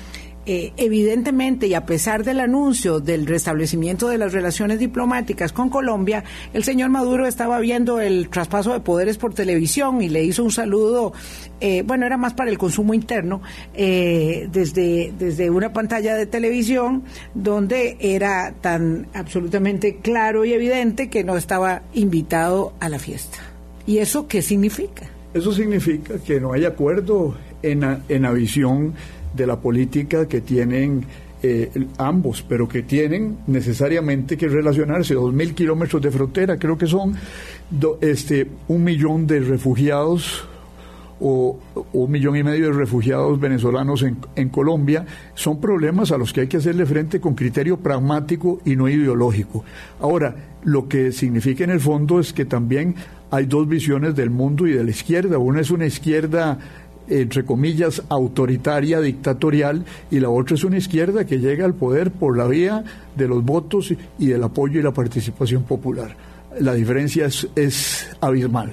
eh, 0.49 0.73
evidentemente, 0.77 1.67
y 1.67 1.75
a 1.75 1.85
pesar 1.85 2.23
del 2.23 2.39
anuncio 2.39 3.01
del 3.01 3.27
restablecimiento 3.27 4.09
de 4.09 4.17
las 4.17 4.33
relaciones 4.33 4.79
diplomáticas 4.79 5.53
con 5.53 5.69
Colombia, 5.69 6.23
el 6.55 6.63
señor 6.63 6.91
Maduro 6.91 7.27
estaba 7.27 7.59
viendo 7.59 8.01
el 8.01 8.29
traspaso 8.29 8.73
de 8.73 8.79
poderes 8.79 9.19
por 9.19 9.35
televisión 9.35 10.03
y 10.03 10.09
le 10.09 10.23
hizo 10.23 10.45
un 10.45 10.53
saludo, 10.53 11.13
eh, 11.61 11.83
bueno, 11.83 12.07
era 12.07 12.17
más 12.17 12.35
para 12.35 12.49
el 12.49 12.59
consumo 12.59 12.95
interno, 12.95 13.43
eh, 13.75 14.49
desde, 14.53 15.13
desde 15.19 15.51
una 15.51 15.73
pantalla 15.73 16.15
de 16.15 16.27
televisión 16.27 17.03
donde 17.35 17.97
era 17.99 18.55
tan 18.61 19.09
absolutamente 19.15 19.97
claro 19.97 20.45
y 20.45 20.53
evidente 20.53 21.11
que 21.11 21.25
no 21.25 21.37
estaba 21.37 21.83
invitado 21.93 22.73
a 22.79 22.89
la 22.89 23.01
fiesta. 23.01 23.39
¿Y 23.85 23.99
eso 23.99 24.29
qué 24.29 24.43
significa? 24.43 25.11
Eso 25.35 25.53
significa 25.53 26.19
que 26.19 26.41
no 26.41 26.53
hay 26.53 26.65
acuerdo 26.65 27.35
en 27.63 27.85
en 28.09 28.23
la 28.23 28.33
visión 28.33 28.95
de 29.35 29.47
la 29.47 29.61
política 29.61 30.27
que 30.27 30.41
tienen 30.41 31.05
eh, 31.43 31.71
ambos, 31.99 32.43
pero 32.49 32.67
que 32.67 32.83
tienen 32.83 33.39
necesariamente 33.47 34.37
que 34.37 34.49
relacionarse. 34.49 35.15
Dos 35.15 35.33
mil 35.33 35.55
kilómetros 35.55 36.01
de 36.03 36.11
frontera, 36.11 36.59
creo 36.59 36.79
que 36.79 36.87
son 36.87 37.15
este, 38.01 38.49
un 38.69 38.83
millón 38.83 39.27
de 39.27 39.41
refugiados 39.41 40.49
o, 41.21 41.59
un 41.93 42.11
millón 42.11 42.37
y 42.37 42.43
medio 42.43 42.67
de 42.67 42.73
refugiados 42.73 43.39
venezolanos 43.39 44.03
en, 44.03 44.17
en, 44.35 44.49
Colombia, 44.49 45.07
son 45.35 45.61
problemas 45.61 46.11
a 46.11 46.19
los 46.19 46.33
que 46.33 46.43
hay 46.43 46.47
que 46.47 46.57
hacerle 46.59 46.85
frente 46.85 47.21
con 47.21 47.35
criterio 47.35 47.79
pragmático 47.79 48.61
y 48.65 48.77
no 48.77 48.89
ideológico. 48.89 49.65
Ahora, 50.01 50.35
lo 50.65 50.89
que 50.89 51.13
significa 51.13 51.65
en 51.65 51.71
el 51.71 51.81
fondo 51.81 52.19
es 52.19 52.33
que 52.33 52.45
también 52.45 52.97
hay 53.31 53.47
dos 53.47 53.69
visiones 53.69 54.15
del 54.15 54.31
mundo 54.31 54.67
y 54.67 54.73
de 54.73 54.85
la 54.85 54.91
izquierda. 54.91 55.39
Una 55.39 55.61
es 55.61 55.71
una 55.71 55.87
izquierda 55.87 56.59
entre 57.09 57.45
comillas, 57.45 58.03
autoritaria, 58.09 59.01
dictatorial, 59.01 59.85
y 60.11 60.21
la 60.21 60.31
otra 60.31 60.55
es 60.55 60.65
una 60.65 60.79
izquierda 60.79 61.25
que 61.25 61.39
llega 61.39 61.65
al 61.65 61.75
poder 61.75 62.11
por 62.11 62.37
la 62.37 62.47
vía 62.47 62.85
de 63.15 63.29
los 63.29 63.45
votos 63.45 63.93
y 64.19 64.27
del 64.27 64.43
apoyo 64.43 64.81
y 64.81 64.83
la 64.83 64.93
participación 64.93 65.65
popular. 65.65 66.17
La 66.61 66.75
diferencia 66.75 67.27
es, 67.27 68.09
abismal. 68.21 68.73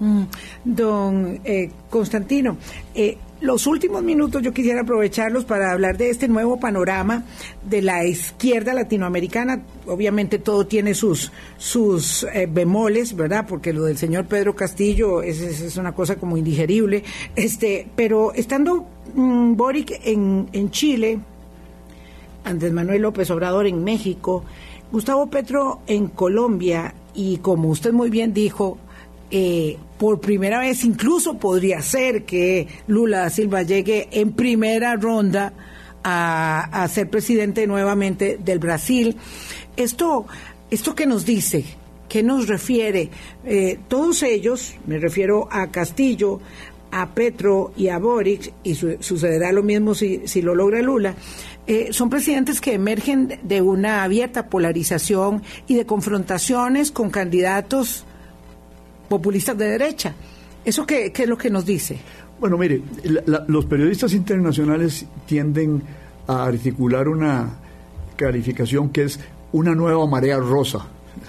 Mm, 0.00 0.22
don 0.64 1.40
eh, 1.44 1.70
Constantino, 1.90 2.56
eh, 2.94 3.18
los 3.40 3.66
últimos 3.66 4.02
minutos 4.02 4.42
yo 4.42 4.52
quisiera 4.52 4.80
aprovecharlos 4.80 5.44
para 5.44 5.72
hablar 5.72 5.96
de 5.96 6.10
este 6.10 6.26
nuevo 6.28 6.58
panorama 6.58 7.24
de 7.62 7.82
la 7.82 8.04
izquierda 8.04 8.74
latinoamericana. 8.74 9.62
Obviamente 9.86 10.38
todo 10.38 10.66
tiene 10.66 10.94
sus, 10.94 11.30
sus 11.56 12.24
eh, 12.24 12.48
bemoles, 12.50 13.14
¿verdad? 13.14 13.46
Porque 13.48 13.72
lo 13.72 13.84
del 13.84 13.96
señor 13.96 14.26
Pedro 14.26 14.56
Castillo 14.56 15.22
es, 15.22 15.40
es, 15.40 15.76
una 15.76 15.92
cosa 15.92 16.16
como 16.16 16.36
indigerible. 16.36 17.04
Este, 17.36 17.86
pero 17.94 18.32
estando 18.34 18.86
mmm, 19.14 19.54
Boric 19.54 20.00
en, 20.04 20.48
en 20.52 20.70
Chile, 20.70 21.20
Andrés 22.44 22.72
Manuel 22.72 23.02
López 23.02 23.30
Obrador 23.30 23.66
en 23.66 23.84
México, 23.84 24.44
Gustavo 24.90 25.28
Petro 25.28 25.80
en 25.86 26.08
Colombia 26.08 26.94
y 27.14 27.38
como 27.38 27.68
usted 27.68 27.92
muy 27.92 28.10
bien 28.10 28.32
dijo, 28.32 28.78
eh, 29.30 29.76
por 29.98 30.20
primera 30.20 30.60
vez 30.60 30.84
incluso 30.84 31.38
podría 31.38 31.82
ser 31.82 32.24
que 32.24 32.66
Lula 32.86 33.20
da 33.20 33.30
Silva 33.30 33.62
llegue 33.62 34.08
en 34.12 34.32
primera 34.32 34.96
ronda 34.96 35.52
a, 36.04 36.88
ser 36.90 37.10
presidente 37.10 37.66
nuevamente 37.66 38.38
del 38.42 38.58
Brasil. 38.58 39.16
Esto, 39.76 40.26
esto 40.70 40.94
que 40.94 41.06
nos 41.06 41.26
dice, 41.26 41.64
¿qué 42.08 42.22
nos 42.22 42.48
refiere? 42.48 43.10
Eh, 43.44 43.78
todos 43.88 44.22
ellos, 44.22 44.74
me 44.86 44.98
refiero 44.98 45.48
a 45.50 45.70
Castillo, 45.70 46.40
a 46.90 47.10
Petro 47.10 47.72
y 47.76 47.88
a 47.88 47.98
Boric, 47.98 48.52
y 48.64 48.74
sucederá 48.74 49.52
lo 49.52 49.62
mismo 49.62 49.94
si, 49.94 50.22
si 50.26 50.40
lo 50.40 50.54
logra 50.54 50.80
Lula, 50.80 51.14
eh, 51.66 51.88
son 51.92 52.08
presidentes 52.08 52.62
que 52.62 52.72
emergen 52.72 53.38
de 53.42 53.60
una 53.60 54.02
abierta 54.02 54.48
polarización 54.48 55.42
y 55.66 55.74
de 55.74 55.84
confrontaciones 55.84 56.90
con 56.90 57.10
candidatos 57.10 58.06
populistas 59.08 59.56
de 59.56 59.66
derecha. 59.66 60.14
¿Eso 60.64 60.86
qué, 60.86 61.12
es 61.14 61.28
lo 61.28 61.38
que 61.38 61.50
nos 61.50 61.64
dice? 61.64 61.98
Bueno, 62.38 62.58
mire, 62.58 62.82
los 63.46 63.64
periodistas 63.64 64.12
internacionales 64.12 65.06
tienden 65.26 65.82
a 66.26 66.44
articular 66.44 67.08
una 67.08 67.50
calificación 68.16 68.90
que 68.90 69.04
es 69.04 69.18
una 69.52 69.74
nueva 69.74 70.06
marea 70.06 70.38
rosa 70.38 70.86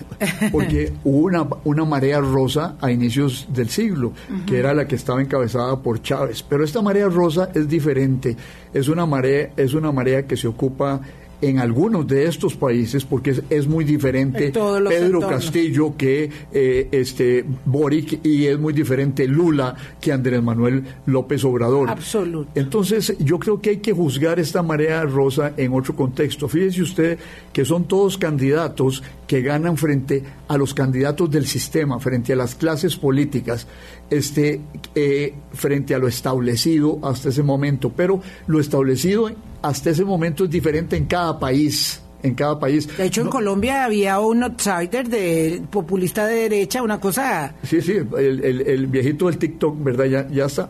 porque 0.52 0.92
hubo 1.04 1.26
una, 1.26 1.48
una 1.64 1.86
marea 1.86 2.20
rosa 2.20 2.76
a 2.82 2.92
inicios 2.92 3.48
del 3.52 3.70
siglo, 3.70 4.14
que 4.46 4.60
era 4.60 4.74
la 4.74 4.88
que 4.88 4.96
estaba 4.96 5.22
encabezada 5.22 5.82
por 5.82 6.02
Chávez. 6.02 6.44
Pero 6.44 6.64
esta 6.64 6.82
marea 6.82 7.08
rosa 7.08 7.50
es 7.54 7.68
diferente, 7.68 8.36
es 8.74 8.88
una 8.88 9.06
marea, 9.06 9.52
es 9.58 9.74
una 9.74 9.92
marea 9.92 10.28
que 10.28 10.38
se 10.38 10.48
ocupa 10.48 11.02
en 11.42 11.60
algunos 11.60 12.08
de 12.08 12.26
estos 12.26 12.56
países, 12.56 13.06
porque 13.06 13.42
es, 13.50 13.68
muy 13.68 13.86
diferente 13.86 14.52
Pedro 14.52 15.22
Castillo 15.22 15.96
que 15.96 16.30
eh, 16.52 16.88
este 16.92 17.46
Boric 17.66 18.26
y 18.26 18.46
es 18.46 18.60
muy 18.60 18.74
diferente 18.74 19.28
Lula 19.28 19.76
que 20.02 20.12
Andrés 20.12 20.42
Manuel 20.42 20.84
López 21.06 21.44
Obrador. 21.44 21.90
Absoluto. 21.90 22.52
Entonces, 22.56 23.16
yo 23.20 23.40
creo 23.40 23.62
que 23.62 23.72
hay 23.72 23.78
que 23.78 23.94
juzgar 23.94 24.40
esta 24.40 24.64
marea 24.64 25.04
rosa 25.04 25.54
en 25.56 25.74
otro 25.74 25.96
contexto. 25.96 26.48
Fíjese 26.48 26.82
usted 26.82 27.20
que 27.54 27.64
son 27.64 27.86
todos 27.86 28.18
candidatos 28.18 29.04
que 29.28 29.42
ganan 29.42 29.78
frente 29.78 30.24
a 30.48 30.58
los 30.58 30.74
candidatos 30.74 31.30
del 31.30 31.46
sistema, 31.46 32.00
frente 32.00 32.34
a 32.34 32.36
las 32.36 32.56
clases 32.56 32.96
políticas, 32.96 33.68
este, 34.10 34.62
eh, 34.96 35.34
frente 35.54 35.94
a 35.94 36.00
lo 36.00 36.08
establecido 36.08 37.00
hasta 37.04 37.30
ese 37.30 37.44
momento. 37.44 37.92
Pero 37.96 38.22
lo 38.48 38.60
establecido 38.60 39.30
hasta 39.62 39.90
ese 39.90 40.06
momento 40.06 40.46
es 40.46 40.50
diferente 40.50 40.96
en 40.96 41.06
cada 41.06 41.38
país 41.40 42.02
en 42.24 42.36
cada 42.36 42.60
país. 42.60 42.88
De 42.98 43.06
hecho, 43.06 43.22
en 43.22 43.28
Colombia 43.28 43.86
había 43.86 44.20
un 44.20 44.44
outsider 44.44 45.08
de 45.08 45.62
populista 45.70 46.26
de 46.26 46.36
derecha, 46.36 46.82
una 46.84 47.00
cosa... 47.00 47.56
Sí, 47.64 47.82
sí, 47.82 47.94
el, 48.18 48.88
viejito 48.88 49.28
del 49.28 49.38
TikTok, 49.38 49.82
¿verdad? 49.84 50.06
Ya, 50.06 50.28
ya 50.30 50.46
está. 50.46 50.70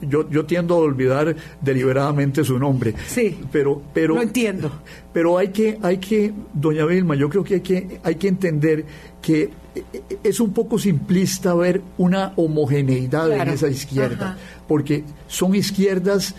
Yo, 0.00 0.28
yo 0.30 0.46
tiendo 0.46 0.74
a 0.74 0.78
olvidar 0.78 1.36
deliberadamente 1.60 2.44
su 2.44 2.58
nombre. 2.58 2.94
Sí, 3.06 3.38
pero, 3.52 3.82
pero, 3.92 4.14
lo 4.14 4.22
entiendo. 4.22 4.70
Pero 5.12 5.38
hay 5.38 5.48
que, 5.48 5.78
hay 5.82 5.98
que, 5.98 6.32
doña 6.52 6.86
Vilma, 6.86 7.14
yo 7.14 7.28
creo 7.28 7.44
que 7.44 7.54
hay 7.54 7.60
que, 7.60 8.00
hay 8.02 8.14
que 8.14 8.28
entender 8.28 8.84
que 9.20 9.50
es 10.22 10.40
un 10.40 10.52
poco 10.52 10.78
simplista 10.78 11.54
ver 11.54 11.82
una 11.98 12.32
homogeneidad 12.36 13.30
en 13.32 13.48
esa 13.48 13.68
izquierda, 13.68 14.38
porque 14.66 15.04
son 15.26 15.54
izquierdas 15.54 16.34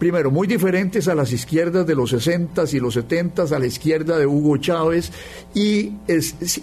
primero, 0.00 0.30
muy 0.30 0.46
diferentes 0.46 1.08
a 1.08 1.14
las 1.14 1.30
izquierdas 1.30 1.86
de 1.86 1.94
los 1.94 2.08
60 2.08 2.64
y 2.72 2.80
los 2.80 2.94
70 2.94 3.42
a 3.42 3.58
la 3.58 3.66
izquierda 3.66 4.18
de 4.18 4.26
Hugo 4.26 4.56
Chávez, 4.56 5.12
y, 5.54 5.92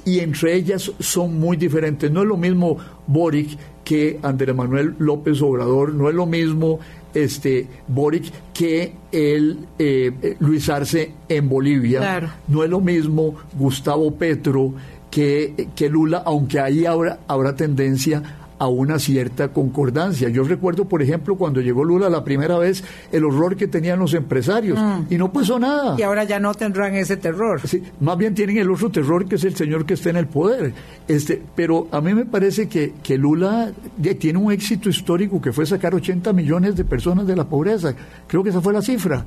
y 0.06 0.20
entre 0.20 0.56
ellas 0.56 0.92
son 1.00 1.40
muy 1.40 1.56
diferentes. 1.56 2.10
No 2.12 2.24
es 2.24 2.28
lo 2.28 2.36
mismo 2.36 2.78
Boric 3.06 3.56
que 3.86 4.20
Andrés 4.24 4.56
Manuel 4.56 4.96
López 4.98 5.40
Obrador, 5.44 5.94
no 5.94 6.10
es 6.10 6.16
lo 6.16 6.26
mismo 6.26 6.80
este 7.14 7.68
Boric 7.88 8.26
que 8.56 8.94
el 9.12 9.68
eh, 9.78 10.36
Luis 10.40 10.68
Arce 10.68 11.14
en 11.30 11.48
Bolivia, 11.48 12.42
no 12.48 12.64
es 12.64 12.70
lo 12.72 12.82
mismo 12.82 13.36
Gustavo 13.54 14.16
Petro 14.16 14.74
que, 15.12 15.70
que 15.76 15.90
Lula, 15.90 16.24
aunque 16.26 16.60
ahí 16.60 16.88
habrá, 16.88 17.20
habrá 17.28 17.56
tendencia 17.56 18.47
a 18.60 18.68
una 18.68 19.00
cierta 19.00 19.50
concordancia. 19.50 20.30
Yo 20.30 20.44
recuerdo, 20.44 20.86
por 20.86 21.02
ejemplo, 21.02 21.36
cuando 21.36 21.62
llegó 21.62 21.84
Lula 21.84 22.10
la 22.10 22.24
primera 22.24 22.58
vez, 22.58 22.84
el 23.12 23.26
horror 23.26 23.56
que 23.56 23.68
tenían 23.68 24.00
los 24.00 24.14
empresarios 24.14 24.80
mm. 24.80 25.14
y 25.14 25.18
no 25.18 25.32
pasó 25.32 25.60
nada. 25.60 25.96
Y 25.98 26.04
ahora 26.04 26.24
ya 26.24 26.40
no 26.40 26.54
tendrán 26.54 26.96
ese 26.96 27.18
terror. 27.18 27.62
Sí, 27.68 27.84
más 28.00 28.18
bien 28.18 28.34
tienen 28.34 28.58
el 28.58 28.70
otro 28.70 28.90
terror 28.90 29.26
que 29.26 29.36
es 29.36 29.44
el 29.44 29.56
señor 29.56 29.86
que 29.86 29.94
está 29.94 30.10
en 30.10 30.18
el 30.18 30.28
poder. 30.28 30.74
Este, 31.08 31.42
pero 31.56 31.88
a 31.92 32.02
mí 32.02 32.14
me 32.14 32.26
parece 32.26 32.68
que, 32.68 32.94
que 33.04 33.18
Lula 33.18 33.72
tiene 34.20 34.40
un 34.40 34.52
éxito 34.52 34.90
histórico 34.90 35.42
que 35.42 35.52
fue 35.52 35.66
sacar 35.66 35.94
80 35.94 36.34
millones 36.34 36.76
de 36.76 36.84
personas 36.84 37.28
de 37.28 37.36
la 37.36 37.46
pobreza. 37.46 37.94
Creo 38.28 38.44
que 38.44 38.50
esa 38.50 38.62
fue 38.62 38.74
la 38.74 38.82
cifra 38.82 39.26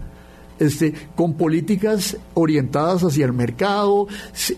este, 0.61 0.93
con 1.17 1.35
políticas 1.35 2.17
orientadas 2.35 3.03
hacia 3.03 3.27
el 3.27 3.33
mercado, 3.33 4.07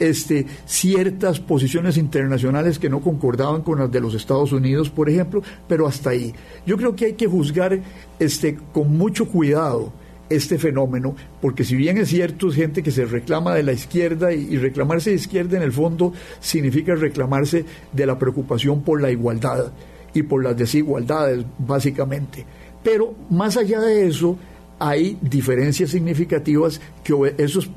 este, 0.01 0.47
ciertas 0.67 1.41
posiciones 1.41 1.97
internacionales 1.97 2.79
que 2.79 2.91
no 2.91 3.01
concordaban 3.01 3.63
con 3.63 3.79
las 3.79 3.91
de 3.91 4.01
los 4.01 4.15
Estados 4.15 4.53
Unidos, 4.53 4.91
por 4.91 5.09
ejemplo, 5.09 5.43
pero 5.67 5.87
hasta 5.87 6.11
ahí. 6.11 6.35
Yo 6.67 6.77
creo 6.77 6.95
que 6.95 7.07
hay 7.07 7.13
que 7.15 7.27
juzgar 7.27 7.81
este, 8.19 8.59
con 8.73 8.99
mucho 8.99 9.29
cuidado 9.29 9.93
este 10.29 10.59
fenómeno, 10.59 11.15
porque 11.41 11.63
si 11.63 11.77
bien 11.77 11.99
es 11.99 12.09
cierto, 12.09 12.49
es 12.49 12.55
gente 12.55 12.83
que 12.83 12.91
se 12.91 13.05
reclama 13.05 13.55
de 13.55 13.63
la 13.63 13.73
izquierda 13.73 14.33
y, 14.33 14.55
y, 14.55 14.57
reclamarse 14.57 15.11
de 15.11 15.17
izquierda 15.17 15.57
en 15.59 15.63
el 15.63 15.73
fondo 15.73 16.15
significa 16.41 16.95
reclamarse 16.95 17.65
de 17.93 18.07
la 18.07 18.19
preocupación 18.19 18.83
por 18.83 19.01
la 19.01 19.11
igualdad 19.11 19.73
y 20.15 20.23
por 20.23 20.43
las 20.43 20.57
desigualdades, 20.57 21.45
básicamente. 21.59 22.45
Pero 22.83 23.15
más 23.31 23.57
allá 23.57 23.81
de 23.81 24.07
eso, 24.07 24.39
hay 24.83 25.17
diferencias 25.21 25.91
significativas 25.91 26.81
que 27.05 27.15
eso 27.39 27.61
es 27.61 27.71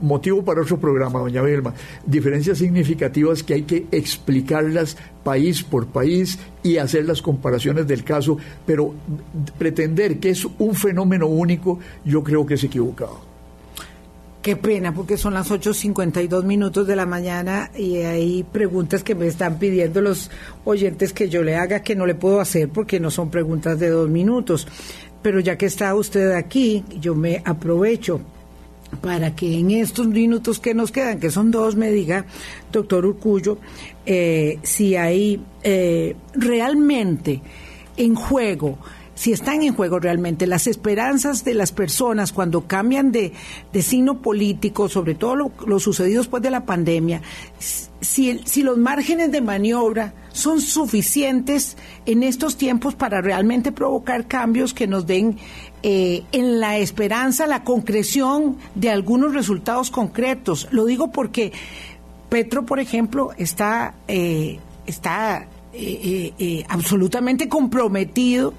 motivo 0.00 0.44
para 0.44 0.62
otro 0.62 0.78
programa, 0.78 1.18
doña 1.18 1.42
Vilma, 1.42 1.74
diferencias 2.06 2.58
significativas 2.58 3.42
que 3.42 3.54
hay 3.54 3.62
que 3.62 3.86
explicarlas 3.90 4.96
país 5.24 5.64
por 5.64 5.88
país 5.88 6.38
y 6.62 6.76
hacer 6.76 7.06
las 7.06 7.20
comparaciones 7.20 7.88
del 7.88 8.04
caso, 8.04 8.38
pero 8.64 8.94
pretender 9.58 10.20
que 10.20 10.30
es 10.30 10.46
un 10.58 10.76
fenómeno 10.76 11.26
único, 11.26 11.80
yo 12.04 12.22
creo 12.22 12.46
que 12.46 12.54
es 12.54 12.62
equivocado. 12.62 13.34
Qué 14.40 14.56
pena, 14.56 14.94
porque 14.94 15.16
son 15.16 15.34
las 15.34 15.50
8.52 15.50 16.44
minutos 16.44 16.86
de 16.86 16.94
la 16.94 17.06
mañana 17.06 17.70
y 17.76 17.96
hay 17.96 18.42
preguntas 18.44 19.02
que 19.02 19.14
me 19.14 19.26
están 19.26 19.58
pidiendo 19.58 20.02
los 20.02 20.30
oyentes 20.64 21.12
que 21.12 21.28
yo 21.28 21.42
le 21.42 21.56
haga 21.56 21.80
que 21.80 21.96
no 21.96 22.06
le 22.06 22.14
puedo 22.14 22.40
hacer 22.40 22.68
porque 22.68 23.00
no 23.00 23.10
son 23.10 23.30
preguntas 23.30 23.80
de 23.80 23.88
dos 23.88 24.08
minutos 24.08 24.68
pero 25.24 25.40
ya 25.40 25.56
que 25.56 25.64
está 25.64 25.94
usted 25.94 26.32
aquí, 26.32 26.84
yo 27.00 27.14
me 27.14 27.40
aprovecho 27.46 28.20
para 29.00 29.34
que 29.34 29.58
en 29.58 29.70
estos 29.70 30.06
minutos 30.06 30.60
que 30.60 30.74
nos 30.74 30.92
quedan, 30.92 31.18
que 31.18 31.30
son 31.30 31.50
dos, 31.50 31.76
me 31.76 31.90
diga, 31.90 32.26
doctor 32.70 33.06
Urcullo, 33.06 33.56
eh, 34.04 34.58
si 34.62 34.96
hay 34.96 35.40
eh, 35.62 36.14
realmente 36.34 37.40
en 37.96 38.14
juego 38.14 38.78
si 39.14 39.32
están 39.32 39.62
en 39.62 39.74
juego 39.74 40.00
realmente 40.00 40.46
las 40.46 40.66
esperanzas 40.66 41.44
de 41.44 41.54
las 41.54 41.72
personas 41.72 42.32
cuando 42.32 42.66
cambian 42.66 43.12
de, 43.12 43.32
signo 43.80 44.20
político, 44.20 44.88
sobre 44.88 45.14
todo 45.14 45.52
lo, 45.66 45.78
sucedido 45.78 46.20
después 46.20 46.42
de 46.42 46.50
la 46.50 46.64
pandemia, 46.64 47.22
si, 47.58 48.40
si 48.44 48.62
los 48.62 48.76
márgenes 48.76 49.30
de 49.30 49.40
maniobra 49.40 50.14
son 50.32 50.60
suficientes 50.60 51.76
en 52.06 52.24
estos 52.24 52.56
tiempos 52.56 52.94
para 52.94 53.20
realmente 53.20 53.70
provocar 53.70 54.26
cambios 54.26 54.74
que 54.74 54.88
nos 54.88 55.06
den 55.06 55.38
eh, 55.84 56.24
en 56.32 56.60
la 56.60 56.78
esperanza, 56.78 57.46
la 57.46 57.62
concreción 57.62 58.56
de 58.74 58.90
algunos 58.90 59.32
resultados 59.32 59.90
concretos. 59.90 60.66
Lo 60.72 60.86
digo 60.86 61.12
porque 61.12 61.52
Petro, 62.30 62.66
por 62.66 62.80
ejemplo, 62.80 63.30
está, 63.38 63.94
eh, 64.08 64.58
está 64.86 65.46
eh, 65.72 66.64
absolutamente 66.68 67.48
comprometido 67.48 68.54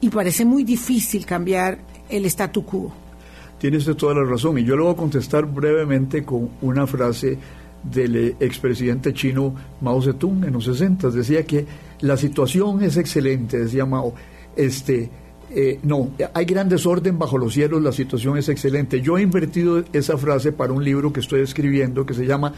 y 0.00 0.08
parece 0.08 0.44
muy 0.44 0.64
difícil 0.64 1.24
cambiar 1.24 1.78
el 2.08 2.24
statu 2.26 2.64
quo. 2.64 2.92
Tiene 3.58 3.78
usted 3.78 3.94
toda 3.94 4.14
la 4.14 4.24
razón 4.24 4.58
y 4.58 4.64
yo 4.64 4.76
le 4.76 4.82
voy 4.82 4.92
a 4.92 4.96
contestar 4.96 5.46
brevemente 5.46 6.24
con 6.24 6.50
una 6.60 6.86
frase 6.86 7.38
del 7.82 8.16
eh, 8.16 8.36
expresidente 8.40 9.14
chino 9.14 9.54
Mao 9.80 10.02
Zedong 10.02 10.44
en 10.44 10.52
los 10.52 10.64
60. 10.64 11.10
Decía 11.10 11.44
que 11.44 11.66
la 12.00 12.16
situación 12.16 12.82
es 12.82 12.96
excelente, 12.96 13.58
decía 13.58 13.86
Mao. 13.86 14.14
Este, 14.54 15.10
eh, 15.50 15.78
no, 15.82 16.10
hay 16.34 16.44
gran 16.44 16.68
desorden 16.68 17.18
bajo 17.18 17.38
los 17.38 17.54
cielos, 17.54 17.82
la 17.82 17.92
situación 17.92 18.36
es 18.36 18.48
excelente. 18.48 19.00
Yo 19.00 19.16
he 19.16 19.22
invertido 19.22 19.84
esa 19.92 20.18
frase 20.18 20.52
para 20.52 20.72
un 20.72 20.84
libro 20.84 21.12
que 21.12 21.20
estoy 21.20 21.40
escribiendo 21.40 22.04
que 22.04 22.14
se 22.14 22.26
llama 22.26 22.52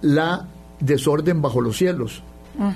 La 0.00 0.48
desorden 0.80 1.42
bajo 1.42 1.60
los 1.60 1.76
cielos. 1.76 2.22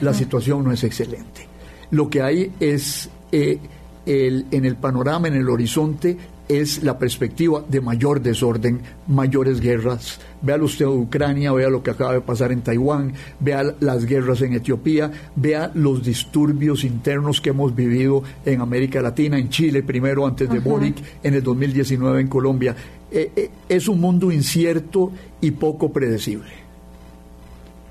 La 0.00 0.14
situación 0.14 0.64
no 0.64 0.72
es 0.72 0.82
excelente. 0.82 1.46
Lo 1.90 2.08
que 2.08 2.22
hay 2.22 2.52
es 2.58 3.10
eh, 3.32 3.58
el, 4.06 4.46
en 4.50 4.64
el 4.64 4.76
panorama, 4.76 5.28
en 5.28 5.34
el 5.34 5.48
horizonte, 5.48 6.16
es 6.48 6.82
la 6.82 6.98
perspectiva 6.98 7.64
de 7.66 7.80
mayor 7.80 8.20
desorden, 8.20 8.80
mayores 9.08 9.60
guerras. 9.60 10.20
Vea 10.42 10.62
usted 10.62 10.86
Ucrania, 10.86 11.52
vea 11.52 11.70
lo 11.70 11.82
que 11.82 11.90
acaba 11.90 12.12
de 12.12 12.20
pasar 12.20 12.52
en 12.52 12.62
Taiwán, 12.62 13.14
vea 13.40 13.74
las 13.80 14.04
guerras 14.04 14.42
en 14.42 14.52
Etiopía, 14.52 15.10
vea 15.36 15.70
los 15.74 16.04
disturbios 16.04 16.84
internos 16.84 17.40
que 17.40 17.50
hemos 17.50 17.74
vivido 17.74 18.22
en 18.44 18.60
América 18.60 19.00
Latina, 19.00 19.38
en 19.38 19.48
Chile 19.48 19.82
primero 19.82 20.26
antes 20.26 20.50
de 20.50 20.58
Boric, 20.58 20.96
en 21.22 21.34
el 21.34 21.42
2019 21.42 22.20
en 22.20 22.28
Colombia. 22.28 22.76
Eh, 23.10 23.32
eh, 23.34 23.50
es 23.68 23.88
un 23.88 24.00
mundo 24.00 24.30
incierto 24.30 25.12
y 25.40 25.52
poco 25.52 25.92
predecible. 25.92 26.50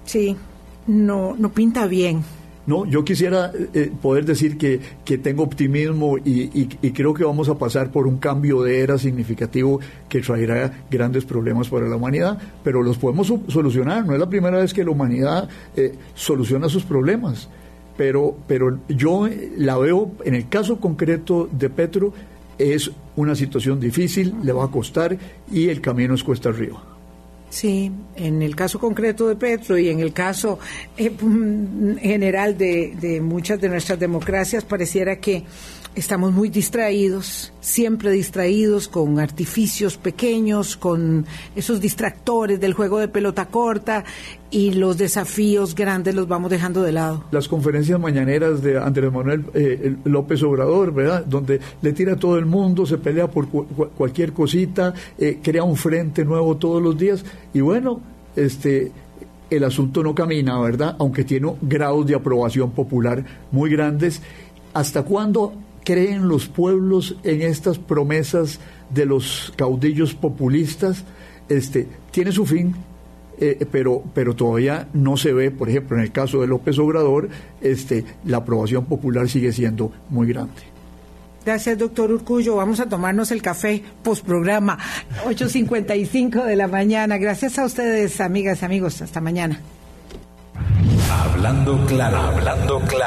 Sí, 0.06 0.36
no, 0.88 1.36
no 1.38 1.50
pinta 1.50 1.88
bien. 1.88 2.24
No, 2.66 2.86
yo 2.86 3.04
quisiera 3.04 3.52
eh, 3.74 3.92
poder 4.02 4.26
decir 4.26 4.58
que, 4.58 4.80
que 5.04 5.18
tengo 5.18 5.44
optimismo 5.44 6.18
y, 6.18 6.68
creo 6.94 7.14
que 7.14 7.26
vamos 7.26 7.50
a 7.50 7.58
pasar 7.58 7.92
por 7.92 8.08
un 8.08 8.18
cambio 8.18 8.62
de 8.62 8.80
era 8.80 8.98
significativo 8.98 9.80
que 10.08 10.22
traerá 10.22 10.86
grandes 10.90 11.26
problemas 11.26 11.68
para 11.68 11.88
la 11.88 11.98
humanidad, 11.98 12.38
pero 12.64 12.82
los 12.82 12.98
podemos 12.98 13.34
solucionar. 13.48 14.06
No 14.06 14.14
es 14.14 14.20
la 14.20 14.30
primera 14.30 14.60
vez 14.60 14.74
que 14.74 14.86
la 14.86 14.92
humanidad 14.92 15.50
eh, 15.76 15.94
soluciona 16.14 16.70
sus 16.70 16.84
problemas, 16.84 17.50
pero, 17.98 18.38
pero 18.48 18.80
yo 18.88 19.28
eh, 19.28 19.52
la 19.58 19.78
veo 19.78 20.12
en 20.24 20.36
el 20.36 20.48
caso 20.48 20.80
concreto 20.80 21.50
de 21.52 21.70
Petro, 21.70 22.14
es 22.58 22.92
una 23.16 23.36
situación 23.36 23.80
difícil, 23.80 24.36
le 24.42 24.54
va 24.54 24.66
a 24.66 24.72
costar 24.72 25.18
y 25.52 25.68
el 25.68 25.82
camino 25.82 26.14
es 26.14 26.24
cuesta 26.24 26.50
arriba. 26.50 26.93
Sí, 27.54 27.92
en 28.16 28.42
el 28.42 28.56
caso 28.56 28.80
concreto 28.80 29.28
de 29.28 29.36
Petro 29.36 29.78
y 29.78 29.88
en 29.90 30.00
el 30.00 30.12
caso 30.12 30.58
eh, 30.98 31.12
general 32.02 32.58
de, 32.58 32.96
de 33.00 33.22
muchas 33.22 33.62
de 33.62 33.70
nuestras 33.70 34.00
democracias, 34.00 34.66
pareciera 34.66 35.20
que 35.20 35.44
estamos 35.96 36.34
muy 36.34 36.50
distraídos, 36.50 37.54
siempre 37.62 38.12
distraídos 38.12 38.88
con 38.88 39.20
artificios 39.20 39.98
pequeños, 39.98 40.76
con 40.76 41.26
esos 41.56 41.80
distractores 41.80 42.60
del 42.60 42.74
juego 42.74 43.00
de 43.00 43.08
pelota 43.08 43.46
corta 43.48 44.04
y 44.50 44.72
los 44.72 44.98
desafíos 44.98 45.76
grandes 45.76 46.16
los 46.16 46.28
vamos 46.28 46.50
dejando 46.50 46.82
de 46.82 46.92
lado. 46.92 47.24
Las 47.32 47.48
conferencias 47.48 48.00
mañaneras 48.00 48.62
de 48.62 48.80
Andrés 48.80 49.12
Manuel 49.12 49.46
eh, 49.54 49.96
López 50.06 50.42
Obrador, 50.44 50.94
¿verdad? 50.94 51.26
Donde 51.26 51.60
le 51.82 51.94
tira 51.94 52.14
a 52.14 52.18
todo 52.18 52.38
el 52.38 52.46
mundo, 52.46 52.86
se 52.86 52.98
pelea 52.98 53.30
por 53.30 53.48
cualquier 53.48 54.34
cosita, 54.34 54.94
eh, 55.18 55.40
crea 55.42 55.64
un 55.64 55.76
frente 55.76 56.26
nuevo 56.26 56.58
todos 56.58 56.82
los 56.82 56.98
días 56.98 57.24
y 57.54 57.62
bueno, 57.62 58.02
este 58.36 58.92
el 59.50 59.64
asunto 59.64 60.02
no 60.02 60.16
camina, 60.16 60.60
¿verdad? 60.60 60.96
Aunque 60.98 61.24
tiene 61.24 61.54
grados 61.62 62.08
de 62.08 62.16
aprobación 62.16 62.72
popular 62.72 63.24
muy 63.52 63.70
grandes. 63.70 64.20
¿Hasta 64.74 65.04
cuándo 65.04 65.54
creen 65.84 66.28
los 66.28 66.48
pueblos 66.48 67.16
en 67.24 67.42
estas 67.42 67.80
promesas 67.80 68.60
de 68.90 69.06
los 69.06 69.54
caudillos 69.56 70.14
populistas, 70.14 71.04
este, 71.50 71.88
tiene 72.12 72.32
su 72.32 72.46
fin, 72.46 72.76
eh, 73.40 73.66
pero, 73.72 74.04
pero 74.14 74.36
todavía 74.36 74.88
no 74.94 75.18
se 75.18 75.34
ve, 75.34 75.52
por 75.52 75.70
ejemplo, 75.70 75.98
en 75.98 76.04
el 76.04 76.12
caso 76.12 76.42
de 76.42 76.48
López 76.48 76.78
Obrador, 76.80 77.30
este, 77.62 78.06
la 78.26 78.38
aprobación 78.38 78.86
popular 78.86 79.28
sigue 79.30 79.52
siendo 79.52 79.92
muy 80.10 80.28
grande. 80.28 80.74
Gracias, 81.46 81.78
doctor 81.78 82.12
Urcullo. 82.12 82.56
Vamos 82.56 82.80
a 82.80 82.86
tomarnos 82.88 83.32
el 83.32 83.42
café 83.42 83.84
postprograma, 84.02 84.78
8.55 85.26 86.46
de 86.46 86.56
la 86.56 86.68
mañana. 86.68 87.18
Gracias 87.18 87.60
a 87.60 87.66
ustedes, 87.66 88.22
amigas, 88.22 88.64
amigos. 88.64 89.02
Hasta 89.02 89.20
mañana. 89.20 89.60
Hablando 91.12 91.86
claro, 91.86 92.18
hablando 92.18 92.80
claro. 92.82 93.04